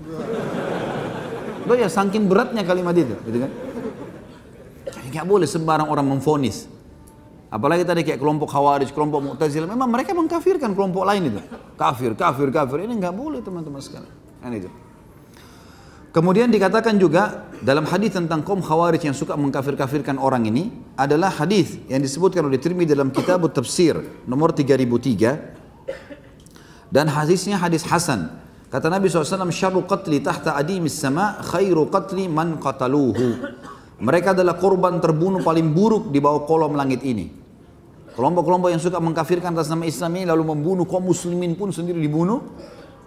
Loh 1.68 1.76
ya 1.76 1.92
saking 1.92 2.24
beratnya 2.24 2.64
kalimat 2.64 2.96
itu, 2.96 3.12
gitu 3.28 3.44
kan? 3.44 3.52
Boleh 5.28 5.44
sembarang 5.44 5.92
orang 5.92 6.08
memfonis. 6.08 6.64
Apalagi 7.48 7.88
tadi 7.88 8.04
kayak 8.04 8.20
kelompok 8.20 8.52
Khawarij, 8.52 8.92
kelompok 8.92 9.24
Mu'tazilah, 9.24 9.64
memang 9.64 9.88
mereka 9.88 10.12
mengkafirkan 10.12 10.76
kelompok 10.76 11.08
lain 11.08 11.32
itu. 11.32 11.40
Kafir, 11.80 12.12
kafir, 12.12 12.52
kafir. 12.52 12.84
Ini 12.84 12.92
nggak 13.00 13.16
boleh 13.16 13.40
teman-teman 13.40 13.80
sekalian. 13.80 14.12
Kan 14.44 14.52
itu. 14.52 14.68
Kemudian 16.12 16.52
dikatakan 16.52 17.00
juga 17.00 17.48
dalam 17.64 17.88
hadis 17.88 18.12
tentang 18.16 18.44
kaum 18.44 18.60
Khawarij 18.60 19.04
yang 19.08 19.16
suka 19.16 19.36
mengkafir-kafirkan 19.36 20.18
orang 20.20 20.46
ini 20.48 20.72
adalah 20.96 21.30
hadis 21.30 21.78
yang 21.88 22.00
disebutkan 22.00 22.44
oleh 22.44 22.58
Tirmidzi 22.60 22.94
dalam 22.96 23.10
kitab 23.12 23.44
Tafsir 23.52 24.00
nomor 24.24 24.52
3003 24.56 26.88
dan 26.88 27.08
hadisnya 27.12 27.60
hadis 27.60 27.84
Hasan. 27.84 28.48
Kata 28.68 28.92
Nabi 28.92 29.08
SAW, 29.08 29.48
syarru 29.48 29.88
qatli 29.88 30.20
tahta 30.20 30.52
adimis 30.52 30.96
sama 30.96 31.40
khairu 31.40 31.88
qatli 31.88 32.28
man 32.28 32.60
qataluhu. 32.60 33.40
Mereka 33.98 34.30
adalah 34.30 34.54
korban 34.54 35.02
terbunuh 35.02 35.42
paling 35.42 35.74
buruk 35.74 36.14
di 36.14 36.22
bawah 36.22 36.46
kolom 36.46 36.78
langit 36.78 37.02
ini. 37.02 37.26
Kelompok-kelompok 38.14 38.70
yang 38.70 38.82
suka 38.82 38.98
mengkafirkan 39.02 39.54
atas 39.54 39.70
nama 39.70 39.86
Islam 39.86 40.10
ini 40.18 40.26
lalu 40.26 40.54
membunuh 40.54 40.86
kaum 40.86 41.06
muslimin 41.06 41.58
pun 41.58 41.74
sendiri 41.74 41.98
dibunuh. 41.98 42.42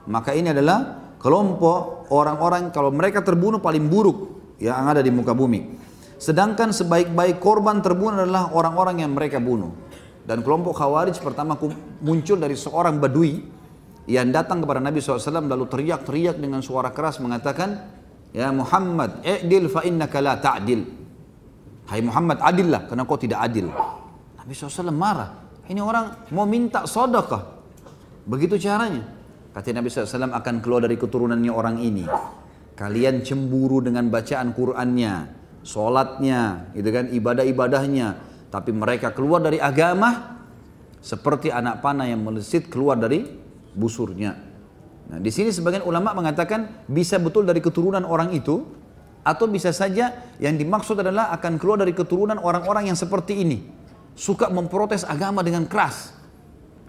Maka 0.08 0.36
ini 0.36 0.52
adalah 0.52 1.16
kelompok 1.20 2.12
orang-orang 2.12 2.76
kalau 2.76 2.92
mereka 2.92 3.24
terbunuh 3.24 3.64
paling 3.64 3.88
buruk 3.88 4.18
yang 4.60 4.88
ada 4.88 5.00
di 5.00 5.12
muka 5.12 5.32
bumi. 5.32 5.80
Sedangkan 6.20 6.76
sebaik-baik 6.76 7.39
korban 7.39 7.80
terbunuh 7.80 8.28
adalah 8.28 8.52
orang-orang 8.52 9.04
yang 9.04 9.16
mereka 9.16 9.39
bunuh. 9.39 9.72
Dan 10.22 10.46
kelompok 10.46 10.78
Khawarij 10.78 11.18
pertama 11.18 11.58
muncul 12.04 12.38
dari 12.38 12.54
seorang 12.54 13.02
badui 13.02 13.42
yang 14.06 14.30
datang 14.30 14.62
kepada 14.62 14.78
Nabi 14.78 15.02
SAW 15.02 15.50
lalu 15.50 15.66
teriak-teriak 15.66 16.38
dengan 16.38 16.62
suara 16.62 16.94
keras 16.94 17.18
mengatakan, 17.18 18.01
Ya 18.32 18.47
Muhammad, 18.51 19.23
i'dil 19.27 19.67
fa 19.67 19.84
innaka 19.84 20.23
la 20.23 20.39
ta'dil. 20.39 20.88
Hai 21.91 21.99
Muhammad, 21.99 22.39
adillah 22.39 22.88
karena 22.88 23.03
kau 23.03 23.19
tidak 23.19 23.43
adil. 23.43 23.67
Nabi 24.39 24.51
SAW 24.55 24.95
marah. 24.95 25.43
Ini 25.67 25.84
orang 25.84 26.32
mau 26.32 26.47
minta 26.47 26.88
sodakah. 26.88 27.59
Begitu 28.23 28.55
caranya. 28.59 29.03
Kata 29.51 29.75
Nabi 29.75 29.91
SAW 29.91 30.32
akan 30.32 30.63
keluar 30.63 30.88
dari 30.88 30.95
keturunannya 30.95 31.51
orang 31.51 31.84
ini. 31.84 32.07
Kalian 32.79 33.19
cemburu 33.27 33.84
dengan 33.84 34.07
bacaan 34.07 34.55
Qur'annya, 34.55 35.13
sholatnya, 35.67 36.71
gitu 36.71 36.89
kan, 36.89 37.05
ibadah-ibadahnya. 37.11 38.07
Tapi 38.47 38.71
mereka 38.71 39.11
keluar 39.11 39.43
dari 39.43 39.59
agama 39.59 40.39
seperti 41.03 41.51
anak 41.51 41.84
panah 41.84 42.07
yang 42.07 42.23
melesit 42.23 42.71
keluar 42.71 42.95
dari 42.95 43.27
busurnya. 43.75 44.51
Nah, 45.10 45.18
di 45.20 45.32
sini 45.34 45.49
sebagian 45.49 45.82
ulama 45.84 46.14
mengatakan 46.14 46.86
bisa 46.86 47.18
betul 47.18 47.47
dari 47.47 47.64
keturunan 47.64 48.06
orang 48.06 48.32
itu 48.36 48.64
atau 49.22 49.45
bisa 49.45 49.70
saja 49.70 50.34
yang 50.41 50.58
dimaksud 50.58 50.97
adalah 50.97 51.30
akan 51.38 51.62
keluar 51.62 51.82
dari 51.82 51.93
keturunan 51.93 52.41
orang-orang 52.41 52.89
yang 52.89 52.97
seperti 52.97 53.41
ini. 53.41 53.62
Suka 54.18 54.49
memprotes 54.49 55.08
agama 55.08 55.41
dengan 55.41 55.66
keras. 55.70 56.14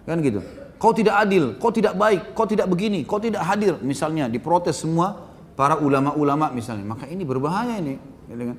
Kan 0.03 0.19
gitu. 0.19 0.43
Kau 0.81 0.91
tidak 0.91 1.15
adil, 1.15 1.55
kau 1.61 1.71
tidak 1.71 1.95
baik, 1.95 2.35
kau 2.35 2.43
tidak 2.43 2.67
begini, 2.67 3.07
kau 3.07 3.21
tidak 3.21 3.47
hadir. 3.47 3.79
Misalnya 3.79 4.27
diprotes 4.27 4.83
semua 4.83 5.31
para 5.55 5.79
ulama-ulama 5.79 6.51
misalnya. 6.51 6.83
Maka 6.83 7.07
ini 7.07 7.23
berbahaya 7.23 7.79
ini. 7.79 7.95
Gitu 8.27 8.43
kan. 8.51 8.57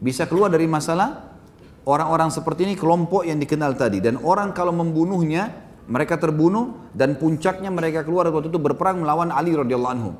Bisa 0.00 0.24
keluar 0.24 0.48
dari 0.48 0.64
masalah 0.64 1.36
orang-orang 1.84 2.32
seperti 2.32 2.64
ini 2.64 2.74
kelompok 2.78 3.28
yang 3.28 3.36
dikenal 3.36 3.76
tadi. 3.76 4.00
Dan 4.00 4.16
orang 4.24 4.56
kalau 4.56 4.72
membunuhnya 4.72 5.69
mereka 5.90 6.14
terbunuh 6.22 6.94
dan 6.94 7.18
puncaknya 7.18 7.66
mereka 7.66 8.06
keluar 8.06 8.30
waktu 8.30 8.46
itu 8.46 8.62
berperang 8.62 9.02
melawan 9.02 9.34
Ali 9.34 9.58
radhiyallahu 9.58 9.94
anhu. 9.98 10.14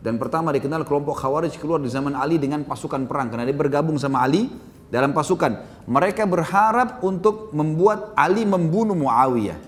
Dan 0.00 0.16
pertama 0.16 0.48
dikenal 0.48 0.88
kelompok 0.88 1.20
Khawarij 1.20 1.60
keluar 1.60 1.76
di 1.76 1.92
zaman 1.92 2.16
Ali 2.16 2.40
dengan 2.40 2.64
pasukan 2.64 3.04
perang 3.04 3.28
karena 3.28 3.44
dia 3.44 3.52
bergabung 3.52 4.00
sama 4.00 4.24
Ali 4.24 4.48
dalam 4.88 5.12
pasukan. 5.12 5.84
Mereka 5.84 6.24
berharap 6.24 7.04
untuk 7.04 7.52
membuat 7.52 8.16
Ali 8.16 8.48
membunuh 8.48 8.96
Muawiyah. 8.96 9.60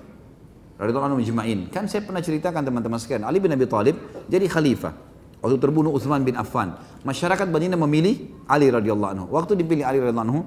Radhiyallahu 0.80 1.08
anhu 1.12 1.20
majma'in. 1.20 1.68
Kan 1.68 1.84
saya 1.84 2.00
pernah 2.00 2.24
ceritakan 2.24 2.64
teman-teman 2.64 2.96
sekalian, 2.96 3.28
Ali 3.28 3.36
bin 3.36 3.52
Abi 3.52 3.68
Thalib 3.68 4.24
jadi 4.32 4.48
khalifah. 4.48 4.96
Waktu 5.44 5.60
terbunuh 5.60 5.92
Utsman 5.92 6.24
bin 6.24 6.32
Affan, 6.32 6.80
masyarakat 7.04 7.44
Madinah 7.52 7.76
memilih 7.76 8.40
Ali 8.48 8.72
radhiyallahu 8.72 9.10
anhu. 9.12 9.26
Waktu 9.28 9.60
dipilih 9.60 9.84
Ali 9.84 10.00
radhiyallahu 10.00 10.26
anhu, 10.32 10.40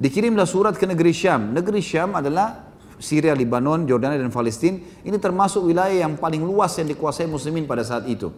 dikirimlah 0.00 0.48
surat 0.48 0.72
ke 0.80 0.88
negeri 0.88 1.12
Syam. 1.12 1.52
Negeri 1.52 1.84
Syam 1.84 2.16
adalah 2.16 2.71
Syria, 3.02 3.34
Lebanon, 3.34 3.82
Jordania 3.84 4.14
dan 4.14 4.30
Palestina 4.30 4.78
ini 5.02 5.18
termasuk 5.18 5.66
wilayah 5.66 6.06
yang 6.06 6.14
paling 6.14 6.40
luas 6.46 6.70
yang 6.78 6.86
dikuasai 6.86 7.26
muslimin 7.26 7.66
pada 7.66 7.82
saat 7.82 8.06
itu. 8.06 8.30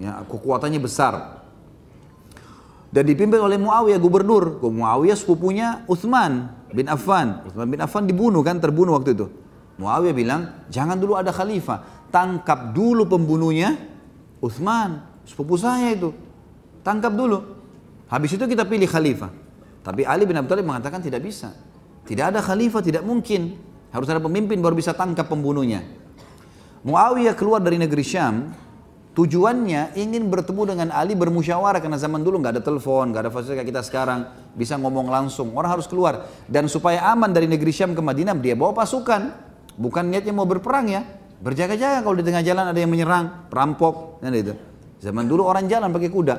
Ya, 0.00 0.24
kekuatannya 0.24 0.80
besar. 0.80 1.44
Dan 2.88 3.04
dipimpin 3.04 3.36
oleh 3.36 3.60
Muawiyah 3.60 4.00
gubernur. 4.00 4.64
Muawiyah 4.64 5.12
sepupunya 5.12 5.84
Uthman 5.84 6.48
bin 6.72 6.88
Affan. 6.88 7.44
Uthman 7.44 7.68
bin 7.68 7.80
Affan 7.84 8.08
dibunuh 8.08 8.40
kan, 8.40 8.56
terbunuh 8.56 8.96
waktu 8.96 9.12
itu. 9.12 9.28
Muawiyah 9.76 10.16
bilang, 10.16 10.40
jangan 10.72 10.96
dulu 10.96 11.20
ada 11.20 11.28
khalifah. 11.28 12.08
Tangkap 12.08 12.72
dulu 12.72 13.04
pembunuhnya 13.04 13.76
Uthman, 14.40 15.04
sepupu 15.28 15.60
saya 15.60 15.92
itu. 15.92 16.16
Tangkap 16.80 17.12
dulu. 17.12 17.44
Habis 18.08 18.40
itu 18.40 18.44
kita 18.48 18.64
pilih 18.64 18.88
khalifah. 18.88 19.28
Tapi 19.84 20.08
Ali 20.08 20.24
bin 20.24 20.40
Abi 20.40 20.48
Thalib 20.48 20.64
mengatakan 20.64 21.04
tidak 21.04 21.20
bisa. 21.20 21.52
Tidak 22.08 22.24
ada 22.32 22.40
khalifah, 22.40 22.80
tidak 22.80 23.04
mungkin. 23.04 23.67
Harus 23.88 24.08
ada 24.12 24.20
pemimpin 24.20 24.60
baru 24.60 24.76
bisa 24.76 24.92
tangkap 24.92 25.28
pembunuhnya. 25.28 25.84
Muawiyah 26.84 27.34
keluar 27.34 27.58
dari 27.64 27.80
negeri 27.80 28.04
Syam, 28.04 28.54
tujuannya 29.16 29.98
ingin 29.98 30.30
bertemu 30.30 30.62
dengan 30.76 30.88
Ali 30.94 31.18
bermusyawarah 31.18 31.82
karena 31.82 31.98
zaman 31.98 32.22
dulu 32.22 32.38
nggak 32.38 32.60
ada 32.60 32.62
telepon, 32.62 33.10
nggak 33.10 33.22
ada 33.26 33.30
fasilitas 33.32 33.56
kayak 33.58 33.68
kita 33.74 33.82
sekarang, 33.82 34.20
bisa 34.54 34.78
ngomong 34.78 35.10
langsung. 35.10 35.50
Orang 35.56 35.74
harus 35.74 35.90
keluar 35.90 36.28
dan 36.46 36.70
supaya 36.70 37.02
aman 37.10 37.32
dari 37.32 37.50
negeri 37.50 37.72
Syam 37.74 37.96
ke 37.96 38.02
Madinah 38.04 38.36
dia 38.38 38.54
bawa 38.54 38.76
pasukan, 38.76 39.34
bukan 39.74 40.04
niatnya 40.06 40.30
mau 40.36 40.46
berperang 40.46 40.86
ya, 40.86 41.02
berjaga-jaga 41.42 42.04
kalau 42.04 42.14
di 42.14 42.24
tengah 42.28 42.44
jalan 42.46 42.70
ada 42.70 42.78
yang 42.78 42.92
menyerang, 42.92 43.50
perampok, 43.50 44.22
dan 44.22 44.36
itu. 44.36 44.54
Zaman 45.02 45.26
dulu 45.26 45.46
orang 45.46 45.66
jalan 45.66 45.90
pakai 45.90 46.10
kuda. 46.10 46.36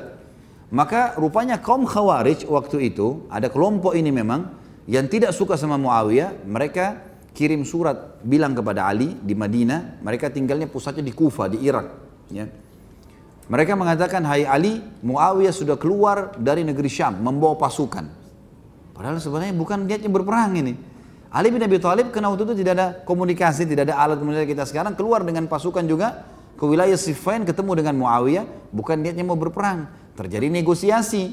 Maka 0.70 1.18
rupanya 1.18 1.58
kaum 1.58 1.82
Khawarij 1.82 2.46
waktu 2.46 2.94
itu 2.94 3.26
ada 3.26 3.50
kelompok 3.50 3.90
ini 3.98 4.14
memang 4.14 4.54
yang 4.86 5.10
tidak 5.10 5.34
suka 5.34 5.58
sama 5.58 5.74
Muawiyah, 5.76 6.46
mereka 6.46 7.09
kirim 7.34 7.62
surat 7.62 8.20
bilang 8.26 8.52
kepada 8.52 8.86
Ali 8.86 9.14
di 9.18 9.34
Madinah, 9.34 10.02
mereka 10.02 10.28
tinggalnya 10.28 10.66
pusatnya 10.66 11.04
di 11.06 11.14
Kufa, 11.14 11.46
di 11.46 11.62
Irak. 11.62 11.86
Ya. 12.30 12.46
Mereka 13.50 13.74
mengatakan, 13.74 14.22
Hai 14.22 14.46
Ali, 14.46 14.78
Muawiyah 15.02 15.50
sudah 15.50 15.74
keluar 15.74 16.38
dari 16.38 16.62
negeri 16.62 16.86
Syam, 16.86 17.18
membawa 17.18 17.58
pasukan. 17.58 18.06
Padahal 18.94 19.18
sebenarnya 19.18 19.56
bukan 19.56 19.90
niatnya 19.90 20.10
berperang 20.12 20.54
ini. 20.54 20.74
Ali 21.30 21.54
bin 21.54 21.62
Abi 21.62 21.78
Thalib 21.78 22.10
karena 22.10 22.30
waktu 22.30 22.42
itu 22.46 22.54
tidak 22.62 22.72
ada 22.74 22.86
komunikasi, 23.06 23.62
tidak 23.66 23.90
ada 23.90 24.02
alat 24.02 24.18
komunikasi 24.18 24.50
kita 24.50 24.64
sekarang, 24.66 24.98
keluar 24.98 25.22
dengan 25.22 25.46
pasukan 25.46 25.86
juga 25.86 26.26
ke 26.58 26.64
wilayah 26.66 26.98
Siffin 26.98 27.46
ketemu 27.46 27.80
dengan 27.80 27.94
Muawiyah, 28.02 28.44
bukan 28.74 28.98
niatnya 28.98 29.22
mau 29.22 29.38
berperang. 29.38 29.86
Terjadi 30.18 30.50
negosiasi. 30.50 31.32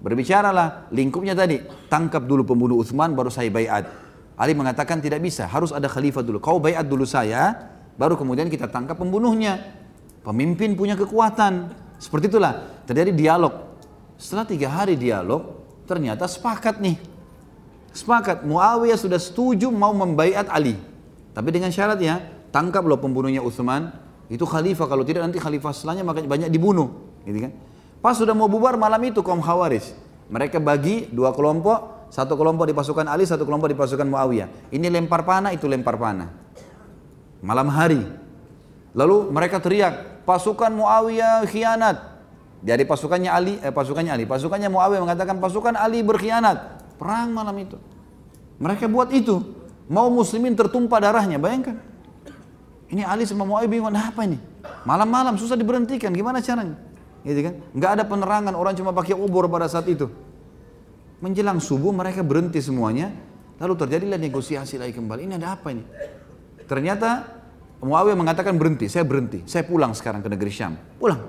Berbicaralah 0.00 0.90
lingkupnya 0.90 1.36
tadi, 1.36 1.60
tangkap 1.88 2.24
dulu 2.24 2.42
pembunuh 2.46 2.80
Utsman 2.80 3.12
baru 3.14 3.28
saya 3.28 3.52
bayat. 3.52 4.09
Ali 4.40 4.56
mengatakan 4.56 5.04
tidak 5.04 5.20
bisa, 5.20 5.44
harus 5.44 5.68
ada 5.68 5.84
khalifah 5.84 6.24
dulu. 6.24 6.40
Kau 6.40 6.56
bayat 6.56 6.88
dulu 6.88 7.04
saya, 7.04 7.60
baru 8.00 8.16
kemudian 8.16 8.48
kita 8.48 8.72
tangkap 8.72 8.96
pembunuhnya. 8.96 9.76
Pemimpin 10.24 10.72
punya 10.72 10.96
kekuatan. 10.96 11.76
Seperti 12.00 12.32
itulah, 12.32 12.64
terjadi 12.88 13.12
dialog. 13.12 13.76
Setelah 14.16 14.48
tiga 14.48 14.72
hari 14.72 14.96
dialog, 14.96 15.60
ternyata 15.84 16.24
sepakat 16.24 16.80
nih. 16.80 16.96
Sepakat, 17.92 18.48
Muawiyah 18.48 18.96
sudah 18.96 19.20
setuju 19.20 19.68
mau 19.68 19.92
membayat 19.92 20.48
Ali. 20.48 20.80
Tapi 21.36 21.52
dengan 21.52 21.68
syarat 21.68 22.00
ya, 22.00 22.24
tangkap 22.48 22.80
loh 22.88 22.96
pembunuhnya 22.96 23.44
Utsman, 23.44 23.92
itu 24.32 24.48
khalifah. 24.48 24.88
Kalau 24.88 25.04
tidak 25.04 25.28
nanti 25.28 25.36
khalifah 25.36 25.76
setelahnya 25.76 26.00
makanya 26.00 26.28
banyak 26.32 26.48
dibunuh. 26.48 26.88
Gitu 27.28 27.44
kan? 27.44 27.52
Pas 28.00 28.16
sudah 28.16 28.32
mau 28.32 28.48
bubar 28.48 28.80
malam 28.80 29.04
itu 29.04 29.20
kaum 29.20 29.44
Khawarij. 29.44 29.84
Mereka 30.32 30.64
bagi 30.64 31.12
dua 31.12 31.36
kelompok, 31.36 31.99
satu 32.10 32.34
kelompok 32.34 32.66
di 32.66 32.74
pasukan 32.74 33.06
Ali, 33.06 33.22
satu 33.22 33.46
kelompok 33.46 33.70
di 33.70 33.78
pasukan 33.78 34.02
Muawiyah. 34.02 34.74
Ini 34.74 34.90
lempar 34.90 35.22
panah, 35.22 35.54
itu 35.54 35.70
lempar 35.70 35.94
panah. 35.94 36.26
Malam 37.38 37.70
hari. 37.70 38.02
Lalu 38.98 39.30
mereka 39.30 39.62
teriak, 39.62 40.26
pasukan 40.26 40.74
Muawiyah 40.74 41.46
khianat. 41.46 41.96
Jadi 42.66 42.82
pasukannya 42.82 43.30
Ali, 43.30 43.54
eh, 43.62 43.70
pasukannya 43.70 44.10
Ali, 44.10 44.26
pasukannya 44.26 44.66
Muawiyah 44.66 45.06
mengatakan 45.06 45.38
pasukan 45.38 45.78
Ali 45.78 46.02
berkhianat. 46.02 46.82
Perang 46.98 47.30
malam 47.30 47.54
itu. 47.56 47.78
Mereka 48.58 48.90
buat 48.90 49.14
itu. 49.14 49.40
Mau 49.86 50.10
muslimin 50.10 50.58
tertumpah 50.58 50.98
darahnya, 50.98 51.38
bayangkan. 51.38 51.78
Ini 52.90 53.06
Ali 53.06 53.22
sama 53.22 53.46
Muawiyah 53.46 53.70
bingung, 53.70 53.94
apa 53.94 54.26
ini? 54.26 54.42
Malam-malam 54.82 55.38
susah 55.38 55.54
diberhentikan, 55.54 56.10
gimana 56.10 56.42
caranya? 56.42 56.74
Gitu 57.22 57.38
kan? 57.38 57.54
Enggak 57.70 57.90
ada 57.94 58.02
penerangan, 58.02 58.52
orang 58.58 58.74
cuma 58.74 58.90
pakai 58.90 59.14
obor 59.14 59.46
pada 59.46 59.70
saat 59.70 59.86
itu. 59.86 60.10
Menjelang 61.20 61.60
subuh 61.60 61.92
mereka 61.92 62.24
berhenti 62.24 62.64
semuanya, 62.64 63.12
lalu 63.60 63.76
terjadilah 63.76 64.16
negosiasi 64.16 64.80
lagi 64.80 64.96
kembali. 64.96 65.28
Ini 65.28 65.34
ada 65.36 65.52
apa 65.52 65.68
ini? 65.68 65.84
Ternyata 66.64 67.28
Muawiyah 67.84 68.16
mengatakan 68.16 68.56
berhenti, 68.56 68.88
saya 68.88 69.04
berhenti, 69.04 69.44
saya 69.44 69.64
pulang 69.64 69.92
sekarang 69.92 70.24
ke 70.24 70.28
negeri 70.32 70.52
Syam. 70.52 70.76
Pulang. 70.96 71.20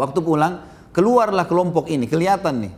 Waktu 0.00 0.18
pulang, 0.24 0.64
keluarlah 0.96 1.44
kelompok 1.44 1.92
ini, 1.92 2.08
kelihatan 2.08 2.68
nih. 2.68 2.72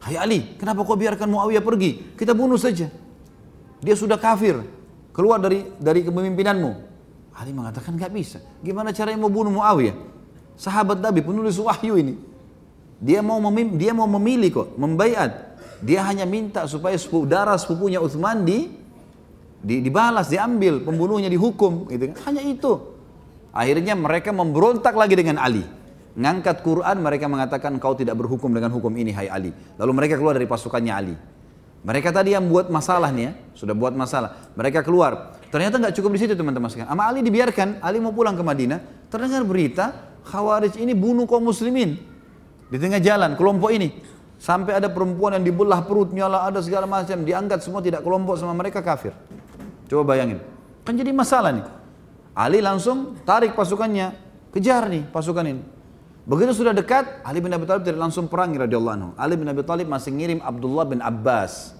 Hai 0.00 0.16
Ali, 0.16 0.56
kenapa 0.60 0.84
kau 0.84 0.96
biarkan 0.96 1.28
Muawiyah 1.28 1.64
pergi? 1.64 2.16
Kita 2.16 2.36
bunuh 2.36 2.60
saja. 2.60 2.88
Dia 3.80 3.96
sudah 3.96 4.20
kafir, 4.20 4.60
keluar 5.16 5.40
dari 5.40 5.64
dari 5.80 6.04
kepemimpinanmu. 6.04 6.70
Ali 7.40 7.56
mengatakan 7.56 7.96
nggak 7.96 8.12
bisa. 8.12 8.44
Gimana 8.60 8.92
caranya 8.92 9.24
mau 9.24 9.32
bunuh 9.32 9.56
Muawiyah? 9.56 9.96
Sahabat 10.60 11.00
Nabi 11.00 11.24
penulis 11.24 11.56
wahyu 11.56 11.96
ini. 11.96 12.20
Dia 13.00 13.24
mau 13.24 13.40
memim, 13.40 13.80
dia 13.80 13.96
mau 13.96 14.04
memilih 14.04 14.60
kok, 14.60 14.68
membaiat. 14.76 15.56
Dia 15.80 16.04
hanya 16.04 16.28
minta 16.28 16.68
supaya 16.68 16.92
sepupu, 17.00 17.24
darah 17.24 17.56
sepupunya 17.56 17.96
Uthman 17.96 18.44
di, 18.44 18.68
di 19.64 19.80
dibalas, 19.80 20.28
diambil, 20.28 20.84
pembunuhnya 20.84 21.32
dihukum, 21.32 21.88
gitu. 21.88 22.12
Hanya 22.28 22.44
itu. 22.44 22.72
Akhirnya 23.56 23.96
mereka 23.96 24.36
memberontak 24.36 24.92
lagi 24.92 25.16
dengan 25.16 25.40
Ali. 25.40 25.64
Ngangkat 26.12 26.60
Quran 26.60 27.00
mereka 27.00 27.24
mengatakan 27.32 27.80
kau 27.80 27.96
tidak 27.96 28.20
berhukum 28.20 28.52
dengan 28.52 28.68
hukum 28.68 28.92
ini 28.92 29.16
hai 29.16 29.32
Ali. 29.32 29.50
Lalu 29.80 29.92
mereka 29.96 30.20
keluar 30.20 30.36
dari 30.36 30.44
pasukannya 30.44 30.92
Ali. 30.92 31.16
Mereka 31.80 32.12
tadi 32.12 32.36
yang 32.36 32.44
buat 32.52 32.68
masalah 32.68 33.08
nih 33.08 33.24
ya, 33.24 33.32
sudah 33.56 33.72
buat 33.72 33.96
masalah. 33.96 34.52
Mereka 34.52 34.84
keluar. 34.84 35.40
Ternyata 35.48 35.80
nggak 35.80 35.96
cukup 35.96 36.12
di 36.12 36.20
situ 36.20 36.36
teman-teman 36.36 36.68
sekalian. 36.68 36.92
Ama 36.92 37.08
Ali 37.08 37.24
dibiarkan, 37.24 37.80
Ali 37.80 37.96
mau 37.96 38.12
pulang 38.12 38.36
ke 38.36 38.44
Madinah. 38.44 39.08
Terdengar 39.08 39.40
berita 39.48 40.12
Khawarij 40.28 40.76
ini 40.76 40.92
bunuh 40.92 41.24
kaum 41.24 41.48
muslimin 41.48 42.09
di 42.70 42.78
tengah 42.78 43.02
jalan 43.02 43.34
kelompok 43.34 43.74
ini. 43.74 43.90
Sampai 44.40 44.72
ada 44.72 44.88
perempuan 44.88 45.36
yang 45.36 45.44
dibelah 45.44 45.84
perutnya 45.84 46.24
lah, 46.24 46.48
ada 46.48 46.64
segala 46.64 46.88
macam. 46.88 47.20
Diangkat 47.20 47.60
semua 47.60 47.84
tidak 47.84 48.00
kelompok 48.00 48.40
sama 48.40 48.56
mereka 48.56 48.80
kafir. 48.80 49.12
Coba 49.84 50.16
bayangin. 50.16 50.40
Kan 50.80 50.96
jadi 50.96 51.12
masalah 51.12 51.52
nih. 51.52 51.66
Ali 52.32 52.64
langsung 52.64 53.20
tarik 53.28 53.52
pasukannya, 53.52 54.16
kejar 54.54 54.88
nih 54.88 55.04
pasukan 55.12 55.44
ini. 55.44 55.60
Begitu 56.24 56.56
sudah 56.56 56.72
dekat, 56.72 57.20
Ali 57.26 57.42
bin 57.44 57.52
Abi 57.52 57.68
Thalib 57.68 57.84
tidak 57.84 58.00
langsung 58.00 58.30
perang 58.30 58.54
radhiyallahu 58.54 58.94
anhu. 58.96 59.10
Ali 59.18 59.34
bin 59.36 59.44
Abi 59.50 59.60
Thalib 59.60 59.90
masih 59.90 60.14
ngirim 60.14 60.38
Abdullah 60.40 60.86
bin 60.88 61.04
Abbas, 61.04 61.74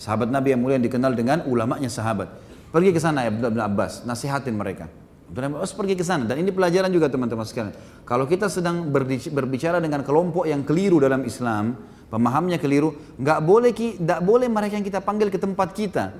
sahabat 0.00 0.32
Nabi 0.32 0.56
yang 0.56 0.60
mulia 0.64 0.80
yang 0.80 0.86
dikenal 0.88 1.12
dengan 1.14 1.44
ulamanya 1.46 1.92
sahabat. 1.92 2.26
Pergi 2.74 2.90
ke 2.90 2.98
sana 2.98 3.22
ya 3.22 3.30
Abdullah 3.30 3.54
bin 3.54 3.62
Abbas, 3.62 4.02
nasihatin 4.08 4.56
mereka. 4.56 4.90
Bin 5.30 5.46
Abbas 5.46 5.70
pergi 5.70 5.94
ke 5.94 6.02
sana 6.02 6.26
dan 6.26 6.42
ini 6.42 6.50
pelajaran 6.50 6.90
juga 6.90 7.06
teman-teman 7.06 7.46
sekalian. 7.46 7.70
Kalau 8.02 8.26
kita 8.26 8.50
sedang 8.50 8.90
berbicara 9.30 9.78
dengan 9.78 10.02
kelompok 10.02 10.42
yang 10.42 10.66
keliru 10.66 10.98
dalam 10.98 11.22
Islam, 11.22 11.78
pemahamnya 12.10 12.58
keliru, 12.58 12.98
nggak 13.14 13.38
boleh 13.38 13.70
nggak 13.70 14.20
boleh 14.26 14.50
mereka 14.50 14.74
yang 14.74 14.82
kita 14.82 14.98
panggil 14.98 15.30
ke 15.30 15.38
tempat 15.38 15.70
kita. 15.70 16.10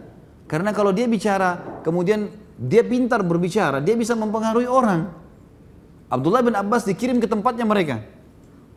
Karena 0.47 0.71
kalau 0.71 0.95
dia 0.95 1.11
bicara, 1.11 1.83
kemudian 1.83 2.31
dia 2.55 2.87
pintar 2.87 3.27
berbicara, 3.27 3.83
dia 3.83 3.99
bisa 3.99 4.15
mempengaruhi 4.15 4.71
orang. 4.71 5.11
Abdullah 6.07 6.47
bin 6.47 6.55
Abbas 6.55 6.87
dikirim 6.87 7.19
ke 7.19 7.27
tempatnya 7.27 7.67
mereka. 7.67 8.07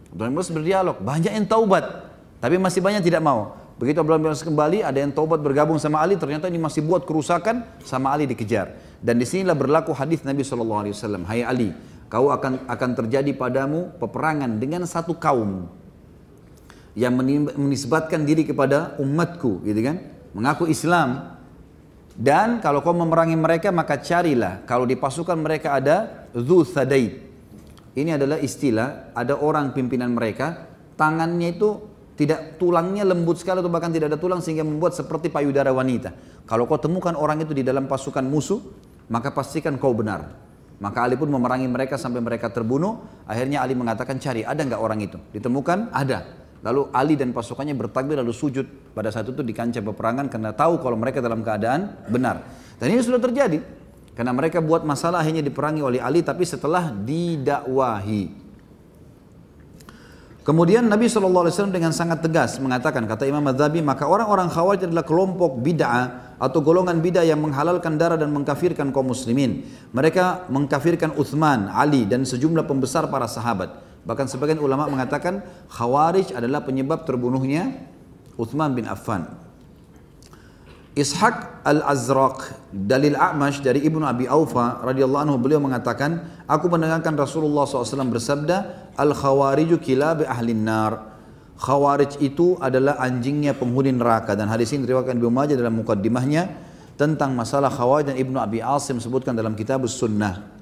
Abdullah 0.10 0.34
bin 0.34 0.38
Abbas 0.42 0.50
berdialog, 0.50 0.98
banyak 0.98 1.30
yang 1.30 1.46
taubat, 1.46 2.10
tapi 2.42 2.58
masih 2.58 2.82
banyak 2.82 3.06
tidak 3.06 3.22
mau. 3.22 3.54
Begitu 3.78 4.02
Abdullah 4.02 4.22
bin 4.22 4.30
Abbas 4.34 4.46
kembali, 4.46 4.82
ada 4.82 4.98
yang 4.98 5.14
taubat 5.14 5.42
bergabung 5.46 5.78
sama 5.78 6.02
Ali, 6.02 6.18
ternyata 6.18 6.50
ini 6.50 6.58
masih 6.58 6.82
buat 6.82 7.06
kerusakan, 7.06 7.66
sama 7.86 8.14
Ali 8.14 8.26
dikejar. 8.26 8.93
Dan 9.04 9.20
di 9.20 9.28
sinilah 9.28 9.52
berlaku 9.52 9.92
hadis 9.92 10.24
Nabi 10.24 10.48
SAW, 10.48 11.28
Hai 11.28 11.44
Ali, 11.44 11.76
kau 12.08 12.32
akan 12.32 12.72
akan 12.72 12.90
terjadi 13.04 13.36
padamu 13.36 13.92
peperangan 14.00 14.56
dengan 14.56 14.88
satu 14.88 15.20
kaum 15.20 15.68
yang 16.96 17.12
menisbatkan 17.60 18.24
diri 18.24 18.48
kepada 18.48 18.96
umatku, 19.04 19.60
gitu 19.68 19.82
kan? 19.84 20.00
Mengaku 20.32 20.72
Islam, 20.72 21.36
dan 22.14 22.62
kalau 22.62 22.86
kau 22.86 22.94
memerangi 22.94 23.34
mereka 23.34 23.74
maka 23.74 23.98
carilah 23.98 24.62
kalau 24.70 24.86
di 24.86 24.94
pasukan 24.94 25.34
mereka 25.36 25.74
ada 25.74 26.30
Zu 26.32 26.62
Thadaid. 26.64 27.34
Ini 27.94 28.18
adalah 28.18 28.42
istilah 28.42 29.14
ada 29.14 29.38
orang 29.38 29.74
pimpinan 29.74 30.14
mereka 30.18 30.66
tangannya 30.98 31.58
itu 31.58 31.92
tidak 32.14 32.62
tulangnya 32.62 33.02
lembut 33.02 33.42
sekali 33.42 33.62
atau 33.62 33.74
bahkan 33.74 33.90
tidak 33.90 34.14
ada 34.14 34.20
tulang 34.22 34.42
sehingga 34.42 34.62
membuat 34.62 34.94
seperti 34.94 35.34
payudara 35.34 35.74
wanita. 35.74 36.14
Kalau 36.46 36.70
kau 36.70 36.78
temukan 36.78 37.18
orang 37.18 37.42
itu 37.42 37.58
di 37.58 37.66
dalam 37.66 37.90
pasukan 37.90 38.22
musuh, 38.22 38.62
maka 39.08 39.32
pastikan 39.32 39.76
kau 39.80 39.96
benar. 39.96 40.44
Maka 40.84 41.08
Ali 41.08 41.16
pun 41.16 41.32
memerangi 41.32 41.68
mereka 41.72 41.96
sampai 41.96 42.20
mereka 42.20 42.52
terbunuh. 42.52 43.00
Akhirnya 43.24 43.64
Ali 43.64 43.72
mengatakan 43.72 44.20
cari 44.20 44.44
ada 44.44 44.60
nggak 44.60 44.82
orang 44.84 45.00
itu? 45.00 45.16
Ditemukan 45.32 45.96
ada. 45.96 46.28
Lalu 46.64 46.92
Ali 46.92 47.16
dan 47.16 47.32
pasukannya 47.32 47.76
bertakbir 47.76 48.20
lalu 48.20 48.36
sujud 48.36 48.68
pada 48.96 49.12
saat 49.12 49.28
itu 49.32 49.44
di 49.44 49.52
kancah 49.56 49.84
peperangan 49.84 50.28
karena 50.28 50.52
tahu 50.56 50.80
kalau 50.84 51.00
mereka 51.00 51.24
dalam 51.24 51.40
keadaan 51.40 52.08
benar. 52.12 52.44
Dan 52.80 52.92
ini 52.92 53.00
sudah 53.00 53.20
terjadi. 53.20 53.64
Karena 54.14 54.30
mereka 54.36 54.62
buat 54.62 54.86
masalah 54.86 55.26
akhirnya 55.26 55.42
diperangi 55.42 55.82
oleh 55.82 56.00
Ali 56.04 56.20
tapi 56.20 56.44
setelah 56.46 56.92
didakwahi. 56.92 58.43
Kemudian 60.44 60.92
Nabi 60.92 61.08
SAW 61.08 61.72
dengan 61.72 61.96
sangat 61.96 62.20
tegas 62.20 62.60
mengatakan, 62.60 63.08
kata 63.08 63.24
Imam 63.24 63.40
Madhabi, 63.40 63.80
maka 63.80 64.04
orang-orang 64.12 64.52
khawarij 64.52 64.92
adalah 64.92 65.08
kelompok 65.08 65.64
bid'ah 65.64 66.36
atau 66.36 66.60
golongan 66.60 67.00
bid'ah 67.00 67.24
yang 67.24 67.40
menghalalkan 67.40 67.96
darah 67.96 68.20
dan 68.20 68.28
mengkafirkan 68.36 68.92
kaum 68.92 69.08
muslimin. 69.08 69.64
Mereka 69.96 70.52
mengkafirkan 70.52 71.16
Uthman, 71.16 71.72
Ali 71.72 72.04
dan 72.04 72.28
sejumlah 72.28 72.68
pembesar 72.68 73.08
para 73.08 73.24
sahabat. 73.24 73.72
Bahkan 74.04 74.28
sebagian 74.28 74.60
ulama 74.60 74.92
mengatakan 74.92 75.48
Khawarij 75.72 76.36
adalah 76.36 76.60
penyebab 76.68 77.08
terbunuhnya 77.08 77.80
Uthman 78.36 78.76
bin 78.76 78.84
Affan. 78.84 79.43
Ishaq 80.94 81.66
al-Azraq 81.66 82.70
dalil 82.70 83.18
A'mash 83.18 83.66
dari 83.66 83.82
Ibnu 83.82 84.06
Abi 84.06 84.30
Aufa 84.30 84.78
radhiyallahu 84.86 85.26
anhu 85.26 85.38
beliau 85.42 85.58
mengatakan 85.58 86.22
aku 86.46 86.70
mendengarkan 86.70 87.18
Rasulullah 87.18 87.66
SAW 87.66 88.14
bersabda 88.14 88.94
al-khawariju 88.94 89.82
kilab 89.82 90.22
ahli 90.22 90.54
nar 90.54 91.14
Khawarij 91.54 92.22
itu 92.22 92.58
adalah 92.62 92.98
anjingnya 93.02 93.58
penghuni 93.58 93.94
neraka 93.94 94.34
dan 94.38 94.50
hadis 94.50 94.74
ini 94.74 94.86
diriwayatkan 94.86 95.18
Ibnu 95.18 95.30
Majah 95.34 95.56
dalam 95.58 95.82
mukaddimahnya 95.82 96.50
tentang 96.98 97.34
masalah 97.34 97.74
Khawarij 97.74 98.14
dan 98.14 98.16
Ibnu 98.18 98.38
Abi 98.38 98.62
Asim 98.62 99.02
sebutkan 99.02 99.34
dalam 99.34 99.58
kitab 99.58 99.82
Sunnah 99.90 100.54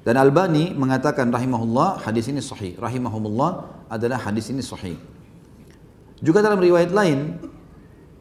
dan 0.00 0.16
Albani 0.16 0.72
mengatakan 0.72 1.28
rahimahullah 1.28 2.00
hadis 2.00 2.32
ini 2.32 2.40
sahih. 2.40 2.72
Rahimahumullah 2.80 3.84
adalah 3.92 4.16
hadis 4.16 4.48
ini 4.48 4.64
sahih. 4.64 4.96
Juga 6.24 6.40
dalam 6.40 6.56
riwayat 6.56 6.88
lain 6.88 7.36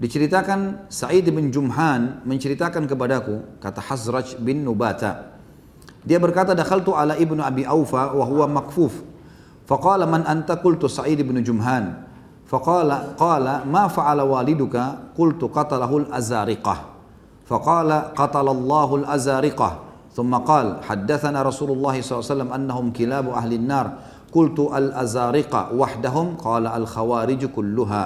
diceritakan 0.01 0.91
Sa'id 0.91 1.27
bin 1.31 1.55
Jumhan 1.55 2.25
menceritakan 2.27 2.91
kepadaku 2.91 3.61
kata 3.63 3.79
Hazraj 3.79 4.39
bin 4.43 4.67
Nubata. 4.67 5.39
Dia 6.05 6.21
berkata 6.21 6.53
dakhaltu 6.53 6.93
ala 6.93 7.17
ibnu 7.17 7.41
Abi 7.41 7.65
Aufa 7.65 8.13
wa 8.13 8.25
huwa 8.27 8.61
makfuf. 8.61 9.01
Faqala 9.65 10.05
man 10.05 10.27
anta 10.29 10.61
qultu 10.61 10.91
Sa'id 10.91 11.23
bin 11.25 11.41
Jumhan. 11.41 12.05
Faqala 12.45 13.17
qala 13.17 13.65
ma 13.65 13.89
fa'ala 13.89 14.27
waliduka 14.29 15.15
qultu 15.17 15.49
qatalahu 15.49 16.11
al-azariqah. 16.11 16.79
Faqala 17.49 18.13
qatalallahu 18.13 19.05
al-azariqah. 19.05 19.85
ثم 20.15 20.31
قال 20.31 20.79
حدثنا 20.87 21.43
رسول 21.43 21.75
الله 21.75 21.95
صلى 22.07 22.13
الله 22.15 22.23
عليه 22.23 22.35
وسلم 22.39 22.51
أنهم 22.55 22.87
كلاب 22.95 23.35
أهل 23.35 23.53
النار 23.59 23.87
قلت 24.31 24.59
الأزارقة 24.63 25.75
وحدهم 25.75 26.27
قال 26.39 26.65
الخوارج 26.71 27.51
كلها 27.51 28.03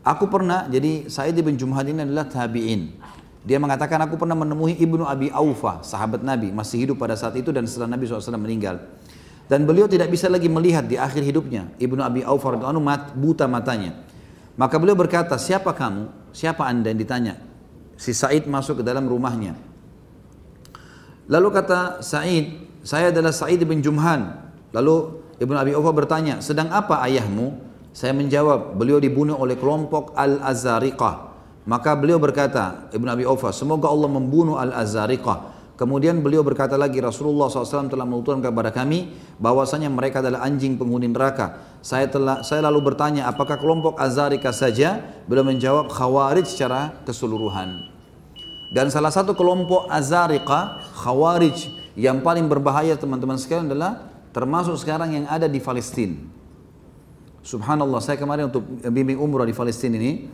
Aku 0.00 0.32
pernah, 0.32 0.64
jadi 0.64 1.12
Sa'id 1.12 1.36
bin 1.36 1.60
Jumhad 1.60 1.84
ini 1.84 2.00
adalah 2.00 2.24
tabi'in. 2.24 2.96
Dia 3.44 3.56
mengatakan 3.60 4.00
aku 4.04 4.20
pernah 4.20 4.36
menemui 4.36 4.76
Ibnu 4.80 5.04
Abi 5.04 5.28
Aufa, 5.32 5.80
sahabat 5.84 6.20
Nabi, 6.24 6.52
masih 6.52 6.88
hidup 6.88 7.00
pada 7.00 7.16
saat 7.16 7.36
itu 7.36 7.52
dan 7.52 7.64
setelah 7.68 7.96
Nabi 7.96 8.08
SAW 8.08 8.36
meninggal. 8.40 8.80
Dan 9.48 9.68
beliau 9.68 9.88
tidak 9.88 10.12
bisa 10.12 10.28
lagi 10.28 10.48
melihat 10.48 10.88
di 10.88 11.00
akhir 11.00 11.20
hidupnya. 11.20 11.68
Ibnu 11.76 12.00
Abi 12.00 12.20
Aufa 12.24 12.52
mat, 12.80 13.12
buta 13.16 13.44
matanya. 13.44 13.96
Maka 14.56 14.76
beliau 14.76 14.96
berkata, 14.96 15.36
siapa 15.40 15.72
kamu? 15.72 16.32
Siapa 16.36 16.64
anda 16.64 16.92
yang 16.92 17.00
ditanya? 17.00 17.34
Si 17.96 18.16
Sa'id 18.16 18.48
masuk 18.48 18.80
ke 18.80 18.84
dalam 18.84 19.04
rumahnya. 19.04 19.56
Lalu 21.28 21.48
kata 21.52 22.00
Sa'id, 22.00 22.56
saya 22.80 23.12
adalah 23.12 23.32
Sa'id 23.36 23.60
bin 23.68 23.84
Jumhan. 23.84 24.32
Lalu 24.72 25.20
Ibnu 25.40 25.56
Abi 25.56 25.72
Aufa 25.76 25.92
bertanya, 25.92 26.40
sedang 26.44 26.72
apa 26.72 27.00
ayahmu? 27.04 27.69
Saya 28.00 28.16
menjawab, 28.16 28.80
beliau 28.80 28.96
dibunuh 28.96 29.36
oleh 29.36 29.60
kelompok 29.60 30.16
Al-Azariqah. 30.16 31.36
Maka 31.68 31.92
beliau 32.00 32.16
berkata, 32.16 32.88
Ibnu 32.96 33.04
Abi 33.12 33.28
Aufa, 33.28 33.52
semoga 33.52 33.92
Allah 33.92 34.08
membunuh 34.08 34.56
Al-Azariqah. 34.56 35.52
Kemudian 35.76 36.24
beliau 36.24 36.40
berkata 36.40 36.80
lagi, 36.80 36.96
Rasulullah 36.96 37.52
SAW 37.52 37.92
telah 37.92 38.08
menuturkan 38.08 38.40
kepada 38.40 38.72
kami 38.72 39.12
bahwasanya 39.36 39.92
mereka 39.92 40.24
adalah 40.24 40.48
anjing 40.48 40.80
penghuni 40.80 41.12
neraka. 41.12 41.76
Saya 41.84 42.08
telah 42.08 42.40
saya 42.40 42.64
lalu 42.72 42.88
bertanya, 42.88 43.28
apakah 43.28 43.60
kelompok 43.60 44.00
Azarika 44.00 44.48
saja? 44.48 45.04
Beliau 45.28 45.44
menjawab, 45.44 45.92
Khawarij 45.92 46.48
secara 46.48 47.04
keseluruhan. 47.04 47.84
Dan 48.72 48.88
salah 48.88 49.12
satu 49.12 49.36
kelompok 49.36 49.92
Azarika, 49.92 50.80
Khawarij 51.04 51.68
yang 52.00 52.24
paling 52.24 52.48
berbahaya 52.48 52.96
teman-teman 52.96 53.36
sekalian 53.36 53.68
adalah 53.68 54.08
termasuk 54.32 54.80
sekarang 54.80 55.12
yang 55.20 55.28
ada 55.28 55.44
di 55.44 55.60
Palestina. 55.60 56.39
Subhanallah, 57.40 58.04
saya 58.04 58.20
kemarin 58.20 58.52
untuk 58.52 58.62
bimbing 58.84 59.16
umrah 59.16 59.48
di 59.48 59.56
Palestina 59.56 59.96
ini, 59.96 60.28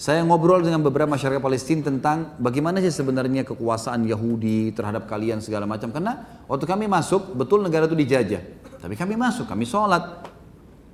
saya 0.00 0.24
ngobrol 0.24 0.64
dengan 0.64 0.80
beberapa 0.80 1.12
masyarakat 1.12 1.44
Palestina 1.44 1.84
tentang 1.84 2.34
bagaimana 2.40 2.80
sih 2.80 2.88
sebenarnya 2.88 3.44
kekuasaan 3.44 4.08
Yahudi 4.08 4.72
terhadap 4.72 5.04
kalian 5.04 5.44
segala 5.44 5.68
macam. 5.68 5.92
Karena 5.92 6.40
waktu 6.48 6.64
kami 6.64 6.88
masuk, 6.88 7.36
betul 7.36 7.60
negara 7.60 7.84
itu 7.84 7.92
dijajah. 7.92 8.40
Tapi 8.80 8.96
kami 8.96 9.20
masuk, 9.20 9.44
kami 9.44 9.68
sholat. 9.68 10.24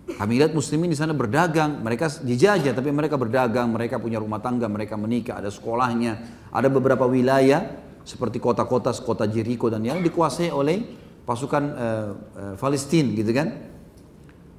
Kami 0.06 0.42
lihat 0.42 0.50
muslimin 0.54 0.90
di 0.90 0.98
sana 0.98 1.14
berdagang, 1.14 1.82
mereka 1.82 2.06
dijajah 2.06 2.74
tapi 2.74 2.90
mereka 2.94 3.14
berdagang, 3.18 3.70
mereka 3.70 3.98
punya 3.98 4.18
rumah 4.22 4.38
tangga, 4.38 4.70
mereka 4.70 4.94
menikah, 4.94 5.42
ada 5.42 5.50
sekolahnya, 5.50 6.46
ada 6.50 6.66
beberapa 6.70 7.06
wilayah 7.10 7.62
seperti 8.06 8.38
kota-kota, 8.38 8.94
kota 9.02 9.26
Jericho 9.26 9.66
dan 9.66 9.82
yang 9.82 9.98
dikuasai 10.02 10.54
oleh 10.54 10.82
pasukan 11.26 11.62
uh, 11.62 12.08
uh, 12.38 12.54
Palestina 12.54 13.18
gitu 13.18 13.34
kan. 13.34 13.75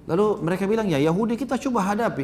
Lalu 0.08 0.40
mereka 0.40 0.64
bilang 0.64 0.88
ya 0.88 0.98
Yahudi 0.98 1.36
kita 1.36 1.60
coba 1.60 1.92
hadapi. 1.92 2.24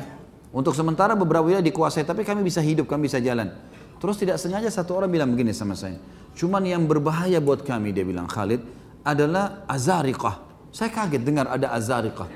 Untuk 0.55 0.71
sementara 0.77 1.17
beberapa 1.17 1.43
wilayah 1.43 1.65
dikuasai, 1.65 2.05
tapi 2.05 2.21
kami 2.21 2.45
bisa 2.45 2.61
hidup, 2.61 2.87
kami 2.87 3.09
bisa 3.09 3.17
jalan. 3.19 3.51
Terus 3.97 4.15
tidak 4.21 4.37
sengaja 4.37 4.69
satu 4.69 4.95
orang 4.95 5.09
bilang 5.09 5.29
begini 5.33 5.51
sama 5.51 5.73
saya. 5.73 5.97
Cuman 6.37 6.61
yang 6.63 6.85
berbahaya 6.85 7.41
buat 7.41 7.65
kami, 7.65 7.89
dia 7.89 8.05
bilang 8.05 8.29
Khalid, 8.29 8.61
adalah 9.01 9.65
azariqah. 9.65 10.39
Saya 10.69 10.93
kaget 10.93 11.25
dengar 11.25 11.49
ada 11.49 11.73
azariqah. 11.73 12.29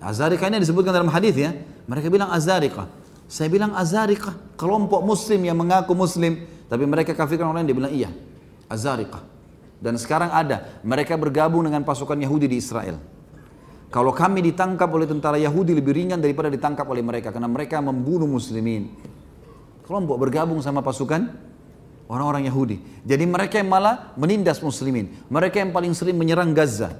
Azariqah 0.00 0.46
ini 0.52 0.60
disebutkan 0.60 0.92
dalam 0.92 1.08
hadis 1.08 1.32
ya. 1.36 1.56
Mereka 1.88 2.12
bilang 2.12 2.28
azariqah. 2.28 2.88
Saya 3.26 3.48
bilang 3.48 3.72
azariqah, 3.72 4.56
kelompok 4.60 5.00
muslim 5.00 5.40
yang 5.40 5.56
mengaku 5.56 5.96
muslim. 5.96 6.44
Tapi 6.68 6.84
mereka 6.84 7.16
kafirkan 7.16 7.48
orang 7.48 7.64
lain, 7.64 7.68
dia 7.72 7.76
bilang 7.76 7.92
iya. 7.92 8.10
Azariqah. 8.68 9.24
Dan 9.80 9.96
sekarang 9.96 10.28
ada, 10.28 10.76
mereka 10.84 11.16
bergabung 11.16 11.64
dengan 11.64 11.80
pasukan 11.88 12.20
Yahudi 12.20 12.52
di 12.52 12.60
Israel. 12.60 13.00
Kalau 13.90 14.14
kami 14.14 14.38
ditangkap 14.46 14.86
oleh 14.86 15.10
tentara 15.10 15.34
Yahudi 15.34 15.74
lebih 15.74 15.90
ringan 15.90 16.22
daripada 16.22 16.46
ditangkap 16.46 16.86
oleh 16.86 17.02
mereka 17.02 17.34
karena 17.34 17.50
mereka 17.50 17.82
membunuh 17.82 18.30
muslimin. 18.30 18.94
Kelompok 19.82 20.14
bergabung 20.22 20.62
sama 20.62 20.78
pasukan 20.78 21.26
orang-orang 22.06 22.46
Yahudi. 22.46 22.78
Jadi 23.02 23.26
mereka 23.26 23.58
yang 23.58 23.66
malah 23.66 24.14
menindas 24.14 24.62
muslimin. 24.62 25.10
Mereka 25.26 25.58
yang 25.58 25.74
paling 25.74 25.90
sering 25.90 26.14
menyerang 26.14 26.54
Gaza. 26.54 26.94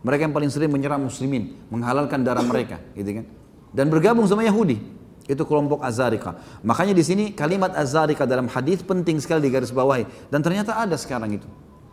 Mereka 0.00 0.32
yang 0.32 0.34
paling 0.34 0.48
sering 0.48 0.72
menyerang 0.72 1.04
muslimin, 1.04 1.54
menghalalkan 1.70 2.24
darah 2.26 2.42
mereka, 2.42 2.82
gitu 2.96 3.22
kan. 3.22 3.24
Dan 3.70 3.86
bergabung 3.92 4.26
sama 4.26 4.42
Yahudi. 4.42 4.82
Itu 5.30 5.46
kelompok 5.46 5.84
Azarika. 5.86 6.34
Makanya 6.66 6.96
di 6.96 7.04
sini 7.06 7.24
kalimat 7.30 7.70
Azarika 7.78 8.26
dalam 8.26 8.50
hadis 8.50 8.82
penting 8.82 9.22
sekali 9.22 9.46
di 9.46 9.54
garis 9.54 9.70
bawahi. 9.70 10.02
Dan 10.32 10.42
ternyata 10.42 10.74
ada 10.74 10.98
sekarang 10.98 11.38
itu. 11.38 11.46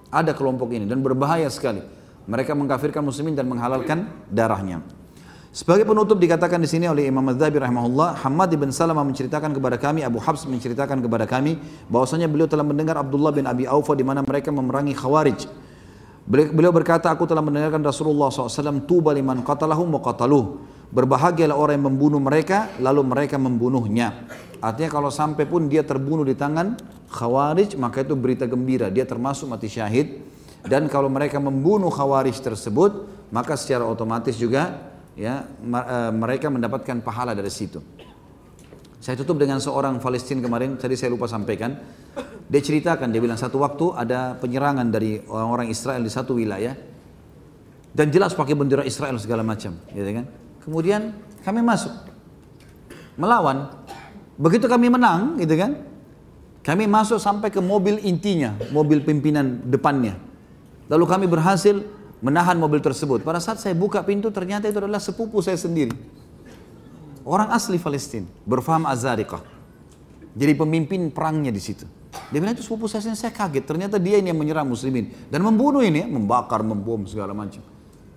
Ada 0.10 0.34
kelompok 0.34 0.74
ini 0.74 0.90
dan 0.90 1.06
berbahaya 1.06 1.46
sekali. 1.54 1.86
Mereka 2.30 2.54
mengkafirkan 2.54 3.02
muslimin 3.02 3.34
dan 3.34 3.50
menghalalkan 3.50 4.06
darahnya. 4.30 4.86
Sebagai 5.50 5.82
penutup 5.82 6.22
dikatakan 6.22 6.62
di 6.62 6.70
sini 6.70 6.86
oleh 6.86 7.10
Imam 7.10 7.26
Madzhabi 7.26 7.58
rahimahullah, 7.58 8.22
Hamad 8.22 8.54
bin 8.54 8.70
Salamah 8.70 9.02
menceritakan 9.02 9.50
kepada 9.50 9.82
kami, 9.82 10.06
Abu 10.06 10.22
Habs 10.22 10.46
menceritakan 10.46 11.02
kepada 11.02 11.26
kami 11.26 11.58
bahwasanya 11.90 12.30
beliau 12.30 12.46
telah 12.46 12.62
mendengar 12.62 13.02
Abdullah 13.02 13.34
bin 13.34 13.50
Abi 13.50 13.66
Aufa 13.66 13.98
di 13.98 14.06
mana 14.06 14.22
mereka 14.22 14.54
memerangi 14.54 14.94
Khawarij. 14.94 15.50
Beliau 16.30 16.70
berkata, 16.70 17.10
aku 17.10 17.26
telah 17.26 17.42
mendengarkan 17.42 17.82
Rasulullah 17.82 18.30
SAW, 18.30 18.86
tuba 18.86 19.10
liman 19.10 19.42
qatalahum 19.42 19.90
wa 19.90 20.02
qataluh. 20.06 20.62
Berbahagialah 20.94 21.58
orang 21.58 21.82
yang 21.82 21.86
membunuh 21.90 22.22
mereka, 22.22 22.70
lalu 22.78 23.02
mereka 23.10 23.42
membunuhnya. 23.42 24.30
Artinya 24.62 24.94
kalau 24.94 25.10
sampai 25.10 25.50
pun 25.50 25.66
dia 25.66 25.82
terbunuh 25.82 26.22
di 26.22 26.38
tangan 26.38 26.78
Khawarij, 27.10 27.74
maka 27.82 28.06
itu 28.06 28.14
berita 28.14 28.46
gembira. 28.46 28.94
Dia 28.94 29.10
termasuk 29.10 29.50
mati 29.50 29.66
syahid 29.66 30.29
dan 30.66 30.92
kalau 30.92 31.08
mereka 31.08 31.40
membunuh 31.40 31.88
khawarij 31.88 32.36
tersebut, 32.44 33.08
maka 33.32 33.56
secara 33.56 33.88
otomatis 33.88 34.36
juga 34.36 34.92
ya 35.16 35.48
e, 35.48 35.98
mereka 36.12 36.52
mendapatkan 36.52 37.00
pahala 37.00 37.32
dari 37.32 37.52
situ. 37.52 37.80
Saya 39.00 39.16
tutup 39.16 39.40
dengan 39.40 39.64
seorang 39.64 39.96
Palestina 40.04 40.44
kemarin, 40.44 40.76
tadi 40.76 41.00
saya 41.00 41.16
lupa 41.16 41.24
sampaikan. 41.32 41.72
Dia 42.52 42.60
ceritakan, 42.60 43.08
dia 43.16 43.24
bilang 43.24 43.40
satu 43.40 43.64
waktu 43.64 43.96
ada 43.96 44.36
penyerangan 44.36 44.84
dari 44.92 45.24
orang-orang 45.24 45.72
Israel 45.72 46.04
di 46.04 46.12
satu 46.12 46.36
wilayah. 46.36 46.76
Dan 47.96 48.12
jelas 48.12 48.36
pakai 48.36 48.60
bendera 48.60 48.84
Israel 48.84 49.16
segala 49.16 49.40
macam. 49.42 49.80
Gitu 49.96 50.12
kan? 50.12 50.26
Kemudian 50.68 51.16
kami 51.48 51.64
masuk. 51.64 51.96
Melawan. 53.16 53.72
Begitu 54.36 54.68
kami 54.68 54.92
menang, 54.92 55.40
gitu 55.40 55.56
kan? 55.56 55.80
Kami 56.60 56.84
masuk 56.86 57.24
sampai 57.24 57.48
ke 57.50 57.64
mobil 57.64 58.04
intinya, 58.04 58.60
mobil 58.76 59.00
pimpinan 59.00 59.64
depannya. 59.64 60.29
Lalu 60.90 61.06
kami 61.06 61.26
berhasil 61.30 61.86
menahan 62.20 62.58
mobil 62.58 62.82
tersebut. 62.82 63.22
Pada 63.22 63.38
saat 63.38 63.62
saya 63.62 63.78
buka 63.78 64.02
pintu 64.02 64.34
ternyata 64.34 64.66
itu 64.66 64.82
adalah 64.82 65.00
sepupu 65.00 65.40
saya 65.40 65.56
sendiri. 65.56 65.94
Orang 67.24 67.54
asli 67.54 67.78
Palestina, 67.78 68.26
berfaham 68.44 68.90
Azariqah. 68.90 69.46
Jadi 70.34 70.54
pemimpin 70.58 71.14
perangnya 71.14 71.54
di 71.54 71.62
situ. 71.62 71.86
Dia 72.34 72.42
bilang 72.42 72.58
itu 72.58 72.66
sepupu 72.66 72.90
saya, 72.90 73.06
saya 73.14 73.30
kaget. 73.30 73.70
Ternyata 73.70 74.02
dia 74.02 74.18
ini 74.18 74.34
yang 74.34 74.40
menyerang 74.42 74.66
muslimin. 74.66 75.14
Dan 75.30 75.46
membunuh 75.46 75.86
ini, 75.86 76.10
membakar, 76.10 76.66
membom 76.66 77.06
segala 77.06 77.38
macam. 77.38 77.62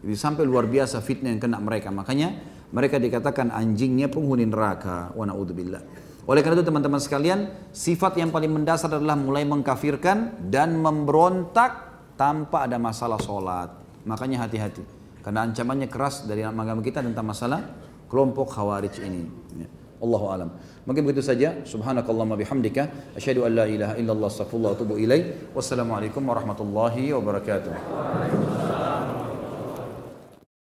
Jadi 0.01 0.16
sampai 0.16 0.49
luar 0.49 0.64
biasa 0.64 1.05
fitnah 1.05 1.29
yang 1.29 1.41
kena 1.41 1.61
mereka. 1.61 1.93
Makanya 1.93 2.41
mereka 2.73 2.97
dikatakan 2.97 3.53
anjingnya 3.53 4.09
penghuni 4.09 4.49
neraka. 4.49 5.12
Wa 5.12 5.29
na'udzubillah. 5.29 5.83
Oleh 6.25 6.41
karena 6.41 6.62
itu 6.62 6.64
teman-teman 6.64 7.01
sekalian, 7.03 7.53
sifat 7.75 8.16
yang 8.16 8.33
paling 8.33 8.49
mendasar 8.49 8.89
adalah 8.97 9.18
mulai 9.18 9.45
mengkafirkan 9.45 10.49
dan 10.49 10.79
memberontak 10.79 11.91
tanpa 12.16 12.68
ada 12.68 12.76
masalah 12.78 13.18
sholat. 13.20 13.70
Makanya 14.04 14.46
hati-hati. 14.46 14.82
Karena 15.22 15.46
ancamannya 15.46 15.86
keras 15.86 16.26
dari 16.26 16.42
agama 16.42 16.82
kita 16.82 16.98
tentang 17.02 17.26
masalah 17.26 17.62
kelompok 18.10 18.50
khawarij 18.52 18.98
ini. 19.06 19.22
Ya. 19.56 19.68
Allahu 20.02 20.26
alam. 20.34 20.50
Mungkin 20.82 21.06
begitu 21.06 21.22
saja. 21.22 21.62
Subhanakallahumma 21.62 22.34
bihamdika 22.34 23.14
asyhadu 23.14 23.46
an 23.46 23.54
la 23.54 23.70
ilaha 23.70 23.94
illallah 23.94 24.26
astaghfirullah 24.26 24.74
wa 24.74 24.76
atubu 24.76 24.98
ilaih. 24.98 25.54
Wassalamualaikum 25.54 26.26
warahmatullahi 26.26 27.14
wabarakatuh. 27.14 29.01